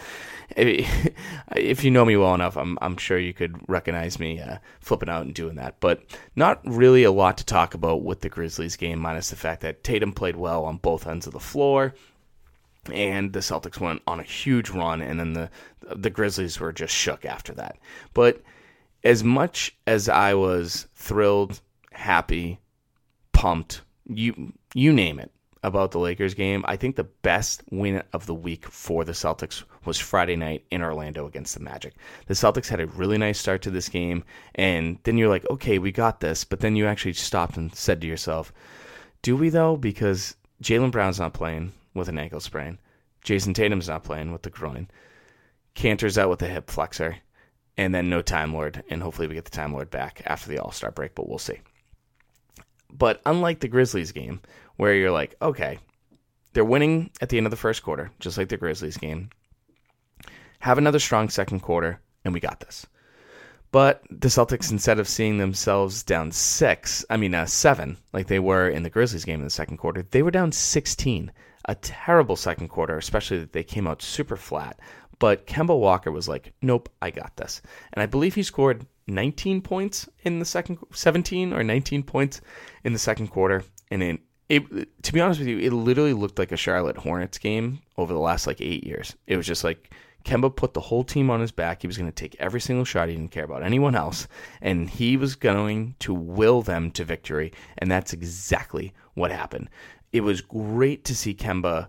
if 0.56 1.84
you 1.84 1.90
know 1.92 2.04
me 2.04 2.16
well 2.16 2.34
enough, 2.34 2.56
I'm 2.56 2.76
I'm 2.82 2.96
sure 2.96 3.18
you 3.18 3.32
could 3.32 3.56
recognize 3.68 4.18
me 4.18 4.40
uh, 4.40 4.58
flipping 4.80 5.08
out 5.08 5.24
and 5.24 5.34
doing 5.34 5.54
that. 5.56 5.78
But 5.78 6.02
not 6.34 6.60
really 6.64 7.04
a 7.04 7.12
lot 7.12 7.38
to 7.38 7.44
talk 7.44 7.74
about 7.74 8.02
with 8.02 8.20
the 8.20 8.28
Grizzlies 8.28 8.76
game, 8.76 8.98
minus 8.98 9.30
the 9.30 9.36
fact 9.36 9.60
that 9.60 9.84
Tatum 9.84 10.12
played 10.12 10.36
well 10.36 10.64
on 10.64 10.78
both 10.78 11.06
ends 11.06 11.28
of 11.28 11.32
the 11.32 11.40
floor, 11.40 11.94
and 12.92 13.32
the 13.32 13.40
Celtics 13.40 13.80
went 13.80 14.02
on 14.06 14.20
a 14.20 14.24
huge 14.24 14.70
run, 14.70 15.00
and 15.00 15.18
then 15.18 15.32
the 15.32 15.50
the 15.94 16.10
Grizzlies 16.10 16.60
were 16.60 16.72
just 16.72 16.94
shook 16.94 17.24
after 17.24 17.52
that. 17.54 17.78
But 18.14 18.42
as 19.04 19.24
much 19.24 19.76
as 19.86 20.08
I 20.08 20.34
was 20.34 20.86
thrilled, 20.94 21.60
happy, 21.92 22.60
pumped, 23.32 23.82
you 24.06 24.52
you 24.74 24.92
name 24.92 25.18
it, 25.18 25.30
about 25.62 25.90
the 25.90 25.98
Lakers 25.98 26.34
game. 26.34 26.64
I 26.66 26.76
think 26.76 26.96
the 26.96 27.04
best 27.04 27.62
win 27.70 28.02
of 28.12 28.26
the 28.26 28.34
week 28.34 28.66
for 28.66 29.04
the 29.04 29.12
Celtics 29.12 29.64
was 29.84 29.98
Friday 29.98 30.36
night 30.36 30.64
in 30.70 30.82
Orlando 30.82 31.26
against 31.26 31.54
the 31.54 31.60
Magic. 31.60 31.94
The 32.26 32.34
Celtics 32.34 32.68
had 32.68 32.80
a 32.80 32.86
really 32.86 33.18
nice 33.18 33.38
start 33.38 33.62
to 33.62 33.70
this 33.70 33.88
game, 33.88 34.24
and 34.54 34.98
then 35.02 35.18
you're 35.18 35.28
like, 35.28 35.48
okay, 35.50 35.78
we 35.78 35.92
got 35.92 36.20
this. 36.20 36.44
But 36.44 36.60
then 36.60 36.76
you 36.76 36.86
actually 36.86 37.14
stopped 37.14 37.56
and 37.56 37.74
said 37.74 38.00
to 38.00 38.06
yourself, 38.06 38.52
do 39.22 39.36
we 39.36 39.50
though? 39.50 39.76
Because 39.76 40.36
Jaylen 40.62 40.90
Brown's 40.90 41.20
not 41.20 41.34
playing 41.34 41.72
with 41.94 42.08
an 42.08 42.18
ankle 42.18 42.40
sprain. 42.40 42.78
Jason 43.22 43.54
Tatum's 43.54 43.88
not 43.88 44.04
playing 44.04 44.32
with 44.32 44.42
the 44.42 44.50
groin. 44.50 44.88
Kanter's 45.74 46.18
out 46.18 46.30
with 46.30 46.42
a 46.42 46.48
hip 46.48 46.70
flexor. 46.70 47.16
And 47.76 47.94
then 47.94 48.10
no 48.10 48.20
Time 48.20 48.52
Lord, 48.52 48.82
and 48.90 49.02
hopefully 49.02 49.26
we 49.28 49.34
get 49.34 49.44
the 49.44 49.50
Time 49.50 49.72
Lord 49.72 49.90
back 49.90 50.22
after 50.26 50.50
the 50.50 50.58
All 50.58 50.72
Star 50.72 50.90
break, 50.90 51.14
but 51.14 51.28
we'll 51.28 51.38
see. 51.38 51.60
But 52.92 53.22
unlike 53.24 53.60
the 53.60 53.68
Grizzlies 53.68 54.12
game, 54.12 54.40
where 54.76 54.94
you're 54.94 55.10
like, 55.10 55.36
okay, 55.40 55.78
they're 56.52 56.64
winning 56.64 57.10
at 57.20 57.28
the 57.28 57.36
end 57.38 57.46
of 57.46 57.50
the 57.50 57.56
first 57.56 57.82
quarter, 57.82 58.10
just 58.18 58.36
like 58.36 58.48
the 58.48 58.56
Grizzlies 58.56 58.96
game. 58.96 59.30
Have 60.58 60.78
another 60.78 60.98
strong 60.98 61.28
second 61.28 61.60
quarter, 61.60 62.00
and 62.24 62.34
we 62.34 62.40
got 62.40 62.60
this. 62.60 62.86
But 63.72 64.02
the 64.10 64.28
Celtics, 64.28 64.70
instead 64.70 64.98
of 64.98 65.08
seeing 65.08 65.38
themselves 65.38 66.02
down 66.02 66.32
six, 66.32 67.04
I 67.08 67.16
mean, 67.16 67.34
uh, 67.34 67.46
seven, 67.46 67.98
like 68.12 68.26
they 68.26 68.40
were 68.40 68.68
in 68.68 68.82
the 68.82 68.90
Grizzlies 68.90 69.24
game 69.24 69.38
in 69.38 69.44
the 69.44 69.50
second 69.50 69.76
quarter, 69.76 70.02
they 70.02 70.22
were 70.22 70.32
down 70.32 70.50
16. 70.50 71.30
A 71.66 71.74
terrible 71.74 72.36
second 72.36 72.68
quarter, 72.68 72.96
especially 72.96 73.38
that 73.38 73.52
they 73.52 73.62
came 73.62 73.86
out 73.86 74.02
super 74.02 74.36
flat. 74.36 74.80
But 75.18 75.46
Kemba 75.46 75.78
Walker 75.78 76.10
was 76.10 76.28
like, 76.28 76.54
nope, 76.62 76.88
I 77.02 77.10
got 77.10 77.36
this. 77.36 77.60
And 77.92 78.02
I 78.02 78.06
believe 78.06 78.34
he 78.34 78.42
scored 78.42 78.86
19 79.06 79.60
points 79.60 80.08
in 80.22 80.38
the 80.38 80.44
second, 80.44 80.78
17 80.92 81.52
or 81.52 81.62
19 81.62 82.02
points 82.02 82.40
in 82.84 82.92
the 82.92 82.98
second 82.98 83.28
quarter. 83.28 83.64
And 83.90 84.02
in 84.02 84.18
it 84.50 85.02
to 85.04 85.12
be 85.12 85.20
honest 85.20 85.38
with 85.38 85.48
you, 85.48 85.58
it 85.58 85.72
literally 85.72 86.12
looked 86.12 86.38
like 86.38 86.52
a 86.52 86.56
Charlotte 86.56 86.96
Hornets 86.96 87.38
game 87.38 87.80
over 87.96 88.12
the 88.12 88.18
last 88.18 88.46
like 88.46 88.60
eight 88.60 88.84
years. 88.84 89.14
It 89.28 89.36
was 89.36 89.46
just 89.46 89.62
like 89.62 89.94
Kemba 90.24 90.54
put 90.54 90.74
the 90.74 90.80
whole 90.80 91.04
team 91.04 91.30
on 91.30 91.40
his 91.40 91.52
back. 91.52 91.80
He 91.80 91.86
was 91.86 91.96
going 91.96 92.10
to 92.10 92.14
take 92.14 92.36
every 92.40 92.60
single 92.60 92.84
shot. 92.84 93.08
He 93.08 93.14
didn't 93.14 93.30
care 93.30 93.44
about 93.44 93.62
anyone 93.62 93.94
else, 93.94 94.26
and 94.60 94.90
he 94.90 95.16
was 95.16 95.36
going 95.36 95.94
to 96.00 96.12
will 96.12 96.62
them 96.62 96.90
to 96.92 97.04
victory. 97.04 97.52
And 97.78 97.90
that's 97.90 98.12
exactly 98.12 98.92
what 99.14 99.30
happened. 99.30 99.70
It 100.12 100.22
was 100.22 100.40
great 100.40 101.04
to 101.04 101.14
see 101.14 101.34
Kemba 101.34 101.88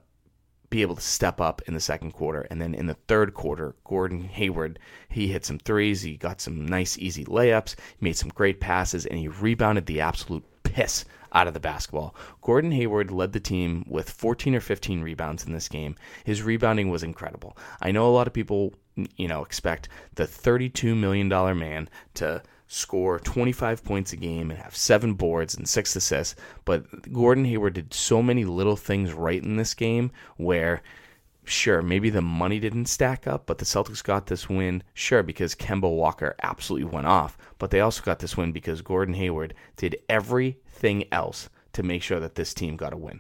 be 0.69 0.81
able 0.81 0.95
to 0.95 1.01
step 1.01 1.41
up 1.41 1.61
in 1.67 1.73
the 1.73 1.79
second 1.79 2.11
quarter. 2.11 2.47
And 2.49 2.61
then 2.61 2.73
in 2.73 2.87
the 2.87 2.97
third 3.07 3.33
quarter, 3.33 3.75
Gordon 3.83 4.23
Hayward, 4.23 4.79
he 5.09 5.27
hit 5.27 5.45
some 5.45 5.59
threes. 5.59 6.01
He 6.01 6.17
got 6.17 6.39
some 6.39 6.65
nice, 6.65 6.97
easy 6.97 7.25
layups, 7.25 7.75
made 7.99 8.15
some 8.15 8.29
great 8.29 8.59
passes, 8.59 9.05
and 9.05 9.19
he 9.19 9.27
rebounded 9.27 9.85
the 9.85 9.99
absolute 9.99 10.45
piss 10.63 11.03
out 11.33 11.47
of 11.47 11.53
the 11.53 11.59
basketball. 11.59 12.15
Gordon 12.41 12.71
Hayward 12.71 13.11
led 13.11 13.33
the 13.33 13.39
team 13.39 13.85
with 13.87 14.09
14 14.09 14.55
or 14.55 14.59
15 14.59 15.01
rebounds 15.01 15.45
in 15.45 15.51
this 15.51 15.67
game. 15.67 15.95
His 16.23 16.41
rebounding 16.41 16.89
was 16.89 17.03
incredible. 17.03 17.57
I 17.81 17.91
know 17.91 18.07
a 18.07 18.11
lot 18.11 18.27
of 18.27 18.33
people, 18.33 18.73
you 19.17 19.27
know, 19.27 19.43
expect 19.43 19.89
the 20.15 20.23
$32 20.23 20.95
million 20.97 21.27
man 21.27 21.89
to 22.15 22.41
score 22.73 23.19
25 23.19 23.83
points 23.83 24.13
a 24.13 24.15
game 24.15 24.49
and 24.49 24.57
have 24.57 24.73
seven 24.73 25.13
boards 25.13 25.55
and 25.55 25.67
six 25.67 25.93
assists. 25.93 26.35
But 26.63 27.11
Gordon 27.11 27.43
Hayward 27.43 27.73
did 27.73 27.93
so 27.93 28.23
many 28.23 28.45
little 28.45 28.77
things 28.77 29.11
right 29.11 29.43
in 29.43 29.57
this 29.57 29.73
game 29.73 30.09
where, 30.37 30.81
sure, 31.43 31.81
maybe 31.81 32.09
the 32.09 32.21
money 32.21 32.59
didn't 32.59 32.85
stack 32.85 33.27
up, 33.27 33.45
but 33.45 33.57
the 33.57 33.65
Celtics 33.65 34.01
got 34.01 34.27
this 34.27 34.47
win, 34.47 34.83
sure, 34.93 35.21
because 35.21 35.53
Kemba 35.53 35.93
Walker 35.93 36.33
absolutely 36.43 36.87
went 36.89 37.07
off. 37.07 37.37
But 37.57 37.71
they 37.71 37.81
also 37.81 38.03
got 38.03 38.19
this 38.19 38.37
win 38.37 38.53
because 38.53 38.81
Gordon 38.81 39.15
Hayward 39.15 39.53
did 39.75 39.97
everything 40.07 41.03
else 41.11 41.49
to 41.73 41.83
make 41.83 42.01
sure 42.01 42.21
that 42.21 42.35
this 42.35 42.53
team 42.53 42.77
got 42.77 42.93
a 42.93 42.97
win. 42.97 43.19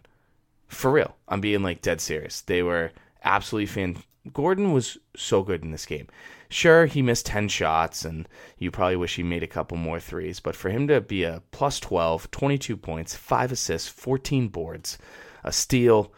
For 0.67 0.91
real. 0.91 1.17
I'm 1.27 1.41
being 1.41 1.61
like 1.61 1.81
dead 1.81 1.99
serious. 1.99 2.39
They 2.39 2.63
were 2.63 2.93
absolutely 3.21 3.65
fan. 3.65 3.97
Gordon 4.31 4.71
was 4.71 4.97
so 5.13 5.43
good 5.43 5.61
in 5.61 5.71
this 5.71 5.85
game. 5.85 6.07
Sure, 6.51 6.85
he 6.85 7.01
missed 7.01 7.27
10 7.27 7.47
shots, 7.47 8.03
and 8.03 8.27
you 8.57 8.71
probably 8.71 8.97
wish 8.97 9.15
he 9.15 9.23
made 9.23 9.41
a 9.41 9.47
couple 9.47 9.77
more 9.77 10.01
threes, 10.01 10.41
but 10.41 10.53
for 10.53 10.69
him 10.69 10.85
to 10.85 10.99
be 10.99 11.23
a 11.23 11.41
plus 11.51 11.79
12, 11.79 12.29
22 12.29 12.75
points, 12.75 13.15
5 13.15 13.53
assists, 13.53 13.87
14 13.87 14.49
boards, 14.49 14.97
a 15.45 15.53
steal, 15.53 16.11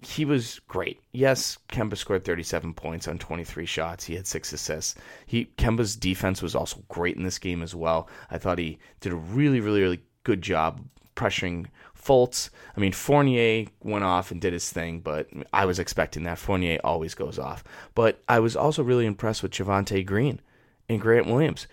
he 0.00 0.24
was 0.24 0.58
great. 0.68 1.00
Yes, 1.12 1.58
Kemba 1.68 1.98
scored 1.98 2.24
37 2.24 2.72
points 2.72 3.06
on 3.06 3.18
23 3.18 3.66
shots. 3.66 4.06
He 4.06 4.14
had 4.14 4.26
six 4.26 4.54
assists. 4.54 4.94
He 5.26 5.50
Kemba's 5.58 5.96
defense 5.96 6.40
was 6.40 6.54
also 6.54 6.82
great 6.88 7.16
in 7.16 7.22
this 7.22 7.38
game 7.38 7.62
as 7.62 7.74
well. 7.74 8.08
I 8.30 8.38
thought 8.38 8.58
he 8.58 8.78
did 9.00 9.12
a 9.12 9.16
really, 9.16 9.60
really, 9.60 9.82
really 9.82 10.02
good 10.22 10.40
job 10.40 10.82
pressuring 11.14 11.66
Fultz. 12.04 12.50
I 12.76 12.80
mean, 12.80 12.92
Fournier 12.92 13.66
went 13.82 14.04
off 14.04 14.30
and 14.30 14.40
did 14.40 14.52
his 14.52 14.70
thing, 14.70 15.00
but 15.00 15.28
I 15.52 15.64
was 15.64 15.78
expecting 15.78 16.24
that. 16.24 16.38
Fournier 16.38 16.78
always 16.84 17.14
goes 17.14 17.38
off. 17.38 17.64
But 17.94 18.20
I 18.28 18.40
was 18.40 18.56
also 18.56 18.82
really 18.82 19.06
impressed 19.06 19.42
with 19.42 19.52
Javonte 19.52 20.04
Green 20.04 20.40
and 20.88 21.00
Grant 21.00 21.26
Williams 21.26 21.66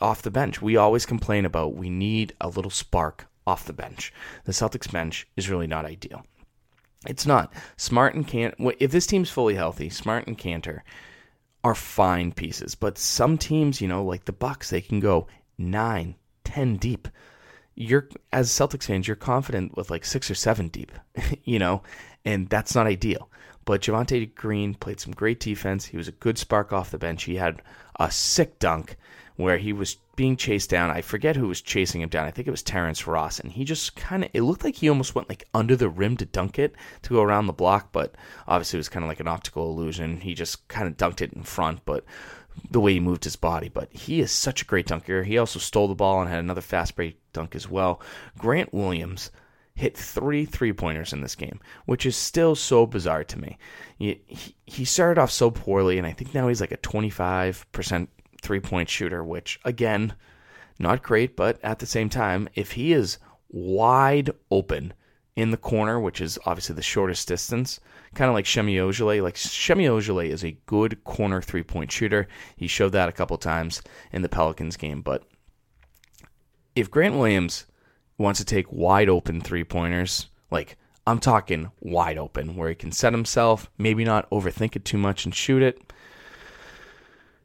off 0.00 0.22
the 0.22 0.30
bench. 0.30 0.60
We 0.60 0.76
always 0.76 1.06
complain 1.06 1.44
about 1.44 1.74
we 1.74 1.90
need 1.90 2.34
a 2.40 2.48
little 2.48 2.70
spark 2.70 3.26
off 3.46 3.64
the 3.64 3.72
bench. 3.72 4.12
The 4.44 4.52
Celtics 4.52 4.90
bench 4.90 5.26
is 5.36 5.50
really 5.50 5.66
not 5.66 5.84
ideal. 5.84 6.24
It's 7.06 7.26
not. 7.26 7.52
Smart 7.76 8.14
and 8.14 8.26
Kanter, 8.26 8.76
if 8.78 8.90
this 8.90 9.06
team's 9.06 9.30
fully 9.30 9.54
healthy, 9.54 9.88
Smart 9.88 10.26
and 10.26 10.38
Kanter 10.38 10.80
are 11.64 11.74
fine 11.74 12.32
pieces. 12.32 12.74
But 12.74 12.98
some 12.98 13.38
teams, 13.38 13.80
you 13.80 13.88
know, 13.88 14.04
like 14.04 14.24
the 14.24 14.32
Bucks, 14.32 14.70
they 14.70 14.80
can 14.80 15.00
go 15.00 15.26
nine, 15.56 16.14
ten 16.44 16.76
deep 16.76 17.08
you're 17.74 18.08
as 18.32 18.50
Celtics 18.50 18.84
fans, 18.84 19.06
you're 19.06 19.16
confident 19.16 19.76
with 19.76 19.90
like 19.90 20.04
six 20.04 20.30
or 20.30 20.34
seven 20.34 20.68
deep, 20.68 20.92
you 21.44 21.58
know, 21.58 21.82
and 22.24 22.48
that's 22.48 22.74
not 22.74 22.86
ideal. 22.86 23.30
But 23.64 23.82
Javonte 23.82 24.34
Green 24.34 24.74
played 24.74 25.00
some 25.00 25.12
great 25.12 25.38
defense. 25.40 25.86
He 25.86 25.96
was 25.96 26.08
a 26.08 26.12
good 26.12 26.38
spark 26.38 26.72
off 26.72 26.90
the 26.90 26.98
bench. 26.98 27.24
He 27.24 27.36
had 27.36 27.62
a 27.98 28.10
sick 28.10 28.58
dunk 28.58 28.96
where 29.36 29.58
he 29.58 29.72
was 29.72 29.96
being 30.16 30.36
chased 30.36 30.68
down. 30.68 30.90
I 30.90 31.00
forget 31.00 31.36
who 31.36 31.48
was 31.48 31.62
chasing 31.62 32.02
him 32.02 32.10
down. 32.10 32.26
I 32.26 32.30
think 32.30 32.46
it 32.46 32.50
was 32.50 32.62
Terrence 32.62 33.06
Ross, 33.06 33.40
and 33.40 33.50
he 33.52 33.64
just 33.64 33.96
kind 33.96 34.24
of 34.24 34.30
it 34.34 34.42
looked 34.42 34.64
like 34.64 34.76
he 34.76 34.88
almost 34.88 35.14
went 35.14 35.28
like 35.28 35.48
under 35.54 35.76
the 35.76 35.88
rim 35.88 36.16
to 36.18 36.26
dunk 36.26 36.58
it 36.58 36.74
to 37.02 37.14
go 37.14 37.22
around 37.22 37.46
the 37.46 37.52
block, 37.52 37.90
but 37.92 38.14
obviously 38.46 38.76
it 38.76 38.80
was 38.80 38.90
kind 38.90 39.02
of 39.04 39.08
like 39.08 39.20
an 39.20 39.28
optical 39.28 39.70
illusion. 39.70 40.20
He 40.20 40.34
just 40.34 40.68
kind 40.68 40.86
of 40.86 40.96
dunked 40.96 41.22
it 41.22 41.32
in 41.32 41.42
front, 41.42 41.80
but 41.86 42.04
the 42.70 42.80
way 42.80 42.94
he 42.94 43.00
moved 43.00 43.24
his 43.24 43.36
body, 43.36 43.68
but 43.68 43.92
he 43.92 44.20
is 44.20 44.30
such 44.30 44.62
a 44.62 44.66
great 44.66 44.86
dunker. 44.86 45.22
He 45.22 45.38
also 45.38 45.58
stole 45.58 45.88
the 45.88 45.94
ball 45.94 46.20
and 46.20 46.30
had 46.30 46.38
another 46.38 46.60
fast 46.60 46.96
break 46.96 47.20
dunk 47.32 47.54
as 47.54 47.68
well. 47.68 48.00
Grant 48.38 48.72
Williams 48.72 49.30
hit 49.74 49.96
three 49.96 50.44
three 50.44 50.72
pointers 50.72 51.12
in 51.12 51.20
this 51.20 51.34
game, 51.34 51.60
which 51.86 52.04
is 52.04 52.16
still 52.16 52.54
so 52.54 52.86
bizarre 52.86 53.24
to 53.24 53.38
me. 53.38 53.58
He, 53.98 54.20
he 54.66 54.84
started 54.84 55.20
off 55.20 55.30
so 55.30 55.50
poorly, 55.50 55.98
and 55.98 56.06
I 56.06 56.12
think 56.12 56.34
now 56.34 56.48
he's 56.48 56.60
like 56.60 56.72
a 56.72 56.76
25% 56.76 58.08
three 58.42 58.60
point 58.60 58.88
shooter, 58.88 59.24
which, 59.24 59.58
again, 59.64 60.14
not 60.78 61.02
great, 61.02 61.36
but 61.36 61.58
at 61.62 61.78
the 61.78 61.86
same 61.86 62.08
time, 62.08 62.48
if 62.54 62.72
he 62.72 62.92
is 62.92 63.18
wide 63.48 64.30
open 64.50 64.92
in 65.40 65.50
the 65.50 65.56
corner, 65.56 65.98
which 65.98 66.20
is 66.20 66.38
obviously 66.44 66.74
the 66.74 66.82
shortest 66.82 67.26
distance, 67.26 67.80
kind 68.14 68.28
of 68.28 68.34
like 68.34 68.44
Semi 68.44 68.76
Ojeleye. 68.76 69.22
Like 69.22 69.38
Semi 69.38 69.86
Ojeleye 69.86 70.28
is 70.28 70.44
a 70.44 70.58
good 70.66 71.02
corner 71.04 71.40
three 71.40 71.62
point 71.62 71.90
shooter. 71.90 72.28
He 72.56 72.66
showed 72.66 72.92
that 72.92 73.08
a 73.08 73.12
couple 73.12 73.38
times 73.38 73.80
in 74.12 74.20
the 74.20 74.28
Pelicans 74.28 74.76
game. 74.76 75.00
But 75.00 75.24
if 76.76 76.90
Grant 76.90 77.16
Williams 77.16 77.64
wants 78.18 78.38
to 78.38 78.44
take 78.44 78.70
wide 78.70 79.08
open 79.08 79.40
three 79.40 79.64
pointers, 79.64 80.26
like 80.50 80.76
I'm 81.06 81.18
talking 81.18 81.70
wide 81.80 82.18
open, 82.18 82.54
where 82.54 82.68
he 82.68 82.74
can 82.74 82.92
set 82.92 83.14
himself, 83.14 83.70
maybe 83.78 84.04
not 84.04 84.28
overthink 84.28 84.76
it 84.76 84.84
too 84.84 84.98
much 84.98 85.24
and 85.24 85.34
shoot 85.34 85.62
it. 85.62 85.92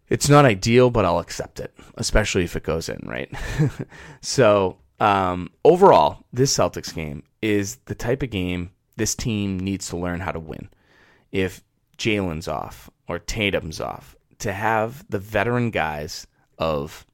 It's 0.10 0.28
not 0.28 0.44
ideal, 0.44 0.90
but 0.90 1.06
I'll 1.06 1.20
accept 1.20 1.62
it, 1.62 1.74
especially 1.96 2.44
if 2.44 2.58
it 2.58 2.64
goes 2.64 2.90
in, 2.90 3.00
right? 3.06 3.32
so, 4.22 4.78
um, 5.00 5.50
overall, 5.64 6.26
this 6.32 6.56
Celtics 6.56 6.94
game 6.94 7.24
is 7.46 7.78
the 7.86 7.94
type 7.94 8.24
of 8.24 8.32
game 8.32 8.72
this 8.98 9.14
team 9.14 9.60
needs 9.60 9.88
to 9.90 9.98
learn 9.98 10.20
how 10.20 10.32
to 10.32 10.40
win. 10.40 10.68
If 11.32 11.62
Jaylen's 11.96 12.48
off 12.48 12.90
or 13.08 13.20
Tatum's 13.20 13.80
off, 13.80 14.16
to 14.40 14.52
have 14.52 15.06
the 15.10 15.20
veteran 15.20 15.70
guys 15.70 16.26
of 16.58 17.06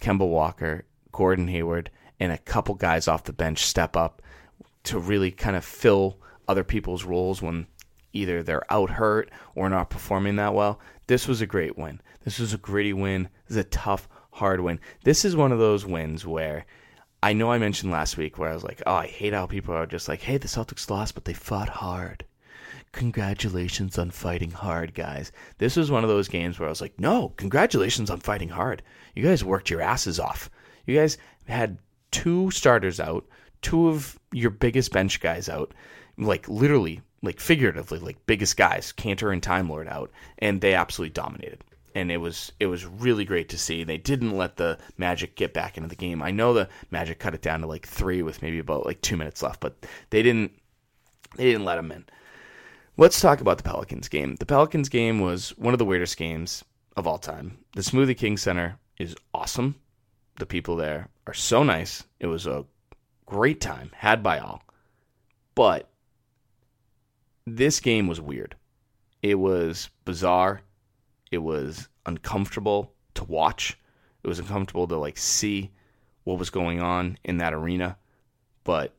Kemba 0.00 0.26
Walker, 0.26 0.86
Gordon 1.12 1.46
Hayward, 1.46 1.90
and 2.18 2.32
a 2.32 2.38
couple 2.38 2.74
guys 2.74 3.06
off 3.06 3.24
the 3.24 3.32
bench 3.32 3.64
step 3.64 3.96
up 3.96 4.22
to 4.84 4.98
really 4.98 5.30
kind 5.30 5.56
of 5.56 5.64
fill 5.64 6.18
other 6.48 6.64
people's 6.64 7.04
roles 7.04 7.40
when 7.40 7.66
either 8.12 8.42
they're 8.42 8.72
out 8.72 8.90
hurt 8.90 9.30
or 9.54 9.68
not 9.68 9.90
performing 9.90 10.34
that 10.36 10.54
well. 10.54 10.80
This 11.06 11.28
was 11.28 11.40
a 11.40 11.46
great 11.46 11.78
win. 11.78 12.00
This 12.24 12.40
was 12.40 12.52
a 12.52 12.58
gritty 12.58 12.92
win. 12.92 13.28
This 13.46 13.56
is 13.56 13.64
a 13.64 13.68
tough, 13.68 14.08
hard 14.32 14.60
win. 14.60 14.80
This 15.04 15.24
is 15.24 15.36
one 15.36 15.52
of 15.52 15.60
those 15.60 15.86
wins 15.86 16.26
where 16.26 16.66
I 17.22 17.32
know 17.32 17.50
I 17.50 17.58
mentioned 17.58 17.90
last 17.90 18.16
week 18.16 18.38
where 18.38 18.50
I 18.50 18.54
was 18.54 18.62
like, 18.62 18.80
oh, 18.86 18.94
I 18.94 19.06
hate 19.06 19.32
how 19.32 19.46
people 19.46 19.74
are 19.74 19.86
just 19.86 20.08
like, 20.08 20.22
hey, 20.22 20.36
the 20.36 20.46
Celtics 20.46 20.88
lost, 20.88 21.14
but 21.14 21.24
they 21.24 21.32
fought 21.32 21.68
hard. 21.68 22.24
Congratulations 22.92 23.98
on 23.98 24.10
fighting 24.10 24.52
hard, 24.52 24.94
guys. 24.94 25.32
This 25.58 25.76
was 25.76 25.90
one 25.90 26.04
of 26.04 26.08
those 26.08 26.28
games 26.28 26.58
where 26.58 26.68
I 26.68 26.70
was 26.70 26.80
like, 26.80 26.98
no, 26.98 27.30
congratulations 27.36 28.08
on 28.08 28.20
fighting 28.20 28.48
hard. 28.48 28.82
You 29.14 29.24
guys 29.24 29.44
worked 29.44 29.68
your 29.68 29.80
asses 29.80 30.20
off. 30.20 30.48
You 30.86 30.96
guys 30.96 31.18
had 31.48 31.78
two 32.12 32.50
starters 32.52 33.00
out, 33.00 33.26
two 33.62 33.88
of 33.88 34.18
your 34.32 34.50
biggest 34.50 34.92
bench 34.92 35.20
guys 35.20 35.48
out, 35.48 35.74
like 36.16 36.48
literally, 36.48 37.02
like 37.22 37.40
figuratively, 37.40 37.98
like 37.98 38.24
biggest 38.26 38.56
guys, 38.56 38.92
Kanter 38.96 39.32
and 39.32 39.42
Time 39.42 39.68
Lord 39.68 39.88
out, 39.88 40.10
and 40.38 40.60
they 40.60 40.74
absolutely 40.74 41.12
dominated 41.12 41.64
and 41.94 42.10
it 42.10 42.18
was 42.18 42.52
it 42.60 42.66
was 42.66 42.86
really 42.86 43.24
great 43.24 43.48
to 43.50 43.58
see. 43.58 43.84
They 43.84 43.98
didn't 43.98 44.36
let 44.36 44.56
the 44.56 44.78
Magic 44.96 45.36
get 45.36 45.52
back 45.54 45.76
into 45.76 45.88
the 45.88 45.96
game. 45.96 46.22
I 46.22 46.30
know 46.30 46.54
the 46.54 46.68
Magic 46.90 47.18
cut 47.18 47.34
it 47.34 47.42
down 47.42 47.60
to 47.60 47.66
like 47.66 47.86
three 47.86 48.22
with 48.22 48.42
maybe 48.42 48.58
about 48.58 48.86
like 48.86 49.00
two 49.00 49.16
minutes 49.16 49.42
left, 49.42 49.60
but 49.60 49.76
they 50.10 50.22
didn't 50.22 50.52
they 51.36 51.44
didn't 51.44 51.64
let 51.64 51.76
them 51.76 51.92
in. 51.92 52.04
Let's 52.96 53.20
talk 53.20 53.40
about 53.40 53.58
the 53.58 53.62
Pelicans 53.62 54.08
game. 54.08 54.36
The 54.36 54.46
Pelicans 54.46 54.88
game 54.88 55.20
was 55.20 55.50
one 55.58 55.74
of 55.74 55.78
the 55.78 55.84
weirdest 55.84 56.16
games 56.16 56.64
of 56.96 57.06
all 57.06 57.18
time. 57.18 57.58
The 57.74 57.82
Smoothie 57.82 58.16
King 58.16 58.36
Center 58.36 58.76
is 58.98 59.14
awesome. 59.32 59.76
The 60.38 60.46
people 60.46 60.76
there 60.76 61.08
are 61.26 61.34
so 61.34 61.62
nice. 61.62 62.04
It 62.18 62.26
was 62.26 62.46
a 62.46 62.64
great 63.26 63.60
time, 63.60 63.90
had 63.94 64.22
by 64.22 64.38
all. 64.38 64.62
But 65.54 65.88
this 67.46 67.80
game 67.80 68.08
was 68.08 68.20
weird. 68.20 68.56
It 69.22 69.36
was 69.36 69.90
bizarre 70.04 70.62
it 71.30 71.38
was 71.38 71.88
uncomfortable 72.06 72.92
to 73.14 73.24
watch. 73.24 73.78
It 74.22 74.28
was 74.28 74.38
uncomfortable 74.38 74.88
to 74.88 74.96
like 74.96 75.18
see 75.18 75.70
what 76.24 76.38
was 76.38 76.50
going 76.50 76.80
on 76.80 77.18
in 77.24 77.38
that 77.38 77.54
arena. 77.54 77.96
But 78.64 78.94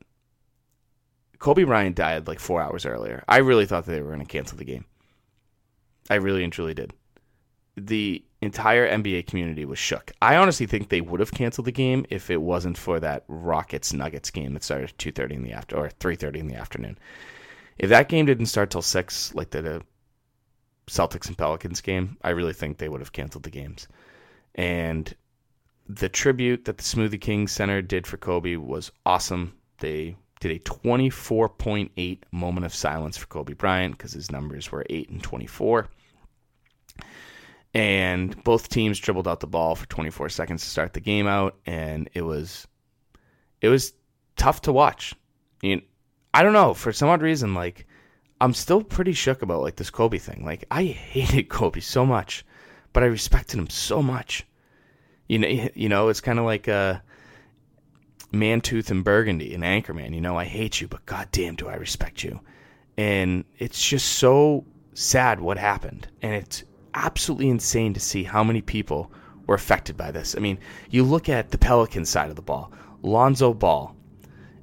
Kobe 1.38 1.64
Bryant 1.64 1.96
died 1.96 2.26
like 2.26 2.40
four 2.40 2.60
hours 2.62 2.86
earlier. 2.86 3.24
I 3.28 3.38
really 3.38 3.66
thought 3.66 3.86
that 3.86 3.92
they 3.92 4.02
were 4.02 4.12
going 4.14 4.20
to 4.20 4.26
cancel 4.26 4.58
the 4.58 4.64
game. 4.64 4.84
I 6.08 6.16
really 6.16 6.44
and 6.44 6.52
truly 6.52 6.74
did. 6.74 6.92
The 7.76 8.24
entire 8.42 8.88
NBA 8.88 9.26
community 9.26 9.64
was 9.64 9.78
shook. 9.78 10.12
I 10.20 10.36
honestly 10.36 10.66
think 10.66 10.88
they 10.88 11.00
would 11.00 11.20
have 11.20 11.32
canceled 11.32 11.66
the 11.66 11.72
game 11.72 12.04
if 12.10 12.30
it 12.30 12.42
wasn't 12.42 12.76
for 12.76 13.00
that 13.00 13.24
Rockets 13.28 13.92
Nuggets 13.92 14.30
game 14.30 14.54
that 14.54 14.64
started 14.64 14.90
at 14.90 14.98
two 14.98 15.12
thirty 15.12 15.34
in 15.34 15.44
the 15.44 15.52
after 15.52 15.76
or 15.76 15.88
three 15.88 16.16
thirty 16.16 16.40
in 16.40 16.48
the 16.48 16.56
afternoon. 16.56 16.98
If 17.78 17.88
that 17.90 18.08
game 18.08 18.26
didn't 18.26 18.46
start 18.46 18.70
till 18.70 18.82
six, 18.82 19.34
like 19.34 19.50
the 19.50 19.82
Celtics 20.90 21.28
and 21.28 21.38
Pelicans 21.38 21.80
game, 21.80 22.16
I 22.22 22.30
really 22.30 22.52
think 22.52 22.76
they 22.78 22.88
would 22.88 23.00
have 23.00 23.12
canceled 23.12 23.44
the 23.44 23.50
games. 23.50 23.86
And 24.56 25.14
the 25.88 26.08
tribute 26.08 26.64
that 26.64 26.78
the 26.78 26.82
Smoothie 26.82 27.20
King 27.20 27.46
Center 27.46 27.80
did 27.80 28.06
for 28.06 28.16
Kobe 28.16 28.56
was 28.56 28.90
awesome. 29.06 29.54
They 29.78 30.16
did 30.40 30.50
a 30.50 30.58
24.8 30.58 32.18
moment 32.32 32.66
of 32.66 32.74
silence 32.74 33.16
for 33.16 33.26
Kobe 33.26 33.52
Bryant 33.54 33.96
because 33.96 34.12
his 34.12 34.32
numbers 34.32 34.72
were 34.72 34.84
8 34.90 35.10
and 35.10 35.22
24. 35.22 35.88
And 37.72 38.42
both 38.42 38.68
teams 38.68 38.98
dribbled 38.98 39.28
out 39.28 39.38
the 39.38 39.46
ball 39.46 39.76
for 39.76 39.86
24 39.86 40.28
seconds 40.28 40.62
to 40.62 40.68
start 40.68 40.92
the 40.92 41.00
game 41.00 41.28
out, 41.28 41.56
and 41.66 42.10
it 42.14 42.22
was 42.22 42.66
it 43.60 43.68
was 43.68 43.92
tough 44.36 44.62
to 44.62 44.72
watch. 44.72 45.14
You 45.62 45.76
know, 45.76 45.82
I 46.34 46.42
don't 46.42 46.52
know 46.52 46.74
for 46.74 46.92
some 46.92 47.08
odd 47.08 47.22
reason, 47.22 47.54
like 47.54 47.86
I'm 48.40 48.54
still 48.54 48.82
pretty 48.82 49.12
shook 49.12 49.42
about 49.42 49.60
like 49.60 49.76
this 49.76 49.90
Kobe 49.90 50.18
thing. 50.18 50.44
Like 50.44 50.64
I 50.70 50.84
hated 50.84 51.48
Kobe 51.48 51.80
so 51.80 52.06
much, 52.06 52.44
but 52.92 53.02
I 53.02 53.06
respected 53.06 53.58
him 53.58 53.68
so 53.68 54.02
much. 54.02 54.46
You 55.28 55.38
know, 55.38 55.48
you 55.74 55.88
know, 55.88 56.08
it's 56.08 56.20
kind 56.20 56.38
of 56.38 56.44
like 56.44 56.68
a 56.68 57.02
Mantooth 58.32 58.90
and 58.90 59.04
Burgundy 59.04 59.54
and 59.54 59.62
Anchorman. 59.62 60.14
You 60.14 60.20
know, 60.20 60.38
I 60.38 60.44
hate 60.44 60.80
you, 60.80 60.88
but 60.88 61.04
goddamn, 61.06 61.56
do 61.56 61.68
I 61.68 61.74
respect 61.74 62.22
you. 62.22 62.40
And 62.96 63.44
it's 63.58 63.86
just 63.86 64.06
so 64.06 64.64
sad 64.94 65.40
what 65.40 65.58
happened, 65.58 66.08
and 66.22 66.34
it's 66.34 66.64
absolutely 66.94 67.48
insane 67.48 67.94
to 67.94 68.00
see 68.00 68.24
how 68.24 68.44
many 68.44 68.60
people 68.60 69.10
were 69.46 69.54
affected 69.54 69.96
by 69.96 70.10
this. 70.10 70.34
I 70.36 70.40
mean, 70.40 70.58
you 70.90 71.04
look 71.04 71.28
at 71.28 71.50
the 71.50 71.58
Pelican 71.58 72.04
side 72.04 72.30
of 72.30 72.36
the 72.36 72.42
ball. 72.42 72.72
Lonzo 73.02 73.54
Ball, 73.54 73.96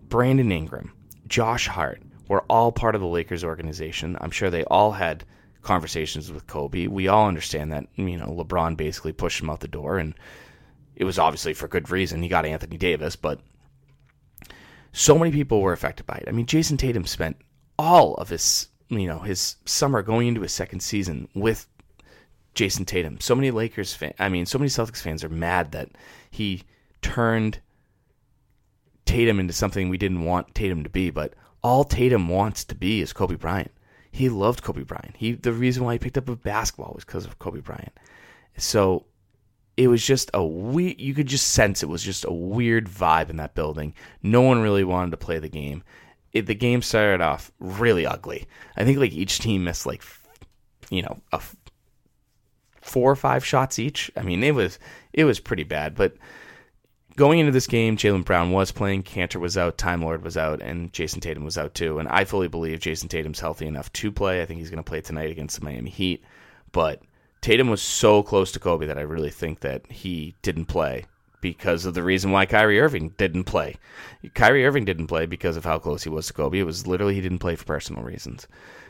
Brandon 0.09 0.51
Ingram, 0.51 0.93
Josh 1.27 1.67
Hart 1.67 2.01
were 2.27 2.43
all 2.49 2.71
part 2.71 2.95
of 2.95 3.01
the 3.01 3.07
Lakers 3.07 3.43
organization. 3.43 4.17
I'm 4.21 4.31
sure 4.31 4.49
they 4.49 4.63
all 4.65 4.91
had 4.91 5.23
conversations 5.61 6.31
with 6.31 6.47
Kobe. 6.47 6.87
We 6.87 7.07
all 7.07 7.27
understand 7.27 7.71
that, 7.71 7.87
you 7.95 8.17
know, 8.17 8.27
LeBron 8.27 8.77
basically 8.77 9.13
pushed 9.13 9.41
him 9.41 9.49
out 9.49 9.59
the 9.59 9.67
door 9.67 9.97
and 9.97 10.13
it 10.95 11.03
was 11.03 11.19
obviously 11.19 11.53
for 11.53 11.67
good 11.67 11.89
reason. 11.91 12.23
He 12.23 12.29
got 12.29 12.45
Anthony 12.45 12.77
Davis, 12.77 13.15
but 13.15 13.39
so 14.93 15.17
many 15.17 15.31
people 15.31 15.61
were 15.61 15.73
affected 15.73 16.05
by 16.05 16.15
it. 16.15 16.25
I 16.27 16.31
mean, 16.31 16.47
Jason 16.47 16.77
Tatum 16.77 17.05
spent 17.05 17.37
all 17.77 18.15
of 18.15 18.29
his, 18.29 18.69
you 18.89 19.07
know, 19.07 19.19
his 19.19 19.57
summer 19.65 20.01
going 20.01 20.27
into 20.27 20.41
his 20.41 20.53
second 20.53 20.79
season 20.79 21.27
with 21.35 21.67
Jason 22.55 22.85
Tatum. 22.85 23.19
So 23.19 23.35
many 23.35 23.51
Lakers 23.51 23.93
fans, 23.93 24.15
I 24.17 24.29
mean, 24.29 24.47
so 24.47 24.57
many 24.57 24.69
Celtics 24.69 25.01
fans 25.01 25.23
are 25.23 25.29
mad 25.29 25.71
that 25.73 25.89
he 26.31 26.63
turned 27.03 27.59
Tatum 29.05 29.39
into 29.39 29.53
something 29.53 29.89
we 29.89 29.99
didn't 29.99 30.25
want 30.25 30.55
Tatum 30.55 30.83
to 30.83 30.89
be, 30.89 31.11
but 31.11 31.33
all 31.61 31.83
Tatum 31.83 32.29
wants 32.29 32.63
to 32.65 32.75
be 32.75 33.01
is 33.01 33.13
Kobe 33.13 33.35
Bryant. 33.35 33.71
He 34.11 34.29
loved 34.29 34.63
Kobe 34.63 34.83
Bryant. 34.83 35.15
He 35.17 35.33
the 35.33 35.53
reason 35.53 35.83
why 35.83 35.93
he 35.93 35.99
picked 35.99 36.17
up 36.17 36.29
a 36.29 36.35
basketball 36.35 36.93
was 36.95 37.05
because 37.05 37.25
of 37.25 37.39
Kobe 37.39 37.59
Bryant. 37.59 37.93
So 38.57 39.05
it 39.75 39.87
was 39.87 40.03
just 40.03 40.31
a 40.33 40.43
we 40.43 40.95
you 40.97 41.13
could 41.13 41.27
just 41.27 41.49
sense 41.49 41.83
it 41.83 41.89
was 41.89 42.03
just 42.03 42.25
a 42.25 42.31
weird 42.33 42.87
vibe 42.87 43.29
in 43.29 43.37
that 43.37 43.55
building. 43.55 43.93
No 44.23 44.41
one 44.41 44.61
really 44.61 44.83
wanted 44.83 45.11
to 45.11 45.17
play 45.17 45.39
the 45.39 45.49
game. 45.49 45.83
It, 46.33 46.47
the 46.47 46.55
game 46.55 46.81
started 46.81 47.21
off 47.21 47.51
really 47.59 48.05
ugly. 48.05 48.47
I 48.75 48.83
think 48.83 48.97
like 48.97 49.13
each 49.13 49.39
team 49.39 49.63
missed 49.63 49.85
like 49.85 50.03
you 50.89 51.01
know 51.03 51.21
a 51.31 51.41
four 52.81 53.11
or 53.11 53.15
five 53.15 53.45
shots 53.45 53.77
each. 53.77 54.09
I 54.15 54.23
mean, 54.23 54.43
it 54.43 54.55
was 54.55 54.79
it 55.13 55.25
was 55.25 55.39
pretty 55.39 55.63
bad. 55.63 55.95
But 55.95 56.15
going 57.17 57.39
into 57.39 57.51
this 57.51 57.67
game, 57.67 57.97
Jaylen 57.97 58.23
Brown 58.23 58.51
was 58.51 58.71
playing, 58.71 59.03
Kanter 59.03 59.41
was 59.41 59.58
out, 59.58 59.77
Time 59.77 60.01
Lord 60.01 60.23
was 60.23 60.38
out, 60.38 60.62
and 60.62 60.93
Jason 60.93 61.19
Tatum 61.19 61.43
was 61.43 61.58
out 61.58 61.73
too. 61.73 61.99
And 61.99 62.08
I 62.08 62.23
fully 62.23 62.47
believe 62.47 62.80
Jason 62.80 63.10
Tatum's 63.10 63.39
healthy 63.39 63.65
enough 63.65 63.91
to 63.93 64.12
play. 64.12 64.41
I 64.41 64.45
think 64.45 64.60
he's 64.60 64.69
going 64.69 64.84
to 64.84 64.89
play 64.89 65.01
tonight 65.01 65.32
against 65.32 65.60
the 65.60 65.65
Miami 65.65 65.89
Heat. 65.89 66.23
But 66.71 67.01
Tatum 67.41 67.69
was 67.69 67.82
so 67.82 68.23
close 68.23 68.51
to 68.53 68.60
Kobe 68.60 68.86
that 68.86 68.99
I 68.99 69.01
really 69.01 69.32
think 69.32 69.60
that 69.62 69.91
he 69.91 70.36
didn't 70.43 70.65
play 70.65 71.06
because 71.41 71.86
of 71.86 71.95
the 71.95 72.03
reason 72.03 72.32
why 72.32 72.45
Kyrie 72.45 72.80
Irving 72.80 73.10
didn't 73.17 73.45
play. 73.45 73.75
Kyrie 74.34 74.65
Irving 74.65 74.86
didn't 74.86 75.08
play 75.08 75.25
because 75.25 75.58
of 75.58 75.65
how 75.65 75.80
close 75.80 76.03
he 76.03 76.10
was 76.10 76.27
to 76.27 76.34
Kobe. 76.34 76.60
It 76.60 76.63
was 76.63 76.88
literally 76.88 77.15
he 77.15 77.21
didn't 77.21 77.39
play 77.39 77.56
for 77.56 77.65
personal 77.65 78.03
reasons. 78.03 78.47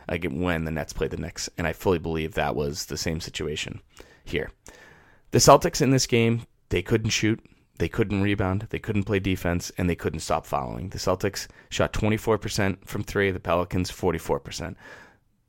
Like 0.10 0.26
when 0.30 0.66
the 0.66 0.72
Nets 0.72 0.94
played 0.94 1.12
the 1.12 1.18
Knicks, 1.18 1.50
and 1.58 1.66
I 1.66 1.74
fully 1.74 2.00
believe 2.00 2.34
that 2.34 2.56
was 2.56 2.86
the 2.86 2.98
same 2.98 3.20
situation 3.20 3.82
here. 4.26 4.52
The 5.32 5.40
Celtics 5.40 5.82
in 5.82 5.92
this 5.92 6.08
game, 6.08 6.44
they 6.70 6.82
couldn't 6.82 7.10
shoot, 7.10 7.42
they 7.78 7.88
couldn't 7.88 8.22
rebound, 8.22 8.68
they 8.70 8.80
couldn't 8.80 9.04
play 9.04 9.20
defense, 9.20 9.72
and 9.78 9.90
they 9.90 9.96
couldn't 9.96 10.22
stop 10.22 10.46
following. 10.46 10.90
The 10.90 10.98
Celtics 10.98 11.48
shot 11.70 11.94
24% 11.94 12.86
from 12.86 13.04
three, 13.04 13.32
the 13.32 13.40
Pelicans 13.40 13.92
44%. 13.92 14.76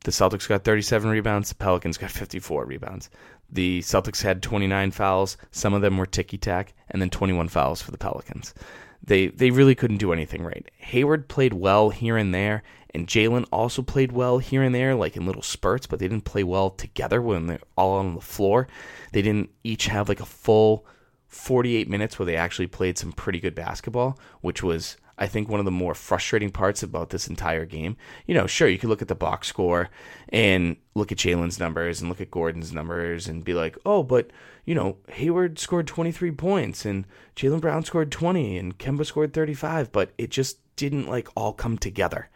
The 0.04 0.10
Celtics 0.10 0.48
got 0.48 0.64
37 0.64 1.10
rebounds, 1.10 1.48
the 1.48 1.54
Pelicans 1.54 1.98
got 1.98 2.10
54 2.10 2.64
rebounds. 2.64 3.10
The 3.50 3.80
Celtics 3.80 4.22
had 4.22 4.42
29 4.42 4.90
fouls, 4.90 5.36
some 5.50 5.74
of 5.74 5.82
them 5.82 5.96
were 5.96 6.06
ticky 6.06 6.38
tack, 6.38 6.74
and 6.90 7.00
then 7.00 7.10
21 7.10 7.48
fouls 7.48 7.82
for 7.82 7.90
the 7.90 7.98
Pelicans. 7.98 8.54
They 9.02 9.28
they 9.28 9.50
really 9.50 9.74
couldn't 9.74 9.98
do 9.98 10.12
anything 10.12 10.42
right. 10.42 10.68
Hayward 10.78 11.28
played 11.28 11.54
well 11.54 11.90
here 11.90 12.16
and 12.16 12.34
there, 12.34 12.62
and 12.94 13.06
Jaylen 13.06 13.46
also 13.52 13.80
played 13.80 14.12
well 14.12 14.38
here 14.38 14.62
and 14.62 14.74
there, 14.74 14.94
like 14.94 15.16
in 15.16 15.24
little 15.24 15.42
spurts, 15.42 15.86
but 15.86 15.98
they 15.98 16.08
didn't 16.08 16.24
play 16.24 16.42
well 16.42 16.70
together 16.70 17.22
when 17.22 17.46
they're 17.46 17.60
all 17.76 17.92
on 17.98 18.14
the 18.14 18.20
floor. 18.20 18.68
They 19.12 19.22
didn't 19.22 19.50
each 19.62 19.86
have 19.86 20.08
like 20.08 20.20
a 20.20 20.26
full 20.26 20.84
48 21.28 21.88
minutes 21.88 22.18
where 22.18 22.26
they 22.26 22.36
actually 22.36 22.66
played 22.66 22.98
some 22.98 23.12
pretty 23.12 23.38
good 23.38 23.54
basketball, 23.54 24.18
which 24.40 24.62
was 24.62 24.96
I 25.18 25.26
think 25.26 25.48
one 25.48 25.58
of 25.58 25.64
the 25.64 25.72
more 25.72 25.94
frustrating 25.94 26.50
parts 26.50 26.82
about 26.82 27.10
this 27.10 27.26
entire 27.26 27.66
game. 27.66 27.96
You 28.26 28.34
know, 28.34 28.46
sure, 28.46 28.68
you 28.68 28.78
could 28.78 28.88
look 28.88 29.02
at 29.02 29.08
the 29.08 29.14
box 29.14 29.48
score 29.48 29.90
and 30.28 30.76
look 30.94 31.10
at 31.10 31.18
Jaylen's 31.18 31.58
numbers 31.58 32.00
and 32.00 32.08
look 32.08 32.20
at 32.20 32.30
Gordon's 32.30 32.72
numbers 32.72 33.26
and 33.26 33.44
be 33.44 33.52
like, 33.52 33.76
oh, 33.84 34.04
but, 34.04 34.30
you 34.64 34.74
know, 34.74 34.96
Hayward 35.08 35.58
scored 35.58 35.88
23 35.88 36.30
points 36.32 36.84
and 36.84 37.04
Jaylen 37.34 37.60
Brown 37.60 37.84
scored 37.84 38.12
20 38.12 38.56
and 38.56 38.78
Kemba 38.78 39.04
scored 39.04 39.32
35, 39.32 39.90
but 39.90 40.12
it 40.18 40.30
just 40.30 40.58
didn't 40.76 41.08
like 41.08 41.28
all 41.34 41.52
come 41.52 41.76
together. 41.76 42.30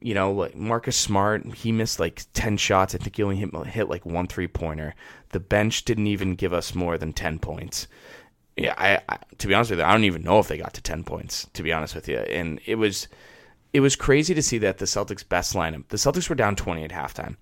You 0.00 0.14
know, 0.14 0.32
like 0.32 0.54
Marcus 0.54 0.96
Smart, 0.96 1.44
he 1.54 1.72
missed 1.72 1.98
like 1.98 2.24
10 2.34 2.56
shots. 2.56 2.94
I 2.94 2.98
think 2.98 3.16
he 3.16 3.22
only 3.22 3.36
hit, 3.36 3.54
hit 3.66 3.88
like 3.88 4.06
one 4.06 4.26
three 4.28 4.46
pointer. 4.46 4.94
The 5.30 5.40
bench 5.40 5.84
didn't 5.84 6.06
even 6.06 6.36
give 6.36 6.52
us 6.52 6.74
more 6.74 6.96
than 6.96 7.12
10 7.12 7.40
points 7.40 7.88
yeah, 8.58 8.74
I, 8.76 9.00
I, 9.08 9.18
to 9.38 9.46
be 9.46 9.54
honest 9.54 9.70
with 9.70 9.78
you, 9.78 9.84
I 9.84 9.92
don't 9.92 10.04
even 10.04 10.22
know 10.22 10.40
if 10.40 10.48
they 10.48 10.58
got 10.58 10.74
to 10.74 10.82
ten 10.82 11.04
points. 11.04 11.46
To 11.54 11.62
be 11.62 11.72
honest 11.72 11.94
with 11.94 12.08
you, 12.08 12.18
and 12.18 12.60
it 12.66 12.74
was 12.74 13.08
it 13.72 13.80
was 13.80 13.94
crazy 13.96 14.34
to 14.34 14.42
see 14.42 14.58
that 14.58 14.78
the 14.78 14.84
Celtics' 14.84 15.26
best 15.26 15.54
lineup. 15.54 15.88
The 15.88 15.96
Celtics 15.96 16.28
were 16.28 16.34
down 16.34 16.56
twenty 16.56 16.82
at 16.84 16.90
halftime, 16.90 17.36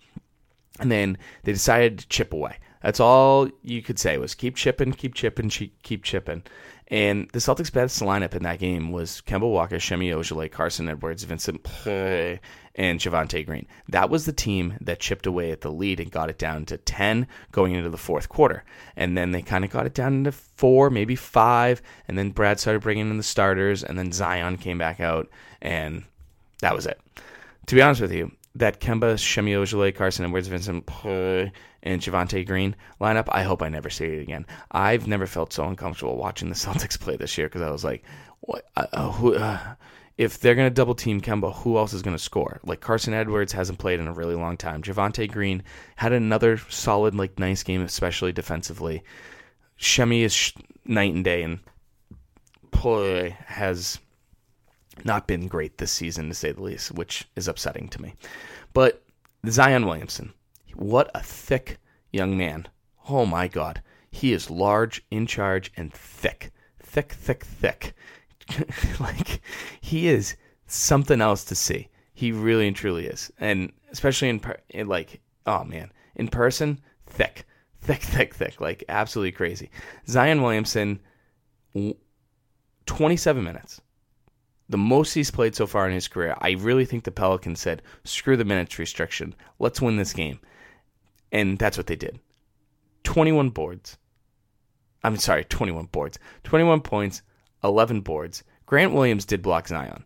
and 0.78 0.92
then 0.92 1.16
they 1.44 1.52
decided 1.52 1.98
to 1.98 2.08
chip 2.08 2.32
away. 2.32 2.58
That's 2.82 3.00
all 3.00 3.48
you 3.62 3.82
could 3.82 3.98
say 3.98 4.18
was 4.18 4.34
keep 4.34 4.56
chipping, 4.56 4.92
keep 4.92 5.14
chipping, 5.14 5.48
keep 5.48 6.04
chipping. 6.04 6.42
And 6.88 7.28
the 7.32 7.40
Celtics' 7.40 7.72
best 7.72 8.00
lineup 8.00 8.34
in 8.34 8.44
that 8.44 8.60
game 8.60 8.92
was 8.92 9.20
Kemba 9.26 9.50
Walker, 9.50 9.80
Semi 9.80 10.10
Ojeleye, 10.10 10.52
Carson 10.52 10.88
Edwards, 10.88 11.24
Vincent 11.24 11.64
Poirier, 11.64 12.38
and 12.76 13.00
Javonte 13.00 13.44
Green. 13.44 13.66
That 13.88 14.08
was 14.08 14.24
the 14.24 14.32
team 14.32 14.74
that 14.80 15.00
chipped 15.00 15.26
away 15.26 15.50
at 15.50 15.62
the 15.62 15.72
lead 15.72 15.98
and 15.98 16.10
got 16.10 16.30
it 16.30 16.38
down 16.38 16.64
to 16.66 16.76
10 16.76 17.26
going 17.50 17.74
into 17.74 17.90
the 17.90 17.96
fourth 17.96 18.28
quarter. 18.28 18.62
And 18.94 19.16
then 19.18 19.32
they 19.32 19.42
kind 19.42 19.64
of 19.64 19.70
got 19.70 19.86
it 19.86 19.94
down 19.94 20.24
to 20.24 20.32
four, 20.32 20.88
maybe 20.90 21.16
five. 21.16 21.82
And 22.06 22.16
then 22.16 22.30
Brad 22.30 22.60
started 22.60 22.82
bringing 22.82 23.10
in 23.10 23.16
the 23.16 23.24
starters, 23.24 23.82
and 23.82 23.98
then 23.98 24.12
Zion 24.12 24.56
came 24.56 24.78
back 24.78 25.00
out, 25.00 25.28
and 25.60 26.04
that 26.60 26.74
was 26.74 26.86
it. 26.86 27.00
To 27.66 27.74
be 27.74 27.82
honest 27.82 28.00
with 28.00 28.12
you, 28.12 28.30
that 28.54 28.80
Kemba, 28.80 29.18
Semi 29.18 29.52
Ojeleye, 29.52 29.94
Carson 29.94 30.24
Edwards, 30.24 30.48
Vincent 30.48 30.86
Poirier, 30.86 31.50
and 31.86 32.02
Javonte 32.02 32.46
Green 32.46 32.74
lineup, 33.00 33.28
I 33.28 33.42
hope 33.42 33.62
I 33.62 33.68
never 33.68 33.88
see 33.88 34.06
it 34.06 34.22
again. 34.22 34.44
I've 34.70 35.06
never 35.06 35.26
felt 35.26 35.52
so 35.52 35.64
uncomfortable 35.66 36.16
watching 36.16 36.48
the 36.48 36.54
Celtics 36.66 36.98
play 36.98 37.16
this 37.16 37.38
year 37.38 37.46
because 37.46 37.62
I 37.62 37.70
was 37.70 37.84
like, 37.84 38.04
what? 38.40 38.64
Uh, 38.76 38.86
uh, 38.92 39.10
who, 39.12 39.34
uh, 39.34 39.74
if 40.18 40.40
they're 40.40 40.54
going 40.54 40.68
to 40.68 40.74
double 40.74 40.94
team 40.94 41.20
Kemba, 41.20 41.54
who 41.54 41.76
else 41.76 41.92
is 41.92 42.02
going 42.02 42.16
to 42.16 42.22
score? 42.22 42.60
Like 42.64 42.80
Carson 42.80 43.14
Edwards 43.14 43.52
hasn't 43.52 43.78
played 43.78 44.00
in 44.00 44.08
a 44.08 44.12
really 44.12 44.34
long 44.34 44.56
time. 44.56 44.82
Javonte 44.82 45.30
Green 45.30 45.62
had 45.96 46.12
another 46.12 46.58
solid, 46.68 47.14
like 47.14 47.38
nice 47.38 47.62
game, 47.62 47.82
especially 47.82 48.32
defensively. 48.32 49.02
Shemi 49.78 50.22
is 50.22 50.32
sh- 50.32 50.54
night 50.86 51.14
and 51.14 51.24
day, 51.24 51.42
and 51.42 51.60
Ploy 52.70 53.36
has 53.46 53.98
not 55.04 55.26
been 55.26 55.48
great 55.48 55.76
this 55.78 55.92
season, 55.92 56.28
to 56.28 56.34
say 56.34 56.52
the 56.52 56.62
least, 56.62 56.92
which 56.92 57.28
is 57.36 57.46
upsetting 57.46 57.88
to 57.90 58.00
me. 58.00 58.14
But 58.72 59.02
Zion 59.48 59.86
Williamson, 59.86 60.32
what 60.76 61.10
a 61.14 61.22
thick 61.22 61.78
young 62.12 62.36
man. 62.36 62.68
Oh 63.08 63.26
my 63.26 63.48
God. 63.48 63.82
He 64.10 64.32
is 64.32 64.50
large, 64.50 65.04
in 65.10 65.26
charge, 65.26 65.72
and 65.76 65.92
thick. 65.92 66.52
Thick, 66.78 67.12
thick, 67.12 67.44
thick. 67.44 67.94
like, 69.00 69.40
he 69.80 70.08
is 70.08 70.36
something 70.66 71.20
else 71.20 71.44
to 71.44 71.54
see. 71.54 71.88
He 72.14 72.32
really 72.32 72.66
and 72.66 72.76
truly 72.76 73.06
is. 73.06 73.30
And 73.38 73.72
especially 73.90 74.28
in, 74.28 74.40
per- 74.40 74.60
in 74.70 74.88
like, 74.88 75.20
oh 75.46 75.64
man, 75.64 75.92
in 76.14 76.28
person, 76.28 76.80
thick. 77.06 77.44
Thick, 77.80 78.02
thick, 78.02 78.34
thick. 78.34 78.60
Like, 78.60 78.84
absolutely 78.88 79.32
crazy. 79.32 79.70
Zion 80.08 80.42
Williamson, 80.42 81.00
27 82.86 83.44
minutes 83.44 83.80
the 84.68 84.78
most 84.78 85.14
he's 85.14 85.30
played 85.30 85.54
so 85.54 85.66
far 85.66 85.86
in 85.86 85.94
his 85.94 86.08
career. 86.08 86.36
I 86.40 86.52
really 86.52 86.84
think 86.84 87.04
the 87.04 87.10
Pelicans 87.10 87.60
said, 87.60 87.82
screw 88.04 88.36
the 88.36 88.44
minutes 88.44 88.78
restriction. 88.78 89.34
Let's 89.58 89.80
win 89.80 89.96
this 89.96 90.12
game. 90.12 90.40
And 91.32 91.58
that's 91.58 91.76
what 91.76 91.86
they 91.86 91.96
did. 91.96 92.18
21 93.04 93.50
boards. 93.50 93.98
I'm 95.04 95.16
sorry, 95.16 95.44
21 95.44 95.86
boards. 95.86 96.18
21 96.44 96.80
points, 96.80 97.22
11 97.62 98.00
boards. 98.00 98.42
Grant 98.66 98.92
Williams 98.92 99.24
did 99.24 99.42
block 99.42 99.68
Zion. 99.68 100.04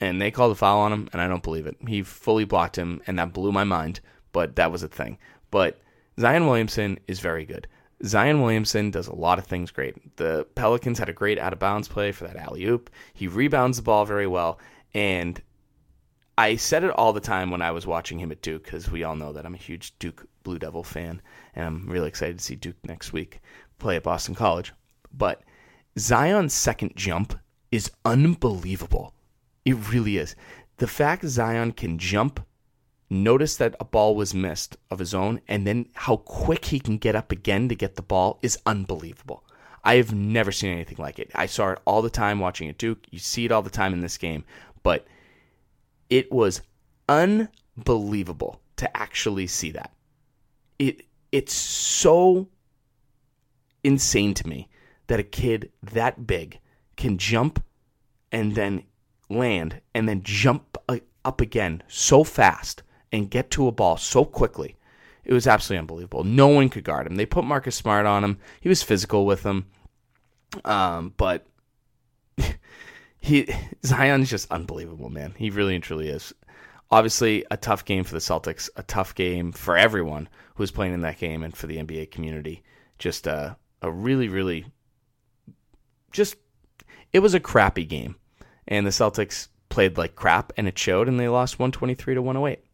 And 0.00 0.20
they 0.20 0.30
called 0.30 0.52
a 0.52 0.56
foul 0.56 0.80
on 0.80 0.92
him, 0.92 1.08
and 1.12 1.22
I 1.22 1.28
don't 1.28 1.42
believe 1.42 1.66
it. 1.66 1.76
He 1.86 2.02
fully 2.02 2.44
blocked 2.44 2.76
him, 2.76 3.00
and 3.06 3.18
that 3.18 3.32
blew 3.32 3.52
my 3.52 3.64
mind, 3.64 4.00
but 4.32 4.56
that 4.56 4.72
was 4.72 4.82
a 4.82 4.88
thing. 4.88 5.18
But 5.50 5.80
Zion 6.18 6.46
Williamson 6.46 6.98
is 7.06 7.20
very 7.20 7.44
good. 7.44 7.66
Zion 8.04 8.42
Williamson 8.42 8.90
does 8.90 9.06
a 9.06 9.14
lot 9.14 9.38
of 9.38 9.46
things 9.46 9.70
great. 9.70 10.16
The 10.16 10.46
Pelicans 10.54 10.98
had 10.98 11.08
a 11.08 11.14
great 11.14 11.38
out 11.38 11.52
of 11.52 11.58
bounds 11.58 11.88
play 11.88 12.12
for 12.12 12.24
that 12.24 12.36
alley 12.36 12.64
oop. 12.64 12.90
He 13.14 13.26
rebounds 13.26 13.78
the 13.78 13.82
ball 13.82 14.04
very 14.04 14.26
well. 14.26 14.58
And 14.92 15.40
I 16.36 16.56
said 16.56 16.84
it 16.84 16.90
all 16.90 17.12
the 17.12 17.20
time 17.20 17.50
when 17.50 17.62
I 17.62 17.70
was 17.70 17.86
watching 17.86 18.18
him 18.18 18.30
at 18.32 18.42
Duke 18.42 18.64
because 18.64 18.90
we 18.90 19.04
all 19.04 19.16
know 19.16 19.32
that 19.32 19.46
I'm 19.46 19.54
a 19.54 19.58
huge 19.58 19.98
Duke 19.98 20.26
Blue 20.46 20.58
Devil 20.60 20.84
fan. 20.84 21.20
And 21.54 21.66
I'm 21.66 21.88
really 21.88 22.08
excited 22.08 22.38
to 22.38 22.44
see 22.44 22.54
Duke 22.54 22.76
next 22.84 23.12
week 23.12 23.40
play 23.78 23.96
at 23.96 24.04
Boston 24.04 24.34
College. 24.34 24.72
but 25.12 25.42
Zion's 25.98 26.52
second 26.54 26.92
jump 26.94 27.38
is 27.72 27.90
unbelievable. 28.04 29.14
It 29.64 29.74
really 29.90 30.18
is. 30.18 30.36
The 30.76 30.86
fact 30.86 31.26
Zion 31.26 31.72
can 31.72 31.98
jump, 31.98 32.46
notice 33.08 33.56
that 33.56 33.74
a 33.80 33.84
ball 33.84 34.14
was 34.14 34.34
missed 34.34 34.76
of 34.90 34.98
his 34.98 35.14
own, 35.14 35.40
and 35.48 35.66
then 35.66 35.88
how 35.94 36.18
quick 36.18 36.66
he 36.66 36.78
can 36.78 36.98
get 36.98 37.16
up 37.16 37.32
again 37.32 37.68
to 37.70 37.74
get 37.74 37.96
the 37.96 38.02
ball 38.02 38.38
is 38.42 38.58
unbelievable. 38.66 39.42
I 39.82 39.96
have 39.96 40.12
never 40.12 40.52
seen 40.52 40.72
anything 40.72 40.98
like 40.98 41.18
it. 41.18 41.30
I 41.34 41.46
saw 41.46 41.70
it 41.70 41.78
all 41.86 42.02
the 42.02 42.10
time 42.10 42.40
watching 42.40 42.68
it 42.68 42.78
Duke. 42.78 43.06
You 43.10 43.18
see 43.18 43.46
it 43.46 43.52
all 43.52 43.62
the 43.62 43.70
time 43.70 43.94
in 43.94 44.00
this 44.00 44.18
game, 44.18 44.44
but 44.82 45.06
it 46.10 46.30
was 46.30 46.60
unbelievable 47.08 48.60
to 48.76 48.96
actually 48.96 49.46
see 49.46 49.70
that. 49.72 49.92
It 50.78 51.02
it's 51.32 51.54
so 51.54 52.48
insane 53.84 54.34
to 54.34 54.48
me 54.48 54.68
that 55.06 55.20
a 55.20 55.24
kid 55.24 55.70
that 55.82 56.26
big 56.26 56.58
can 56.96 57.18
jump 57.18 57.62
and 58.32 58.54
then 58.54 58.82
land 59.28 59.80
and 59.94 60.08
then 60.08 60.22
jump 60.22 60.78
up 61.24 61.40
again 61.40 61.82
so 61.88 62.24
fast 62.24 62.82
and 63.12 63.30
get 63.30 63.50
to 63.50 63.66
a 63.66 63.72
ball 63.72 63.96
so 63.96 64.24
quickly. 64.24 64.76
It 65.24 65.32
was 65.32 65.46
absolutely 65.46 65.80
unbelievable. 65.80 66.22
No 66.22 66.46
one 66.46 66.68
could 66.68 66.84
guard 66.84 67.06
him. 67.06 67.16
They 67.16 67.26
put 67.26 67.44
Marcus 67.44 67.74
Smart 67.74 68.06
on 68.06 68.22
him. 68.22 68.38
He 68.60 68.68
was 68.68 68.82
physical 68.82 69.26
with 69.26 69.42
him. 69.42 69.66
Um, 70.64 71.12
but 71.16 71.46
he 73.18 73.52
Zion's 73.84 74.30
just 74.30 74.50
unbelievable, 74.52 75.10
man. 75.10 75.34
He 75.36 75.50
really 75.50 75.74
and 75.74 75.82
truly 75.82 76.08
is. 76.08 76.32
Obviously, 76.92 77.44
a 77.50 77.56
tough 77.56 77.84
game 77.84 78.04
for 78.04 78.12
the 78.12 78.20
Celtics, 78.20 78.70
a 78.76 78.84
tough 78.84 79.16
game 79.16 79.50
for 79.50 79.76
everyone 79.76 80.28
who 80.56 80.62
was 80.62 80.70
playing 80.70 80.94
in 80.94 81.02
that 81.02 81.18
game 81.18 81.42
and 81.42 81.56
for 81.56 81.66
the 81.66 81.76
NBA 81.76 82.10
community. 82.10 82.62
Just 82.98 83.26
a, 83.26 83.56
a 83.82 83.90
really, 83.90 84.28
really, 84.28 84.66
just, 86.12 86.36
it 87.12 87.20
was 87.20 87.34
a 87.34 87.40
crappy 87.40 87.84
game. 87.84 88.16
And 88.66 88.86
the 88.86 88.90
Celtics 88.90 89.48
played 89.68 89.98
like 89.98 90.16
crap, 90.16 90.52
and 90.56 90.66
it 90.66 90.78
showed, 90.78 91.08
and 91.08 91.20
they 91.20 91.28
lost 91.28 91.58
123 91.58 92.14
to 92.14 92.22
108. 92.22 92.64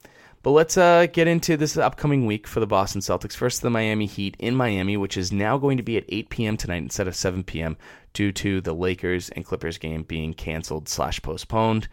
But 0.43 0.51
let's 0.51 0.77
uh, 0.77 1.07
get 1.13 1.29
into 1.29 1.57
this 1.57 1.77
upcoming 1.77 2.27
week 2.27 2.49
for 2.49 2.61
the 2.61 2.67
Boston 2.67 3.01
Celtics. 3.01 3.35
First, 3.35 3.63
the 3.63 3.71
Miami 3.71 4.07
Heat 4.07 4.37
in 4.39 4.57
Miami, 4.57 4.97
which 4.97 5.17
is 5.17 5.31
now 5.31 5.57
going 5.57 5.77
to 5.77 5.85
be 5.85 5.97
at 5.97 6.05
8 6.09 6.31
p.m. 6.31 6.57
tonight 6.57 6.83
instead 6.83 7.07
of 7.07 7.15
7 7.15 7.45
p.m. 7.45 7.77
due 8.13 8.33
to 8.33 8.61
the 8.61 8.75
Lakers 8.75 9.29
and 9.31 9.45
Clippers 9.45 9.79
game 9.79 10.03
being 10.03 10.35
canceled 10.35 10.89
slash 10.89 11.23
postponed. 11.23 11.89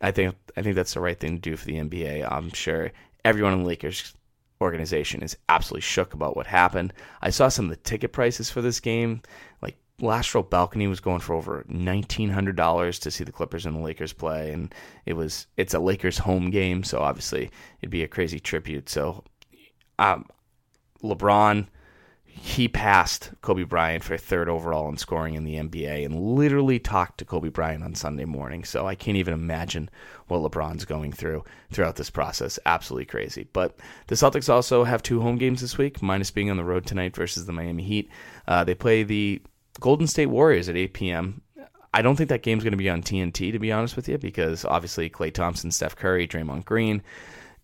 I 0.00 0.12
think 0.12 0.36
I 0.56 0.62
think 0.62 0.76
that's 0.76 0.94
the 0.94 1.00
right 1.00 1.18
thing 1.18 1.36
to 1.36 1.40
do 1.40 1.56
for 1.56 1.66
the 1.66 1.78
NBA. 1.78 2.30
I'm 2.30 2.50
sure 2.50 2.92
everyone 3.24 3.54
in 3.54 3.60
the 3.60 3.66
Lakers 3.66 4.14
organization 4.60 5.22
is 5.22 5.36
absolutely 5.48 5.82
shook 5.82 6.14
about 6.14 6.36
what 6.36 6.46
happened. 6.46 6.92
I 7.22 7.30
saw 7.30 7.48
some 7.48 7.66
of 7.66 7.70
the 7.70 7.76
ticket 7.76 8.12
prices 8.12 8.50
for 8.50 8.60
this 8.60 8.80
game. 8.80 9.22
Like 9.62 9.76
last 10.00 10.34
row 10.34 10.42
balcony 10.42 10.86
was 10.86 11.00
going 11.00 11.20
for 11.20 11.34
over 11.34 11.64
nineteen 11.68 12.30
hundred 12.30 12.56
dollars 12.56 12.98
to 13.00 13.10
see 13.10 13.24
the 13.24 13.32
Clippers 13.32 13.66
and 13.66 13.76
the 13.76 13.80
Lakers 13.80 14.12
play, 14.12 14.52
and 14.52 14.74
it 15.06 15.14
was 15.14 15.46
it's 15.56 15.74
a 15.74 15.80
Lakers 15.80 16.18
home 16.18 16.50
game, 16.50 16.82
so 16.84 17.00
obviously 17.00 17.50
it'd 17.80 17.90
be 17.90 18.02
a 18.02 18.08
crazy 18.08 18.40
tribute. 18.40 18.88
So, 18.88 19.24
um, 19.98 20.26
LeBron 21.02 21.66
he 22.32 22.68
passed 22.68 23.30
Kobe 23.42 23.64
Bryant 23.64 24.04
for 24.04 24.16
third 24.16 24.48
overall 24.48 24.88
in 24.88 24.96
scoring 24.96 25.34
in 25.34 25.44
the 25.44 25.56
NBA 25.56 26.04
and 26.04 26.20
literally 26.20 26.78
talked 26.78 27.18
to 27.18 27.24
Kobe 27.24 27.48
Bryant 27.48 27.84
on 27.84 27.94
Sunday 27.94 28.24
morning. 28.24 28.64
So 28.64 28.86
I 28.86 28.94
can't 28.94 29.16
even 29.16 29.34
imagine 29.34 29.90
what 30.28 30.40
LeBron's 30.40 30.84
going 30.84 31.12
through 31.12 31.44
throughout 31.70 31.96
this 31.96 32.10
process. 32.10 32.58
Absolutely 32.66 33.06
crazy. 33.06 33.48
But 33.52 33.78
the 34.06 34.14
Celtics 34.14 34.48
also 34.48 34.84
have 34.84 35.02
two 35.02 35.20
home 35.20 35.38
games 35.38 35.60
this 35.60 35.76
week, 35.76 36.02
minus 36.02 36.30
being 36.30 36.50
on 36.50 36.56
the 36.56 36.64
road 36.64 36.86
tonight 36.86 37.14
versus 37.14 37.46
the 37.46 37.52
Miami 37.52 37.82
Heat. 37.82 38.10
Uh, 38.46 38.64
they 38.64 38.74
play 38.74 39.02
the 39.02 39.42
Golden 39.78 40.06
State 40.06 40.26
Warriors 40.26 40.68
at 40.68 40.76
8 40.76 40.92
p.m. 40.94 41.42
I 41.92 42.02
don't 42.02 42.16
think 42.16 42.28
that 42.28 42.42
game's 42.42 42.62
going 42.62 42.72
to 42.72 42.76
be 42.76 42.90
on 42.90 43.02
TNT, 43.02 43.52
to 43.52 43.58
be 43.58 43.72
honest 43.72 43.96
with 43.96 44.08
you, 44.08 44.18
because 44.18 44.64
obviously 44.64 45.10
Klay 45.10 45.32
Thompson, 45.32 45.70
Steph 45.70 45.96
Curry, 45.96 46.28
Draymond 46.28 46.64
Green. 46.64 47.02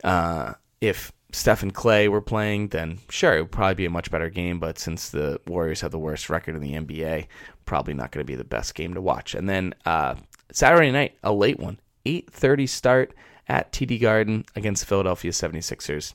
Uh, 0.03 0.55
if 0.81 1.13
Steph 1.33 1.63
and 1.63 1.75
Klay 1.75 2.09
were 2.09 2.21
playing, 2.21 2.69
then 2.69 2.99
sure, 3.11 3.37
it 3.37 3.43
would 3.43 3.53
probably 3.53 3.75
be 3.75 3.85
a 3.85 3.91
much 3.91 4.11
better 4.11 4.31
game. 4.31 4.59
But 4.59 4.79
since 4.79 5.11
the 5.11 5.41
Warriors 5.47 5.81
have 5.81 5.91
the 5.91 5.99
worst 5.99 6.31
record 6.31 6.55
in 6.55 6.63
the 6.63 6.75
NBA, 6.75 7.27
probably 7.65 7.95
not 7.95 8.13
going 8.13 8.25
to 8.25 8.31
be 8.31 8.37
the 8.37 8.45
best 8.45 8.75
game 8.75 8.95
to 8.95 9.01
watch. 9.01 9.35
And 9.35 9.49
then 9.49 9.75
uh, 9.85 10.15
Saturday 10.53 10.91
night, 10.91 11.17
a 11.23 11.33
late 11.33 11.59
one, 11.59 11.79
8.30 12.07 12.69
start 12.69 13.15
at 13.49 13.73
TD 13.73 14.01
Garden 14.01 14.45
against 14.55 14.83
the 14.83 14.87
Philadelphia 14.87 15.31
76ers. 15.33 16.15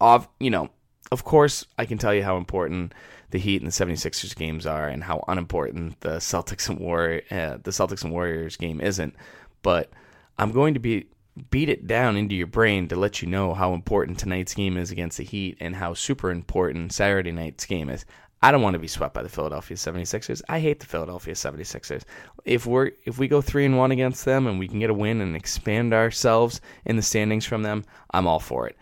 Of, 0.00 0.28
you 0.40 0.50
know, 0.50 0.70
of 1.12 1.24
course, 1.24 1.64
I 1.78 1.84
can 1.84 1.98
tell 1.98 2.14
you 2.14 2.22
how 2.22 2.36
important 2.36 2.92
the 3.30 3.38
Heat 3.38 3.62
and 3.62 3.70
the 3.70 3.84
76ers 3.84 4.34
games 4.34 4.66
are 4.66 4.88
and 4.88 5.04
how 5.04 5.24
unimportant 5.28 6.00
the 6.00 6.16
Celtics 6.16 6.68
and 6.68 6.78
War 6.78 7.22
uh, 7.30 7.58
the 7.62 7.70
Celtics 7.70 8.04
and 8.04 8.12
Warriors 8.12 8.56
game 8.56 8.80
isn't. 8.80 9.14
But 9.62 9.90
I'm 10.38 10.52
going 10.52 10.74
to 10.74 10.80
be 10.80 11.06
beat 11.50 11.68
it 11.68 11.86
down 11.86 12.16
into 12.16 12.34
your 12.34 12.46
brain 12.46 12.88
to 12.88 12.96
let 12.96 13.22
you 13.22 13.28
know 13.28 13.54
how 13.54 13.74
important 13.74 14.18
tonight's 14.18 14.54
game 14.54 14.76
is 14.76 14.90
against 14.90 15.18
the 15.18 15.24
Heat 15.24 15.56
and 15.60 15.76
how 15.76 15.94
super 15.94 16.30
important 16.30 16.92
Saturday 16.92 17.32
night's 17.32 17.66
game 17.66 17.88
is. 17.88 18.04
I 18.40 18.52
don't 18.52 18.62
want 18.62 18.74
to 18.74 18.78
be 18.78 18.86
swept 18.86 19.14
by 19.14 19.22
the 19.22 19.28
Philadelphia 19.28 19.76
76ers. 19.76 20.42
I 20.48 20.60
hate 20.60 20.78
the 20.80 20.86
Philadelphia 20.86 21.34
76ers. 21.34 22.04
If 22.44 22.66
we're 22.66 22.92
if 23.04 23.18
we 23.18 23.26
go 23.26 23.40
3 23.40 23.66
and 23.66 23.76
1 23.76 23.90
against 23.90 24.24
them 24.24 24.46
and 24.46 24.58
we 24.58 24.68
can 24.68 24.78
get 24.78 24.90
a 24.90 24.94
win 24.94 25.20
and 25.20 25.34
expand 25.34 25.92
ourselves 25.92 26.60
in 26.84 26.96
the 26.96 27.02
standings 27.02 27.46
from 27.46 27.62
them, 27.62 27.84
I'm 28.12 28.26
all 28.28 28.38
for 28.38 28.68
it. 28.68 28.76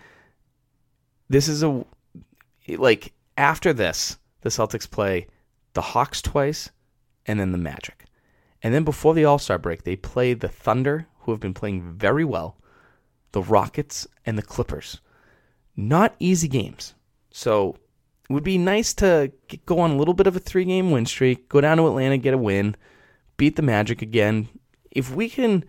This 1.29 1.49
is 1.49 1.63
a 1.63 1.85
like 2.69 3.13
after 3.39 3.73
this, 3.73 4.19
the 4.43 4.51
Celtics 4.51 4.91
play 4.91 5.27
the 5.73 5.81
Hawks 5.81 6.21
twice 6.21 6.71
and 7.27 7.41
then 7.41 7.53
the 7.53 7.59
Magic. 7.59 8.05
And 8.63 8.75
then 8.75 8.85
before 8.85 9.15
the 9.15 9.25
All-Star 9.25 9.59
break, 9.59 9.85
they 9.85 9.97
play 9.97 10.35
the 10.35 10.49
Thunder 10.49 11.07
who 11.27 11.33
have 11.33 11.41
been 11.41 11.55
playing 11.55 11.83
very 11.83 12.25
well, 12.25 12.57
the 13.33 13.43
Rockets, 13.43 14.07
and 14.25 14.39
the 14.39 14.43
Clippers. 14.43 15.01
Not 15.77 16.17
easy 16.19 16.49
games. 16.49 16.95
So 17.31 17.77
it 18.29 18.33
would 18.33 18.45
be 18.45 18.59
nice 18.59 18.95
to 18.95 19.31
go 19.67 19.79
on 19.81 19.91
a 19.91 19.97
little 19.97 20.15
bit 20.15 20.27
of 20.27 20.35
a 20.35 20.41
three 20.41 20.65
game 20.65 20.91
win 20.91 21.07
streak, 21.07 21.49
go 21.49 21.61
down 21.61 21.77
to 21.77 21.87
Atlanta, 21.87 22.17
get 22.17 22.35
a 22.35 22.39
win, 22.39 22.77
beat 23.37 23.57
the 23.57 23.63
Magic 23.63 24.03
again. 24.03 24.49
If 24.91 25.15
we 25.15 25.29
can, 25.29 25.65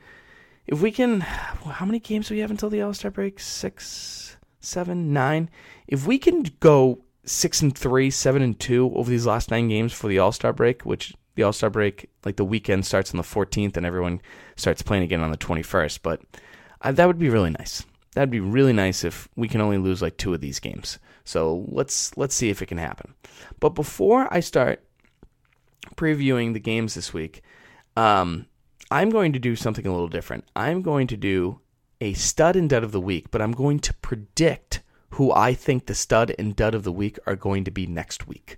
if 0.66 0.82
we 0.82 0.92
can, 0.92 1.20
how 1.22 1.86
many 1.86 2.00
games 2.00 2.30
do 2.30 2.36
we 2.36 2.40
have 2.40 2.52
until 2.52 2.70
the 2.70 2.82
All 2.82 2.94
Star 2.94 3.12
break? 3.12 3.40
Six, 3.40 4.38
seven, 4.62 5.12
nine. 5.12 5.50
If 5.88 6.08
we 6.08 6.18
can 6.18 6.44
go 6.60 7.04
six 7.26 7.62
and 7.62 7.78
three, 7.78 8.10
seven 8.10 8.42
and 8.42 8.58
two 8.60 8.92
over 8.96 9.10
these 9.10 9.26
last 9.26 9.52
nine 9.52 9.68
games 9.68 9.94
for 9.94 10.08
the 10.08 10.20
All 10.20 10.32
Star 10.32 10.54
break, 10.54 10.86
which 10.86 11.14
the 11.38 11.44
All 11.44 11.54
Star 11.54 11.70
break, 11.70 12.10
like 12.26 12.36
the 12.36 12.44
weekend 12.44 12.86
starts 12.86 13.12
on 13.12 13.18
the 13.18 13.24
14th 13.24 13.78
and 13.78 13.86
everyone 13.86 14.22
starts 14.58 14.82
playing 14.82 15.04
again 15.04 15.22
on 15.22 15.32
the 15.32 15.38
21st. 15.38 16.00
But 16.02 16.22
uh, 16.82 16.92
that 16.92 17.06
would 17.06 17.20
be 17.20 17.30
really 17.30 17.52
nice. 17.52 17.86
That'd 18.16 18.32
be 18.32 18.40
really 18.40 18.74
nice 18.74 19.04
if 19.04 19.30
we 19.36 19.48
can 19.48 19.62
only 19.62 19.78
lose 19.78 20.02
like 20.02 20.18
two 20.18 20.34
of 20.34 20.42
these 20.42 20.60
games. 20.60 20.98
So 21.24 21.66
let's 21.68 22.18
let's 22.18 22.34
see 22.34 22.50
if 22.50 22.62
it 22.62 22.66
can 22.66 22.80
happen. 22.80 23.14
But 23.60 23.70
before 23.70 24.28
I 24.34 24.40
start 24.40 24.84
previewing 25.96 26.54
the 26.54 26.60
games 26.60 26.96
this 26.96 27.14
week, 27.14 27.44
um, 27.96 28.48
I'm 28.90 29.12
going 29.12 29.34
to 29.34 29.40
do 29.40 29.56
something 29.56 29.86
a 29.86 29.92
little 29.92 30.08
different. 30.08 30.46
I'm 30.56 30.82
going 30.82 31.06
to 31.08 31.18
do 31.18 31.62
a 32.02 32.14
stud 32.14 32.56
and 32.56 32.70
dud 32.70 32.84
of 32.84 32.92
the 32.92 33.02
week, 33.02 33.30
but 33.30 33.42
I'm 33.42 33.52
going 33.52 33.80
to 33.80 33.94
predict 33.96 34.82
who 35.12 35.32
I 35.32 35.54
think 35.54 35.86
the 35.86 35.96
stud 35.96 36.34
and 36.40 36.56
dud 36.56 36.74
of 36.74 36.84
the 36.84 36.92
week 36.92 37.20
are 37.28 37.36
going 37.36 37.64
to 37.66 37.72
be 37.72 37.86
next 37.86 38.28
week 38.28 38.58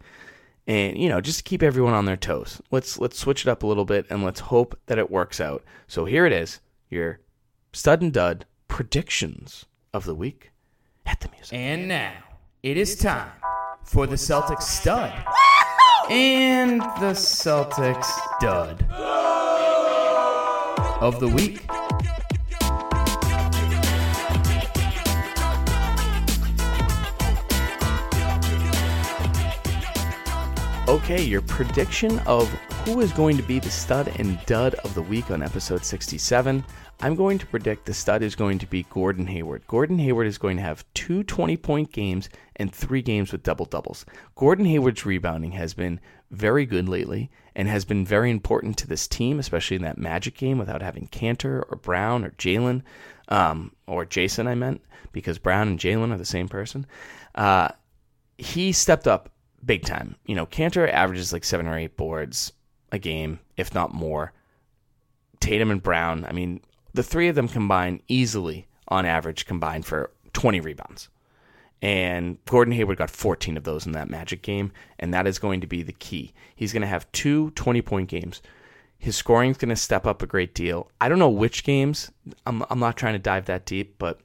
and 0.69 0.99
you 0.99 1.10
know 1.10 1.19
just 1.19 1.39
to 1.39 1.43
keep 1.43 1.63
everyone 1.63 1.93
on 1.93 2.05
their 2.05 2.15
toes. 2.15 2.62
Let's 2.71 2.99
let's 2.99 3.17
switch 3.19 3.41
it 3.41 3.49
up 3.49 3.63
a 3.63 3.67
little 3.67 3.86
bit 3.86 4.05
and 4.10 4.23
let's 4.23 4.39
hope 4.39 4.79
that 4.86 4.99
it 4.99 5.10
works 5.12 5.41
out. 5.41 5.63
So 5.88 6.05
here 6.05 6.25
it 6.25 6.32
is 6.32 6.62
your 6.89 7.19
stud 7.73 8.01
and 8.01 8.13
dud 8.13 8.45
predictions 8.67 9.65
of 9.93 10.05
the 10.05 10.15
week 10.15 10.51
at 11.08 11.19
the 11.19 11.29
music. 11.29 11.53
And 11.53 11.88
now 11.88 12.13
it 12.62 12.77
is 12.77 12.95
time 12.95 13.32
for 13.84 14.05
the 14.05 14.15
celtics 14.15 14.61
stud 14.61 15.11
and 16.09 16.82
the 16.82 17.13
celtics 17.13 18.07
dud 18.39 18.86
of 21.01 21.20
the 21.20 21.30
week 21.30 21.65
Okay, 30.90 31.22
your 31.22 31.44
prediction 31.44 32.18
of 32.22 32.50
who 32.84 33.00
is 33.00 33.14
going 33.14 33.38
to 33.38 33.44
be 33.44 33.60
the 33.60 33.70
stud 33.70 34.08
and 34.18 34.44
dud 34.48 34.74
of 34.74 34.96
the 34.96 35.04
week 35.04 35.30
on 35.30 35.44
episode 35.44 35.86
67. 35.86 36.66
I'm 37.02 37.16
going 37.16 37.38
to 37.38 37.46
predict 37.46 37.86
the 37.86 37.94
stud 37.94 38.24
is 38.24 38.34
going 38.34 38.58
to 38.58 38.66
be 38.66 38.88
Gordon 38.90 39.28
Hayward. 39.28 39.68
Gordon 39.68 40.00
Hayward 40.00 40.26
is 40.26 40.40
going 40.40 40.58
to 40.58 40.64
have 40.64 40.84
two 40.96 41.22
20 41.24 41.58
point 41.58 41.92
games 41.92 42.28
and 42.56 42.74
three 42.74 43.04
games 43.04 43.32
with 43.32 43.44
double 43.44 43.66
doubles. 43.66 44.04
Gordon 44.34 44.66
Hayward's 44.66 45.06
rebounding 45.06 45.52
has 45.52 45.76
been 45.76 46.00
very 46.32 46.66
good 46.66 46.90
lately 46.90 47.30
and 47.56 47.68
has 47.68 47.86
been 47.86 48.04
very 48.04 48.32
important 48.32 48.76
to 48.80 48.88
this 48.88 49.08
team, 49.08 49.38
especially 49.38 49.76
in 49.76 49.84
that 49.84 50.00
Magic 50.00 50.36
game 50.36 50.58
without 50.58 50.82
having 50.82 51.08
Kanter 51.10 51.66
or 51.70 51.78
Brown 51.80 52.26
or 52.26 52.32
Jaylen, 52.32 52.82
um, 53.28 53.74
or 53.86 54.08
Jayson, 54.08 54.48
I 54.48 54.56
meant, 54.56 54.82
because 55.12 55.38
Brown 55.38 55.68
and 55.68 55.80
Jaylen 55.80 56.12
are 56.12 56.18
the 56.18 56.26
same 56.26 56.48
person. 56.48 56.88
Uh, 57.36 57.68
he 58.40 58.72
stepped 58.72 59.08
up 59.08 59.30
big 59.66 59.84
time. 59.84 60.16
You 60.26 60.36
know, 60.36 60.45
Kanter 60.45 60.91
averages 60.91 61.34
like 61.34 61.43
seven 61.43 61.68
or 61.68 61.78
eight 61.78 61.97
boards 61.97 62.53
a 62.91 62.99
game, 62.99 63.39
if 63.57 63.74
not 63.74 63.93
more. 63.93 64.34
Tatum 65.39 65.72
and 65.72 65.82
Brown, 65.82 66.26
I 66.26 66.32
mean, 66.32 66.62
the 66.93 67.03
three 67.03 67.28
of 67.28 67.36
them 67.36 67.47
combine 67.47 68.01
easily 68.07 68.68
on 68.88 69.05
average 69.05 69.45
combined 69.45 69.86
for 69.86 70.12
20 70.34 70.60
rebounds. 70.60 71.10
And 71.82 72.43
Gordon 72.45 72.74
Hayward 72.74 72.97
got 72.97 73.10
14 73.10 73.55
of 73.55 73.64
those 73.64 73.86
in 73.86 73.93
that 73.93 74.10
Magic 74.10 74.41
game, 74.41 74.72
and 74.99 75.14
that 75.14 75.28
is 75.28 75.39
going 75.39 75.62
to 75.62 75.68
be 75.68 75.82
the 75.82 75.93
key. 75.93 76.34
He's 76.55 76.74
going 76.74 76.82
to 76.82 76.88
have 76.88 77.10
two 77.14 77.51
20 77.51 77.82
point 77.82 78.10
games. 78.10 78.41
His 78.97 79.16
scoring 79.16 79.51
is 79.51 79.57
going 79.57 79.70
to 79.70 79.78
step 79.78 80.05
up 80.05 80.22
a 80.22 80.28
great 80.28 80.53
deal. 80.53 80.91
I 80.99 81.07
don't 81.07 81.20
know 81.20 81.30
which 81.30 81.64
games. 81.64 82.12
I'm, 82.45 82.66
I'm 82.70 82.80
not 82.80 82.97
trying 82.97 83.14
to 83.14 83.20
dive 83.20 83.45
that 83.45 83.66
deep, 83.66 83.95
but 83.97 84.20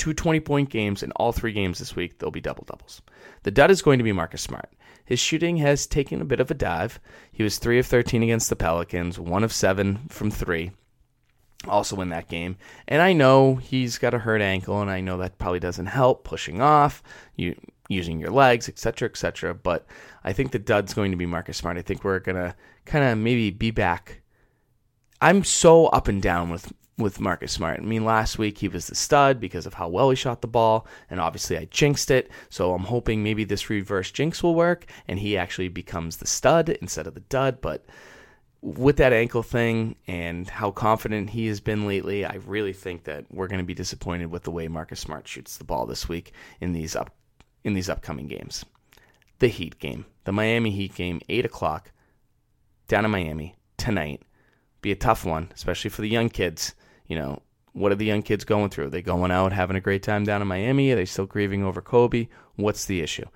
two 0.00 0.14
20 0.14 0.40
point 0.40 0.70
games 0.70 1.02
in 1.02 1.12
all 1.12 1.30
three 1.30 1.52
games 1.52 1.78
this 1.78 1.94
week, 1.94 2.18
they'll 2.18 2.30
be 2.30 2.40
double 2.40 2.64
doubles. 2.64 3.02
The 3.42 3.50
dud 3.50 3.70
is 3.70 3.82
going 3.82 3.98
to 3.98 4.04
be 4.04 4.12
Marcus 4.12 4.40
Smart. 4.40 4.72
His 5.04 5.20
shooting 5.20 5.58
has 5.58 5.86
taken 5.86 6.22
a 6.22 6.24
bit 6.24 6.40
of 6.40 6.50
a 6.50 6.54
dive. 6.54 6.98
He 7.30 7.42
was 7.42 7.58
3 7.58 7.78
of 7.78 7.86
13 7.86 8.22
against 8.22 8.48
the 8.48 8.56
Pelicans, 8.56 9.18
1 9.18 9.44
of 9.44 9.52
7 9.52 9.98
from 10.08 10.30
3 10.30 10.70
also 11.68 12.00
in 12.00 12.08
that 12.08 12.28
game. 12.28 12.56
And 12.88 13.02
I 13.02 13.12
know 13.12 13.56
he's 13.56 13.98
got 13.98 14.14
a 14.14 14.20
hurt 14.20 14.40
ankle, 14.40 14.80
and 14.80 14.90
I 14.90 15.02
know 15.02 15.18
that 15.18 15.36
probably 15.36 15.60
doesn't 15.60 15.86
help 15.86 16.24
pushing 16.24 16.62
off, 16.62 17.02
you 17.36 17.54
using 17.90 18.18
your 18.18 18.30
legs, 18.30 18.70
etc., 18.70 19.10
etc. 19.10 19.52
But 19.52 19.84
I 20.24 20.32
think 20.32 20.52
the 20.52 20.58
dud's 20.58 20.94
going 20.94 21.10
to 21.10 21.18
be 21.18 21.26
Marcus 21.26 21.58
Smart. 21.58 21.76
I 21.76 21.82
think 21.82 22.02
we're 22.02 22.20
gonna 22.20 22.54
kind 22.86 23.04
of 23.04 23.18
maybe 23.18 23.50
be 23.50 23.70
back. 23.70 24.22
I'm 25.20 25.44
so 25.44 25.88
up 25.88 26.08
and 26.08 26.22
down 26.22 26.48
with 26.48 26.72
with 27.00 27.20
Marcus 27.20 27.52
Smart. 27.52 27.80
I 27.80 27.82
mean, 27.82 28.04
last 28.04 28.38
week 28.38 28.58
he 28.58 28.68
was 28.68 28.86
the 28.86 28.94
stud 28.94 29.40
because 29.40 29.66
of 29.66 29.74
how 29.74 29.88
well 29.88 30.10
he 30.10 30.16
shot 30.16 30.40
the 30.40 30.48
ball, 30.48 30.86
and 31.08 31.20
obviously 31.20 31.58
I 31.58 31.64
jinxed 31.66 32.10
it. 32.10 32.30
So 32.48 32.74
I'm 32.74 32.84
hoping 32.84 33.22
maybe 33.22 33.44
this 33.44 33.70
reverse 33.70 34.10
jinx 34.10 34.42
will 34.42 34.54
work, 34.54 34.86
and 35.08 35.18
he 35.18 35.36
actually 35.36 35.68
becomes 35.68 36.18
the 36.18 36.26
stud 36.26 36.68
instead 36.68 37.06
of 37.06 37.14
the 37.14 37.20
dud. 37.20 37.60
But 37.60 37.86
with 38.62 38.98
that 38.98 39.12
ankle 39.12 39.42
thing 39.42 39.96
and 40.06 40.48
how 40.48 40.70
confident 40.70 41.30
he 41.30 41.46
has 41.46 41.60
been 41.60 41.86
lately, 41.86 42.24
I 42.24 42.38
really 42.46 42.72
think 42.72 43.04
that 43.04 43.24
we're 43.30 43.48
going 43.48 43.60
to 43.60 43.66
be 43.66 43.74
disappointed 43.74 44.30
with 44.30 44.42
the 44.42 44.50
way 44.50 44.68
Marcus 44.68 45.00
Smart 45.00 45.26
shoots 45.26 45.56
the 45.56 45.64
ball 45.64 45.86
this 45.86 46.08
week 46.08 46.32
in 46.60 46.72
these 46.72 46.94
up 46.94 47.10
in 47.64 47.74
these 47.74 47.90
upcoming 47.90 48.26
games. 48.26 48.64
The 49.38 49.48
Heat 49.48 49.78
game, 49.78 50.06
the 50.24 50.32
Miami 50.32 50.70
Heat 50.70 50.94
game, 50.94 51.20
eight 51.28 51.44
o'clock, 51.44 51.92
down 52.88 53.04
in 53.04 53.10
Miami 53.10 53.56
tonight. 53.76 54.22
Be 54.82 54.92
a 54.92 54.96
tough 54.96 55.24
one, 55.24 55.50
especially 55.54 55.90
for 55.90 56.02
the 56.02 56.08
young 56.08 56.28
kids. 56.28 56.74
You 57.10 57.18
know, 57.18 57.42
what 57.72 57.90
are 57.90 57.96
the 57.96 58.04
young 58.04 58.22
kids 58.22 58.44
going 58.44 58.70
through? 58.70 58.86
Are 58.86 58.90
they 58.90 59.02
going 59.02 59.32
out 59.32 59.52
having 59.52 59.76
a 59.76 59.80
great 59.80 60.04
time 60.04 60.22
down 60.22 60.42
in 60.42 60.46
Miami? 60.46 60.92
Are 60.92 60.94
they 60.94 61.04
still 61.04 61.26
grieving 61.26 61.64
over 61.64 61.82
Kobe? 61.82 62.28
What's 62.54 62.84
the 62.84 63.00
issue? 63.00 63.26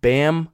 Bam 0.00 0.48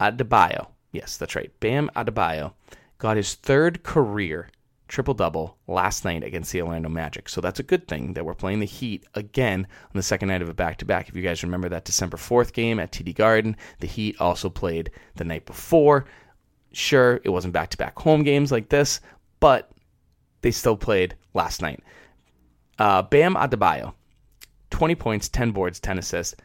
Adebayo. 0.00 0.66
Yes, 0.90 1.16
that's 1.16 1.36
right. 1.36 1.52
Bam 1.60 1.88
Adebayo 1.94 2.54
got 2.98 3.16
his 3.16 3.34
third 3.34 3.84
career 3.84 4.48
triple 4.88 5.14
double 5.14 5.56
last 5.68 6.04
night 6.04 6.24
against 6.24 6.50
the 6.50 6.62
Orlando 6.62 6.88
Magic. 6.88 7.28
So 7.28 7.40
that's 7.40 7.60
a 7.60 7.64
good 7.64 7.86
thing 7.86 8.14
that 8.14 8.24
we're 8.24 8.34
playing 8.34 8.58
the 8.58 8.66
Heat 8.66 9.04
again 9.14 9.60
on 9.60 9.92
the 9.94 10.02
second 10.02 10.26
night 10.28 10.42
of 10.42 10.48
a 10.48 10.54
back 10.54 10.78
to 10.78 10.84
back. 10.84 11.08
If 11.08 11.14
you 11.14 11.22
guys 11.22 11.44
remember 11.44 11.68
that 11.68 11.84
December 11.84 12.16
4th 12.16 12.52
game 12.52 12.80
at 12.80 12.90
TD 12.90 13.14
Garden, 13.14 13.56
the 13.78 13.86
Heat 13.86 14.20
also 14.20 14.50
played 14.50 14.90
the 15.14 15.24
night 15.24 15.46
before. 15.46 16.06
Sure, 16.72 17.20
it 17.22 17.28
wasn't 17.28 17.54
back 17.54 17.70
to 17.70 17.76
back 17.76 17.96
home 17.96 18.24
games 18.24 18.50
like 18.50 18.68
this, 18.68 19.00
but 19.38 19.70
they 20.44 20.50
still 20.50 20.76
played 20.76 21.16
last 21.32 21.62
night. 21.62 21.82
Uh, 22.78 23.00
Bam 23.00 23.34
Adebayo, 23.34 23.94
20 24.68 24.94
points, 24.94 25.28
10 25.30 25.52
boards, 25.52 25.80
10 25.80 25.98
assists. 25.98 26.36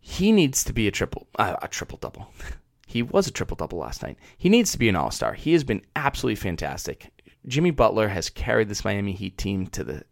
He 0.00 0.32
needs 0.32 0.64
to 0.64 0.72
be 0.72 0.88
a 0.88 0.90
triple, 0.90 1.28
uh, 1.38 1.56
a 1.60 1.68
triple 1.68 1.98
double. 1.98 2.32
He 2.90 3.02
was 3.02 3.26
a 3.26 3.30
triple 3.30 3.54
double 3.54 3.76
last 3.76 4.02
night. 4.02 4.16
He 4.38 4.48
needs 4.48 4.72
to 4.72 4.78
be 4.78 4.88
an 4.88 4.96
all 4.96 5.10
star. 5.10 5.34
He 5.34 5.52
has 5.52 5.62
been 5.62 5.82
absolutely 5.94 6.36
fantastic. 6.36 7.10
Jimmy 7.46 7.70
Butler 7.70 8.08
has 8.08 8.30
carried 8.30 8.70
this 8.70 8.82
Miami 8.82 9.12
Heat 9.12 9.36
team 9.36 9.66
to 9.66 9.84
the 9.84 10.04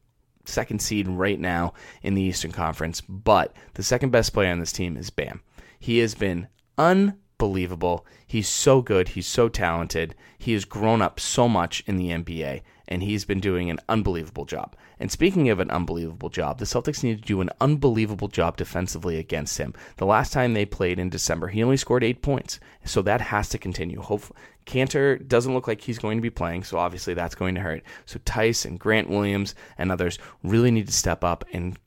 second 0.45 0.83
seed 0.83 1.09
right 1.09 1.41
now 1.41 1.73
in 2.03 2.13
the 2.13 2.21
Eastern 2.21 2.53
Conference, 2.53 3.01
but 3.01 3.57
the 3.73 3.83
second 3.83 4.11
best 4.11 4.35
player 4.35 4.53
on 4.53 4.61
this 4.61 4.73
team 4.73 4.99
is 4.99 5.09
Bam. 5.09 5.41
He 5.79 6.01
has 6.01 6.15
been 6.15 6.49
unbelievable. 6.77 8.05
He's 8.27 8.51
so 8.51 8.83
good. 8.83 9.09
He's 9.09 9.27
so 9.27 9.49
talented. 9.49 10.15
He 10.37 10.53
has 10.53 10.67
grown 10.67 11.01
up 11.01 11.19
so 11.19 11.49
much 11.49 11.83
in 11.87 11.97
the 11.97 12.11
NBA, 12.11 12.61
and 12.89 13.03
he's 13.03 13.25
been 13.25 13.41
doing 13.41 13.71
an 13.71 13.81
unbelievable 13.89 14.45
job. 14.45 14.77
And 14.99 15.11
speaking 15.11 15.49
of 15.51 15.61
an 15.61 15.71
unbelievable 15.71 16.29
job, 16.29 16.59
the 16.59 16.65
Celtics 16.65 17.03
need 17.03 17.19
to 17.19 17.27
do 17.27 17.41
an 17.41 17.51
unbelievable 17.61 18.29
job 18.29 18.57
defensively 18.57 19.19
against 19.19 19.59
him. 19.59 19.75
The 19.97 20.07
last 20.07 20.33
time 20.33 20.55
they 20.55 20.65
played 20.65 20.99
in 20.99 21.11
December, 21.11 21.49
he 21.49 21.63
only 21.63 21.77
scored 21.77 22.05
eight 22.05 22.23
points. 22.23 22.61
So 22.85 23.03
that 23.03 23.21
has 23.21 23.49
to 23.51 23.59
continue. 23.59 24.01
Hope 24.01 24.35
Kanter 24.67 25.27
doesn't 25.27 25.53
look 25.55 25.69
like 25.69 25.81
he's 25.81 25.99
going 25.99 26.19
to 26.19 26.23
be 26.23 26.31
playing, 26.31 26.65
so 26.65 26.79
obviously 26.79 27.15
that's 27.15 27.35
going 27.35 27.55
to 27.57 27.61
hurt. 27.61 27.83
So 28.05 28.19
Theis 28.21 28.65
and 28.65 28.79
Grant 28.79 29.09
Williams 29.09 29.55
and 29.79 29.91
others 29.91 30.19
really 30.43 30.71
need 30.71 30.87
to 30.87 30.93
step 30.93 31.25
up 31.25 31.45
and 31.53 31.79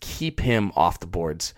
keep 0.00 0.40
him 0.40 0.72
off 0.74 1.00
the 1.00 1.06
boards, 1.06 1.54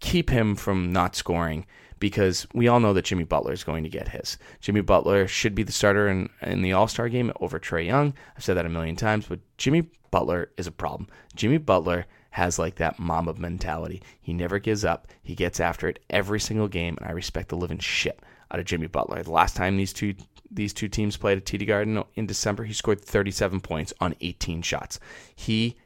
keep 0.00 0.30
him 0.30 0.54
from 0.54 0.92
not 0.92 1.16
scoring 1.16 1.66
because 1.98 2.46
we 2.52 2.68
all 2.68 2.80
know 2.80 2.92
that 2.92 3.04
Jimmy 3.04 3.24
Butler 3.24 3.52
is 3.52 3.64
going 3.64 3.84
to 3.84 3.90
get 3.90 4.08
his. 4.08 4.38
Jimmy 4.60 4.80
Butler 4.80 5.26
should 5.26 5.54
be 5.54 5.62
the 5.62 5.72
starter 5.72 6.08
in, 6.08 6.28
in 6.42 6.62
the 6.62 6.72
All 6.72 6.88
Star 6.88 7.08
game 7.08 7.32
over 7.40 7.58
Trae 7.58 7.86
Young. 7.86 8.14
I've 8.36 8.44
said 8.44 8.56
that 8.56 8.66
a 8.66 8.70
million 8.70 8.96
times, 8.96 9.26
but 9.26 9.40
Jimmy 9.58 9.88
Butler 10.10 10.50
is 10.56 10.66
a 10.66 10.72
problem. 10.72 11.08
Jimmy 11.34 11.58
Butler 11.58 12.06
has 12.30 12.58
like 12.58 12.74
that 12.76 12.98
Mamba 12.98 13.34
mentality. 13.34 14.02
He 14.20 14.32
never 14.32 14.58
gives 14.58 14.84
up. 14.84 15.06
He 15.22 15.36
gets 15.36 15.60
after 15.60 15.88
it 15.88 16.00
every 16.10 16.40
single 16.40 16.66
game, 16.66 16.96
and 16.98 17.08
I 17.08 17.12
respect 17.12 17.48
the 17.48 17.56
living 17.56 17.78
shit 17.78 18.20
out 18.50 18.58
of 18.58 18.66
Jimmy 18.66 18.88
Butler. 18.88 19.22
The 19.22 19.30
last 19.30 19.54
time 19.54 19.76
these 19.76 19.92
two 19.92 20.14
these 20.50 20.72
two 20.72 20.88
teams 20.88 21.16
played 21.16 21.38
at 21.38 21.44
TD 21.44 21.66
Garden 21.66 22.02
in 22.14 22.26
December, 22.26 22.64
he 22.64 22.72
scored 22.72 23.00
37 23.00 23.60
points 23.60 23.92
on 24.00 24.14
18 24.20 24.62
shots. 24.62 25.00
He 25.34 25.76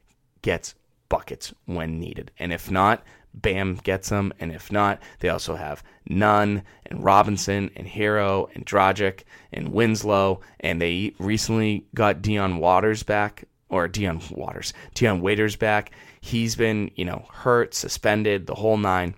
gets 0.43 0.75
buckets 1.09 1.55
when 1.67 1.99
needed, 1.99 2.31
and 2.39 2.53
if 2.53 2.71
not, 2.71 3.03
Bam 3.35 3.76
gets 3.76 4.09
them, 4.09 4.33
and 4.41 4.53
if 4.53 4.72
not, 4.72 5.01
they 5.20 5.29
also 5.29 5.55
have 5.55 5.83
Nunn 6.09 6.62
and 6.87 7.05
Robinson 7.05 7.70
and 7.76 7.87
Herro 7.87 8.49
and 8.55 8.66
Dragic 8.66 9.22
and 9.53 9.72
Winslow, 9.72 10.41
and 10.61 10.81
they 10.81 11.14
recently 11.18 11.87
got 11.95 12.22
Dion 12.22 12.59
Waters 12.59 13.03
back, 13.03 13.45
or 13.68 13.87
Dion 13.89 14.20
Waters, 14.31 14.72
Dion 14.95 15.20
Waiters 15.20 15.57
back. 15.57 15.93
He's 16.20 16.57
been, 16.57 16.91
you 16.97 17.05
know, 17.05 17.26
hurt, 17.33 17.74
suspended, 17.74 18.47
the 18.47 18.55
whole 18.55 18.76
nine. 18.76 19.14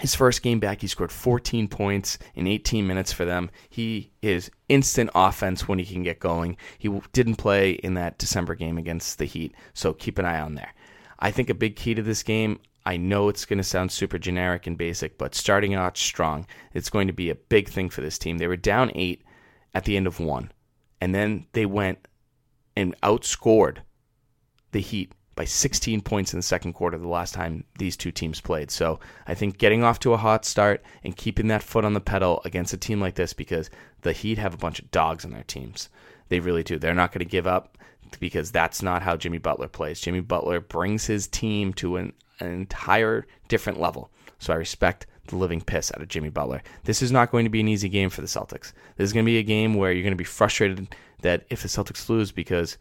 His 0.00 0.14
first 0.14 0.42
game 0.42 0.60
back, 0.60 0.80
he 0.80 0.86
scored 0.86 1.10
14 1.10 1.66
points 1.68 2.18
in 2.34 2.46
18 2.46 2.86
minutes 2.86 3.12
for 3.12 3.24
them. 3.24 3.50
He 3.68 4.10
is 4.22 4.50
instant 4.68 5.10
offense 5.14 5.66
when 5.66 5.78
he 5.78 5.84
can 5.84 6.04
get 6.04 6.20
going. 6.20 6.56
He 6.78 6.88
didn't 7.12 7.36
play 7.36 7.72
in 7.72 7.94
that 7.94 8.18
December 8.18 8.54
game 8.54 8.78
against 8.78 9.18
the 9.18 9.24
Heat, 9.24 9.54
so 9.74 9.92
keep 9.92 10.18
an 10.18 10.24
eye 10.24 10.40
on 10.40 10.54
there. 10.54 10.72
I 11.18 11.32
think 11.32 11.50
a 11.50 11.54
big 11.54 11.74
key 11.74 11.94
to 11.94 12.02
this 12.02 12.22
game, 12.22 12.60
I 12.88 12.96
know 12.96 13.28
it's 13.28 13.44
going 13.44 13.58
to 13.58 13.64
sound 13.64 13.92
super 13.92 14.18
generic 14.18 14.66
and 14.66 14.78
basic, 14.78 15.18
but 15.18 15.34
starting 15.34 15.74
out 15.74 15.98
strong, 15.98 16.46
it's 16.72 16.88
going 16.88 17.06
to 17.08 17.12
be 17.12 17.28
a 17.28 17.34
big 17.34 17.68
thing 17.68 17.90
for 17.90 18.00
this 18.00 18.16
team. 18.16 18.38
They 18.38 18.46
were 18.46 18.56
down 18.56 18.90
eight 18.94 19.22
at 19.74 19.84
the 19.84 19.94
end 19.94 20.06
of 20.06 20.20
one, 20.20 20.50
and 20.98 21.14
then 21.14 21.44
they 21.52 21.66
went 21.66 22.08
and 22.74 22.98
outscored 23.02 23.80
the 24.72 24.80
Heat 24.80 25.12
by 25.34 25.44
16 25.44 26.00
points 26.00 26.32
in 26.32 26.38
the 26.38 26.42
second 26.42 26.72
quarter 26.72 26.96
the 26.96 27.06
last 27.06 27.34
time 27.34 27.62
these 27.78 27.94
two 27.94 28.10
teams 28.10 28.40
played. 28.40 28.70
So 28.70 29.00
I 29.26 29.34
think 29.34 29.58
getting 29.58 29.84
off 29.84 30.00
to 30.00 30.14
a 30.14 30.16
hot 30.16 30.46
start 30.46 30.82
and 31.04 31.14
keeping 31.14 31.48
that 31.48 31.62
foot 31.62 31.84
on 31.84 31.92
the 31.92 32.00
pedal 32.00 32.40
against 32.46 32.72
a 32.72 32.78
team 32.78 33.02
like 33.02 33.16
this 33.16 33.34
because 33.34 33.68
the 34.00 34.14
Heat 34.14 34.38
have 34.38 34.54
a 34.54 34.58
bunch 34.58 34.78
of 34.78 34.90
dogs 34.90 35.26
on 35.26 35.32
their 35.32 35.44
teams. 35.44 35.90
They 36.30 36.40
really 36.40 36.62
do. 36.62 36.78
They're 36.78 36.94
not 36.94 37.12
going 37.12 37.18
to 37.18 37.30
give 37.30 37.46
up 37.46 37.76
because 38.18 38.50
that's 38.50 38.82
not 38.82 39.02
how 39.02 39.18
Jimmy 39.18 39.36
Butler 39.36 39.68
plays. 39.68 40.00
Jimmy 40.00 40.20
Butler 40.20 40.60
brings 40.62 41.04
his 41.04 41.26
team 41.26 41.74
to 41.74 41.98
an 41.98 42.14
an 42.40 42.52
entire 42.52 43.26
different 43.48 43.80
level. 43.80 44.10
So 44.38 44.52
I 44.52 44.56
respect 44.56 45.06
the 45.26 45.36
living 45.36 45.60
piss 45.60 45.92
out 45.94 46.02
of 46.02 46.08
Jimmy 46.08 46.30
Butler. 46.30 46.62
This 46.84 47.02
is 47.02 47.12
not 47.12 47.30
going 47.30 47.44
to 47.44 47.50
be 47.50 47.60
an 47.60 47.68
easy 47.68 47.88
game 47.88 48.10
for 48.10 48.20
the 48.20 48.26
Celtics. 48.26 48.72
This 48.96 49.06
is 49.06 49.12
going 49.12 49.24
to 49.24 49.30
be 49.30 49.38
a 49.38 49.42
game 49.42 49.74
where 49.74 49.92
you're 49.92 50.02
going 50.02 50.12
to 50.12 50.16
be 50.16 50.24
frustrated 50.24 50.94
that 51.22 51.44
if 51.50 51.62
the 51.62 51.68
Celtics 51.68 52.08
lose, 52.08 52.32
because 52.32 52.78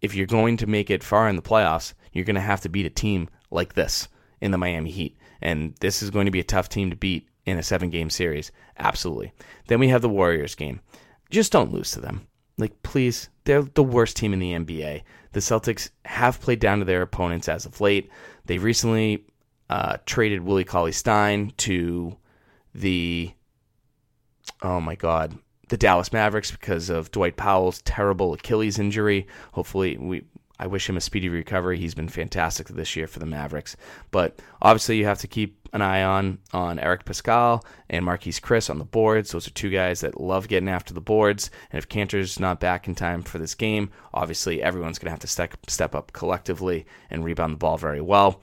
if 0.00 0.14
you're 0.14 0.26
going 0.26 0.56
to 0.58 0.66
make 0.66 0.90
it 0.90 1.04
far 1.04 1.28
in 1.28 1.36
the 1.36 1.42
playoffs, 1.42 1.94
you're 2.12 2.24
going 2.24 2.34
to 2.34 2.40
have 2.40 2.60
to 2.62 2.68
beat 2.68 2.86
a 2.86 2.90
team 2.90 3.28
like 3.50 3.74
this 3.74 4.08
in 4.40 4.50
the 4.50 4.58
Miami 4.58 4.90
Heat. 4.90 5.16
And 5.40 5.74
this 5.80 6.02
is 6.02 6.10
going 6.10 6.26
to 6.26 6.32
be 6.32 6.40
a 6.40 6.44
tough 6.44 6.68
team 6.68 6.90
to 6.90 6.96
beat 6.96 7.28
in 7.46 7.58
a 7.58 7.62
seven 7.62 7.90
game 7.90 8.10
series. 8.10 8.50
Absolutely. 8.78 9.32
Then 9.68 9.80
we 9.80 9.88
have 9.88 10.02
the 10.02 10.08
Warriors 10.08 10.54
game. 10.54 10.80
Just 11.30 11.52
don't 11.52 11.72
lose 11.72 11.92
to 11.92 12.00
them. 12.00 12.26
Like, 12.58 12.82
please, 12.82 13.30
they're 13.44 13.62
the 13.62 13.82
worst 13.82 14.16
team 14.16 14.32
in 14.32 14.38
the 14.38 14.52
NBA. 14.52 15.02
The 15.32 15.40
Celtics 15.40 15.90
have 16.04 16.40
played 16.40 16.60
down 16.60 16.80
to 16.80 16.84
their 16.84 17.02
opponents 17.02 17.48
as 17.48 17.66
of 17.66 17.80
late. 17.80 18.10
They 18.46 18.58
recently 18.58 19.24
uh, 19.68 19.98
traded 20.06 20.42
Willie 20.42 20.64
Cauley 20.64 20.92
Stein 20.92 21.52
to 21.58 22.16
the 22.74 23.32
oh 24.62 24.80
my 24.80 24.94
god 24.94 25.36
the 25.70 25.76
Dallas 25.76 26.12
Mavericks 26.12 26.50
because 26.50 26.90
of 26.90 27.10
Dwight 27.12 27.36
Powell's 27.36 27.80
terrible 27.82 28.34
Achilles 28.34 28.78
injury. 28.78 29.26
Hopefully, 29.52 29.96
we 29.96 30.24
I 30.58 30.66
wish 30.66 30.88
him 30.88 30.96
a 30.96 31.00
speedy 31.00 31.30
recovery. 31.30 31.78
He's 31.78 31.94
been 31.94 32.08
fantastic 32.08 32.68
this 32.68 32.94
year 32.94 33.06
for 33.06 33.18
the 33.18 33.26
Mavericks, 33.26 33.76
but 34.10 34.40
obviously 34.60 34.98
you 34.98 35.06
have 35.06 35.20
to 35.20 35.26
keep 35.28 35.59
an 35.72 35.82
eye 35.82 36.02
on 36.02 36.38
on 36.52 36.78
Eric 36.78 37.04
Paschall 37.04 37.64
and 37.88 38.04
Marquese 38.04 38.40
Chriss 38.40 38.70
on 38.70 38.78
the 38.78 38.84
boards. 38.84 39.32
Those 39.32 39.46
are 39.46 39.52
two 39.52 39.70
guys 39.70 40.00
that 40.00 40.20
love 40.20 40.48
getting 40.48 40.68
after 40.68 40.92
the 40.94 41.00
boards. 41.00 41.50
And 41.70 41.78
if 41.78 41.88
Kanter's 41.88 42.40
not 42.40 42.60
back 42.60 42.88
in 42.88 42.94
time 42.94 43.22
for 43.22 43.38
this 43.38 43.54
game, 43.54 43.90
obviously 44.12 44.62
everyone's 44.62 44.98
going 44.98 45.06
to 45.06 45.12
have 45.12 45.20
to 45.20 45.26
step 45.26 45.56
step 45.68 45.94
up 45.94 46.12
collectively 46.12 46.86
and 47.10 47.24
rebound 47.24 47.52
the 47.52 47.58
ball 47.58 47.76
very 47.76 48.00
well. 48.00 48.40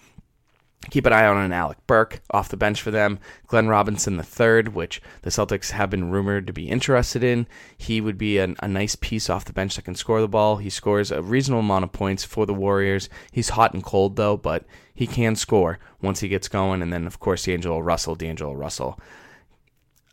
Keep 0.92 1.08
an 1.08 1.14
eye 1.14 1.26
on 1.26 1.38
an 1.38 1.52
Alec 1.52 1.80
Burks 1.86 2.20
off 2.32 2.50
the 2.50 2.56
bench 2.56 2.82
for 2.82 2.92
them. 2.92 3.20
Glenn 3.48 3.68
Robinson 3.68 4.16
III, 4.16 4.70
which 4.72 5.02
the 5.24 5.32
Celtics 5.32 5.72
have 5.72 5.90
been 5.90 6.12
rumored 6.12 6.48
to 6.48 6.54
be 6.54 6.70
interested 6.70 7.24
in. 7.24 7.48
He 7.78 8.00
would 8.00 8.18
be 8.18 8.38
an, 8.38 8.56
a 8.62 8.68
nice 8.68 8.96
piece 8.96 9.30
off 9.30 9.44
the 9.44 9.54
bench 9.54 9.76
that 9.76 9.82
can 9.82 9.96
score 9.96 10.22
the 10.22 10.30
ball. 10.30 10.58
He 10.58 10.70
scores 10.70 11.12
a 11.12 11.22
reasonable 11.22 11.62
amount 11.62 11.84
of 11.84 11.92
points 11.92 12.24
for 12.24 12.46
the 12.46 12.54
Warriors. 12.54 13.10
He's 13.32 13.50
hot 13.50 13.74
and 13.74 13.84
cold 13.84 14.16
though, 14.16 14.38
but 14.38 14.66
he 14.98 15.06
can 15.06 15.36
score 15.36 15.78
once 16.02 16.20
he 16.20 16.28
gets 16.28 16.48
going. 16.48 16.82
And 16.82 16.92
then 16.92 17.06
of 17.06 17.20
course 17.20 17.46
D'Angelo 17.46 17.80
Russell, 17.80 18.16
D'Angelo 18.16 18.54
Russell. 18.54 19.00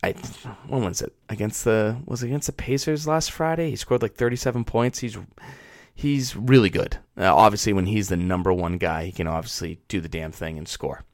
I 0.03 0.13
when 0.69 0.85
was 0.85 1.01
it 1.01 1.15
against 1.31 1.65
the 1.65 1.97
was 2.05 2.23
it 2.23 2.27
against 2.27 2.47
the 2.47 2.53
Pacers 2.53 3.07
last 3.07 3.33
Friday? 3.33 3.71
He 3.71 3.77
scored 3.77 4.03
like 4.03 4.15
37 4.15 4.65
points. 4.65 4.99
He's 4.99 5.17
he's 5.95 6.37
really 6.37 6.69
good. 6.69 6.99
Uh, 7.17 7.35
obviously, 7.35 7.73
when 7.73 7.87
he's 7.87 8.11
the 8.11 8.17
number 8.17 8.53
one 8.53 8.77
guy, 8.77 9.07
he 9.07 9.13
can 9.13 9.27
obviously 9.27 9.81
do 9.89 10.01
the 10.01 10.09
damn 10.09 10.33
thing 10.33 10.59
and 10.59 10.69
score. 10.69 11.05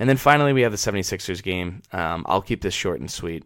And 0.00 0.08
then 0.08 0.16
finally, 0.16 0.52
we 0.52 0.62
have 0.62 0.72
the 0.72 0.78
76ers 0.78 1.42
game. 1.42 1.82
Um, 1.92 2.24
I'll 2.26 2.42
keep 2.42 2.62
this 2.62 2.74
short 2.74 3.00
and 3.00 3.10
sweet. 3.10 3.44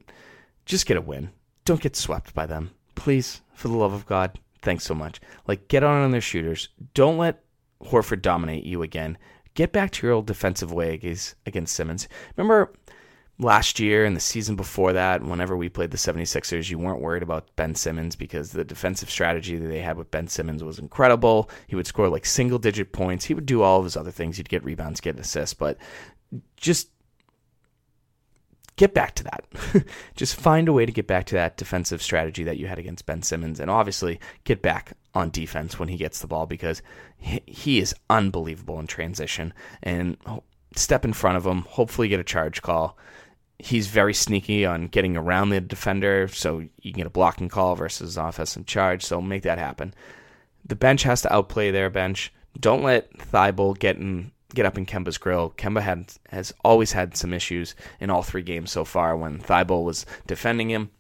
Just 0.64 0.86
get 0.86 0.96
a 0.96 1.02
win. 1.02 1.30
Don't 1.64 1.80
get 1.80 1.96
swept 1.96 2.32
by 2.32 2.46
them. 2.46 2.70
Please, 2.94 3.42
for 3.54 3.68
the 3.68 3.76
love 3.76 3.92
of 3.92 4.06
God, 4.06 4.38
thanks 4.62 4.84
so 4.84 4.94
much. 4.94 5.20
Like, 5.48 5.66
get 5.68 5.82
on 5.82 6.02
on 6.02 6.12
their 6.12 6.20
shooters. 6.20 6.68
Don't 6.94 7.18
let 7.18 7.42
Horford 7.82 8.22
dominate 8.22 8.64
you 8.64 8.82
again. 8.82 9.18
Get 9.54 9.72
back 9.72 9.92
to 9.92 10.06
your 10.06 10.14
old 10.14 10.26
defensive 10.26 10.72
way 10.72 10.94
against 11.46 11.74
Simmons. 11.74 12.08
Remember 12.36 12.72
last 13.38 13.80
year 13.80 14.04
and 14.04 14.16
the 14.16 14.20
season 14.20 14.56
before 14.56 14.92
that, 14.92 15.22
whenever 15.22 15.56
we 15.56 15.68
played 15.68 15.90
the 15.90 15.96
76ers, 15.96 16.70
you 16.70 16.78
weren't 16.78 17.00
worried 17.00 17.22
about 17.22 17.54
Ben 17.56 17.74
Simmons 17.74 18.16
because 18.16 18.50
the 18.50 18.64
defensive 18.64 19.10
strategy 19.10 19.56
that 19.56 19.68
they 19.68 19.80
had 19.80 19.96
with 19.96 20.10
Ben 20.10 20.28
Simmons 20.28 20.62
was 20.62 20.78
incredible. 20.78 21.50
He 21.66 21.76
would 21.76 21.86
score 21.86 22.08
like 22.08 22.26
single 22.26 22.58
digit 22.58 22.92
points. 22.92 23.24
He 23.24 23.34
would 23.34 23.46
do 23.46 23.62
all 23.62 23.78
of 23.78 23.84
his 23.84 23.96
other 23.96 24.10
things. 24.10 24.36
He'd 24.36 24.48
get 24.48 24.64
rebounds, 24.64 25.00
get 25.00 25.18
assists, 25.18 25.54
but 25.54 25.78
just 26.56 26.88
get 28.76 28.94
back 28.94 29.14
to 29.16 29.24
that. 29.24 29.44
just 30.16 30.34
find 30.36 30.68
a 30.68 30.72
way 30.72 30.86
to 30.86 30.92
get 30.92 31.06
back 31.06 31.26
to 31.26 31.34
that 31.34 31.56
defensive 31.56 32.02
strategy 32.02 32.44
that 32.44 32.58
you 32.58 32.66
had 32.66 32.78
against 32.78 33.06
Ben 33.06 33.22
Simmons 33.22 33.60
and 33.60 33.70
obviously 33.70 34.20
get 34.44 34.62
back 34.62 34.96
on 35.14 35.30
defense 35.30 35.78
when 35.78 35.88
he 35.88 35.96
gets 35.96 36.20
the 36.20 36.26
ball 36.26 36.46
because 36.46 36.82
he 37.18 37.78
is 37.78 37.94
unbelievable 38.10 38.80
in 38.80 38.86
transition 38.86 39.54
and 39.82 40.16
step 40.74 41.04
in 41.04 41.12
front 41.12 41.36
of 41.36 41.46
him, 41.46 41.62
hopefully 41.62 42.08
get 42.08 42.20
a 42.20 42.24
charge 42.24 42.62
call 42.62 42.98
he's 43.58 43.86
very 43.86 44.14
sneaky 44.14 44.66
on 44.66 44.88
getting 44.88 45.16
around 45.16 45.50
the 45.50 45.60
defender, 45.60 46.28
so 46.28 46.58
you 46.58 46.92
can 46.92 46.98
get 46.98 47.06
a 47.06 47.10
blocking 47.10 47.48
call 47.48 47.74
versus 47.74 48.16
offensive 48.16 48.66
charge. 48.66 49.04
So 49.04 49.20
make 49.20 49.42
that 49.42 49.58
happen. 49.58 49.94
The 50.64 50.76
bench 50.76 51.02
has 51.04 51.22
to 51.22 51.32
outplay 51.32 51.70
their 51.70 51.90
bench. 51.90 52.32
Don't 52.58 52.82
let 52.82 53.12
Thybulle 53.16 53.78
get 53.78 53.96
in, 53.96 54.32
get 54.54 54.66
up 54.66 54.78
in 54.78 54.86
Kemba's 54.86 55.18
grill. 55.18 55.50
Kemba 55.56 55.80
had 55.80 56.12
has 56.28 56.52
always 56.64 56.92
had 56.92 57.16
some 57.16 57.32
issues 57.32 57.74
in 58.00 58.10
all 58.10 58.22
three 58.22 58.42
games 58.42 58.70
so 58.70 58.84
far 58.84 59.16
when 59.16 59.38
Thybulle 59.38 59.84
was 59.84 60.06
defending 60.26 60.70
him, 60.70 60.90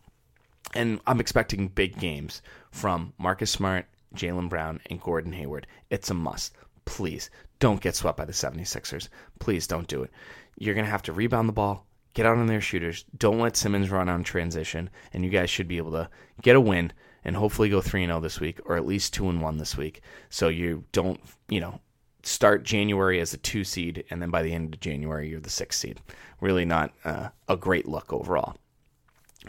and 0.74 1.00
I'm 1.06 1.20
expecting 1.20 1.68
big 1.68 1.98
games 1.98 2.42
from 2.70 3.12
Marcus 3.18 3.50
Smart, 3.50 3.86
Jaylen 4.14 4.48
Brown, 4.48 4.80
and 4.90 5.00
Gordon 5.00 5.32
Hayward. 5.32 5.66
It's 5.90 6.10
a 6.10 6.14
must. 6.14 6.54
Please 6.84 7.30
don't 7.58 7.80
get 7.80 7.96
swept 7.96 8.18
by 8.18 8.24
the 8.24 8.32
76ers. 8.32 9.08
Please 9.38 9.66
don't 9.66 9.88
do 9.88 10.02
it. 10.02 10.10
You're 10.58 10.74
going 10.74 10.84
to 10.84 10.90
have 10.90 11.02
to 11.02 11.12
rebound 11.12 11.48
the 11.48 11.52
ball 11.52 11.86
Get 12.14 12.26
out 12.26 12.38
on 12.38 12.46
their 12.46 12.60
shooters. 12.60 13.04
Don't 13.18 13.40
let 13.40 13.56
Simmons 13.56 13.90
run 13.90 14.08
on 14.08 14.22
transition, 14.22 14.88
and 15.12 15.24
you 15.24 15.30
guys 15.30 15.50
should 15.50 15.66
be 15.66 15.78
able 15.78 15.90
to 15.92 16.08
get 16.42 16.54
a 16.54 16.60
win 16.60 16.92
and 17.24 17.34
hopefully 17.34 17.68
go 17.68 17.80
3 17.80 18.06
0 18.06 18.20
this 18.20 18.38
week 18.38 18.60
or 18.66 18.76
at 18.76 18.86
least 18.86 19.14
2 19.14 19.28
and 19.28 19.42
1 19.42 19.58
this 19.58 19.76
week. 19.76 20.00
So 20.30 20.46
you 20.46 20.84
don't, 20.92 21.20
you 21.48 21.58
know, 21.58 21.80
start 22.22 22.62
January 22.62 23.20
as 23.20 23.34
a 23.34 23.38
2 23.38 23.64
seed 23.64 24.04
and 24.10 24.22
then 24.22 24.30
by 24.30 24.42
the 24.42 24.54
end 24.54 24.74
of 24.74 24.80
January 24.80 25.28
you're 25.28 25.40
the 25.40 25.50
6 25.50 25.76
seed. 25.76 26.00
Really 26.40 26.64
not 26.64 26.92
uh, 27.04 27.30
a 27.48 27.56
great 27.56 27.88
look 27.88 28.12
overall. 28.12 28.56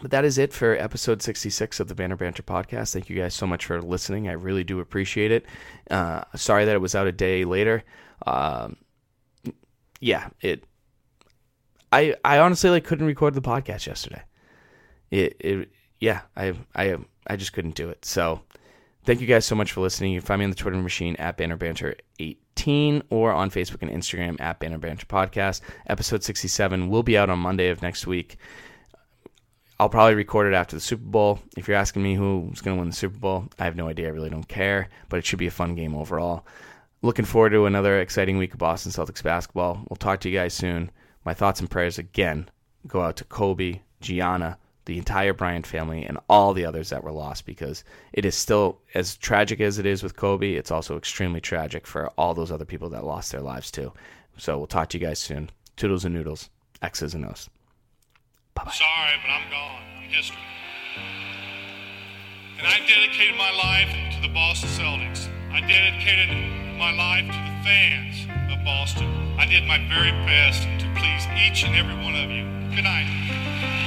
But 0.01 0.11
that 0.11 0.25
is 0.25 0.37
it 0.37 0.51
for 0.51 0.75
episode 0.75 1.21
66 1.21 1.79
of 1.79 1.87
the 1.87 1.95
Banner 1.95 2.17
Banter 2.17 2.43
podcast. 2.43 2.91
Thank 2.91 3.09
you 3.09 3.15
guys 3.15 3.33
so 3.33 3.47
much 3.47 3.65
for 3.65 3.81
listening. 3.81 4.27
I 4.27 4.33
really 4.33 4.63
do 4.63 4.81
appreciate 4.81 5.31
it. 5.31 5.45
Uh, 5.89 6.23
sorry 6.35 6.65
that 6.65 6.75
it 6.75 6.79
was 6.79 6.95
out 6.95 7.07
a 7.07 7.13
day 7.13 7.45
later. 7.45 7.83
Um, 8.25 8.75
yeah, 10.01 10.29
it 10.41 10.65
I 11.91 12.15
I 12.25 12.39
honestly 12.39 12.69
like 12.69 12.83
couldn't 12.83 13.07
record 13.07 13.35
the 13.35 13.41
podcast 13.41 13.87
yesterday. 13.87 14.21
It 15.11 15.37
it 15.39 15.69
yeah, 15.99 16.21
I 16.35 16.53
I 16.75 16.97
I 17.27 17.37
just 17.37 17.53
couldn't 17.53 17.75
do 17.75 17.89
it. 17.89 18.03
So 18.03 18.41
thank 19.05 19.21
you 19.21 19.27
guys 19.27 19.45
so 19.45 19.55
much 19.55 19.71
for 19.71 19.79
listening. 19.81 20.11
You 20.11 20.19
can 20.19 20.27
find 20.27 20.39
me 20.39 20.43
on 20.43 20.49
the 20.51 20.57
Twitter 20.57 20.77
machine 20.77 21.15
at 21.15 21.37
Banner 21.37 21.55
Banter 21.55 21.95
18 22.19 23.03
or 23.09 23.31
on 23.31 23.49
Facebook 23.49 23.81
and 23.81 23.91
Instagram 23.91 24.39
at 24.41 24.59
Banner 24.59 24.77
Banter 24.77 25.05
Podcast. 25.05 25.61
Episode 25.87 26.23
67 26.23 26.89
will 26.89 27.03
be 27.03 27.17
out 27.17 27.29
on 27.29 27.39
Monday 27.39 27.69
of 27.69 27.81
next 27.81 28.05
week. 28.05 28.37
I'll 29.79 29.89
probably 29.89 30.15
record 30.15 30.47
it 30.47 30.55
after 30.55 30.75
the 30.75 30.81
Super 30.81 31.03
Bowl. 31.03 31.39
If 31.57 31.67
you're 31.67 31.77
asking 31.77 32.03
me 32.03 32.15
who's 32.15 32.61
going 32.61 32.77
to 32.77 32.79
win 32.79 32.89
the 32.89 32.95
Super 32.95 33.17
Bowl, 33.17 33.49
I 33.59 33.65
have 33.65 33.75
no 33.75 33.89
idea. 33.89 34.07
I 34.07 34.11
really 34.11 34.29
don't 34.29 34.47
care, 34.47 34.89
but 35.09 35.17
it 35.17 35.25
should 35.25 35.39
be 35.39 35.47
a 35.47 35.51
fun 35.51 35.75
game 35.75 35.95
overall. 35.95 36.45
Looking 37.01 37.25
forward 37.25 37.51
to 37.51 37.65
another 37.65 37.99
exciting 37.99 38.37
week 38.37 38.53
of 38.53 38.59
Boston 38.59 38.91
Celtics 38.91 39.21
basketball. 39.21 39.85
We'll 39.89 39.97
talk 39.97 40.21
to 40.21 40.29
you 40.29 40.37
guys 40.37 40.53
soon 40.53 40.91
my 41.25 41.33
thoughts 41.33 41.59
and 41.59 41.69
prayers 41.69 41.97
again 41.97 42.47
go 42.87 43.01
out 43.01 43.17
to 43.17 43.23
Kobe, 43.25 43.81
Gianna, 43.99 44.59
the 44.85 44.99
entire 44.99 45.33
Bryant 45.33 45.65
family, 45.65 46.05
and 46.05 46.19
all 46.29 46.53
the 46.53 46.65
others 46.65 46.91
that 46.91 47.03
were 47.03 47.11
lost 47.11 47.47
because 47.47 47.83
it 48.13 48.23
is 48.23 48.35
still 48.35 48.79
as 48.93 49.17
tragic 49.17 49.59
as 49.59 49.79
it 49.79 49.87
is 49.87 50.03
with 50.03 50.15
Kobe. 50.15 50.53
It's 50.53 50.69
also 50.69 50.95
extremely 50.95 51.41
tragic 51.41 51.87
for 51.87 52.09
all 52.11 52.35
those 52.35 52.51
other 52.51 52.65
people 52.65 52.89
that 52.89 53.03
lost 53.03 53.31
their 53.31 53.41
lives 53.41 53.71
too. 53.71 53.91
So 54.37 54.57
we'll 54.57 54.67
talk 54.67 54.89
to 54.89 54.99
you 54.99 55.05
guys 55.05 55.17
soon. 55.17 55.49
Toodles 55.75 56.05
and 56.05 56.13
noodles, 56.13 56.49
X's 56.83 57.15
and 57.15 57.25
O's. 57.25 57.49
Bye 58.55 58.63
bye. 58.63 58.71
Sorry, 58.71 59.15
but 59.21 59.29
I'm 59.29 59.51
gone. 59.51 59.83
I'm 59.97 60.09
history. 60.09 60.37
And 62.57 62.65
I 62.65 62.79
dedicated 62.87 63.35
my 63.35 63.51
life 63.51 63.91
to 64.15 64.21
the 64.21 64.33
Boston 64.33 64.69
Celtics. 64.69 65.27
I 65.51 65.59
dedicated 65.59 66.29
my 66.77 66.91
life 66.95 67.25
to 67.25 67.37
the 67.37 67.55
fans 67.67 68.25
of 68.49 68.63
Boston. 68.63 69.07
I 69.37 69.45
did 69.45 69.65
my 69.65 69.77
very 69.89 70.11
best 70.25 70.63
to 70.79 70.87
please 70.95 71.27
each 71.35 71.65
and 71.65 71.75
every 71.75 71.95
one 71.95 72.15
of 72.15 72.31
you. 72.31 72.45
Good 72.73 72.85
night. 72.85 73.84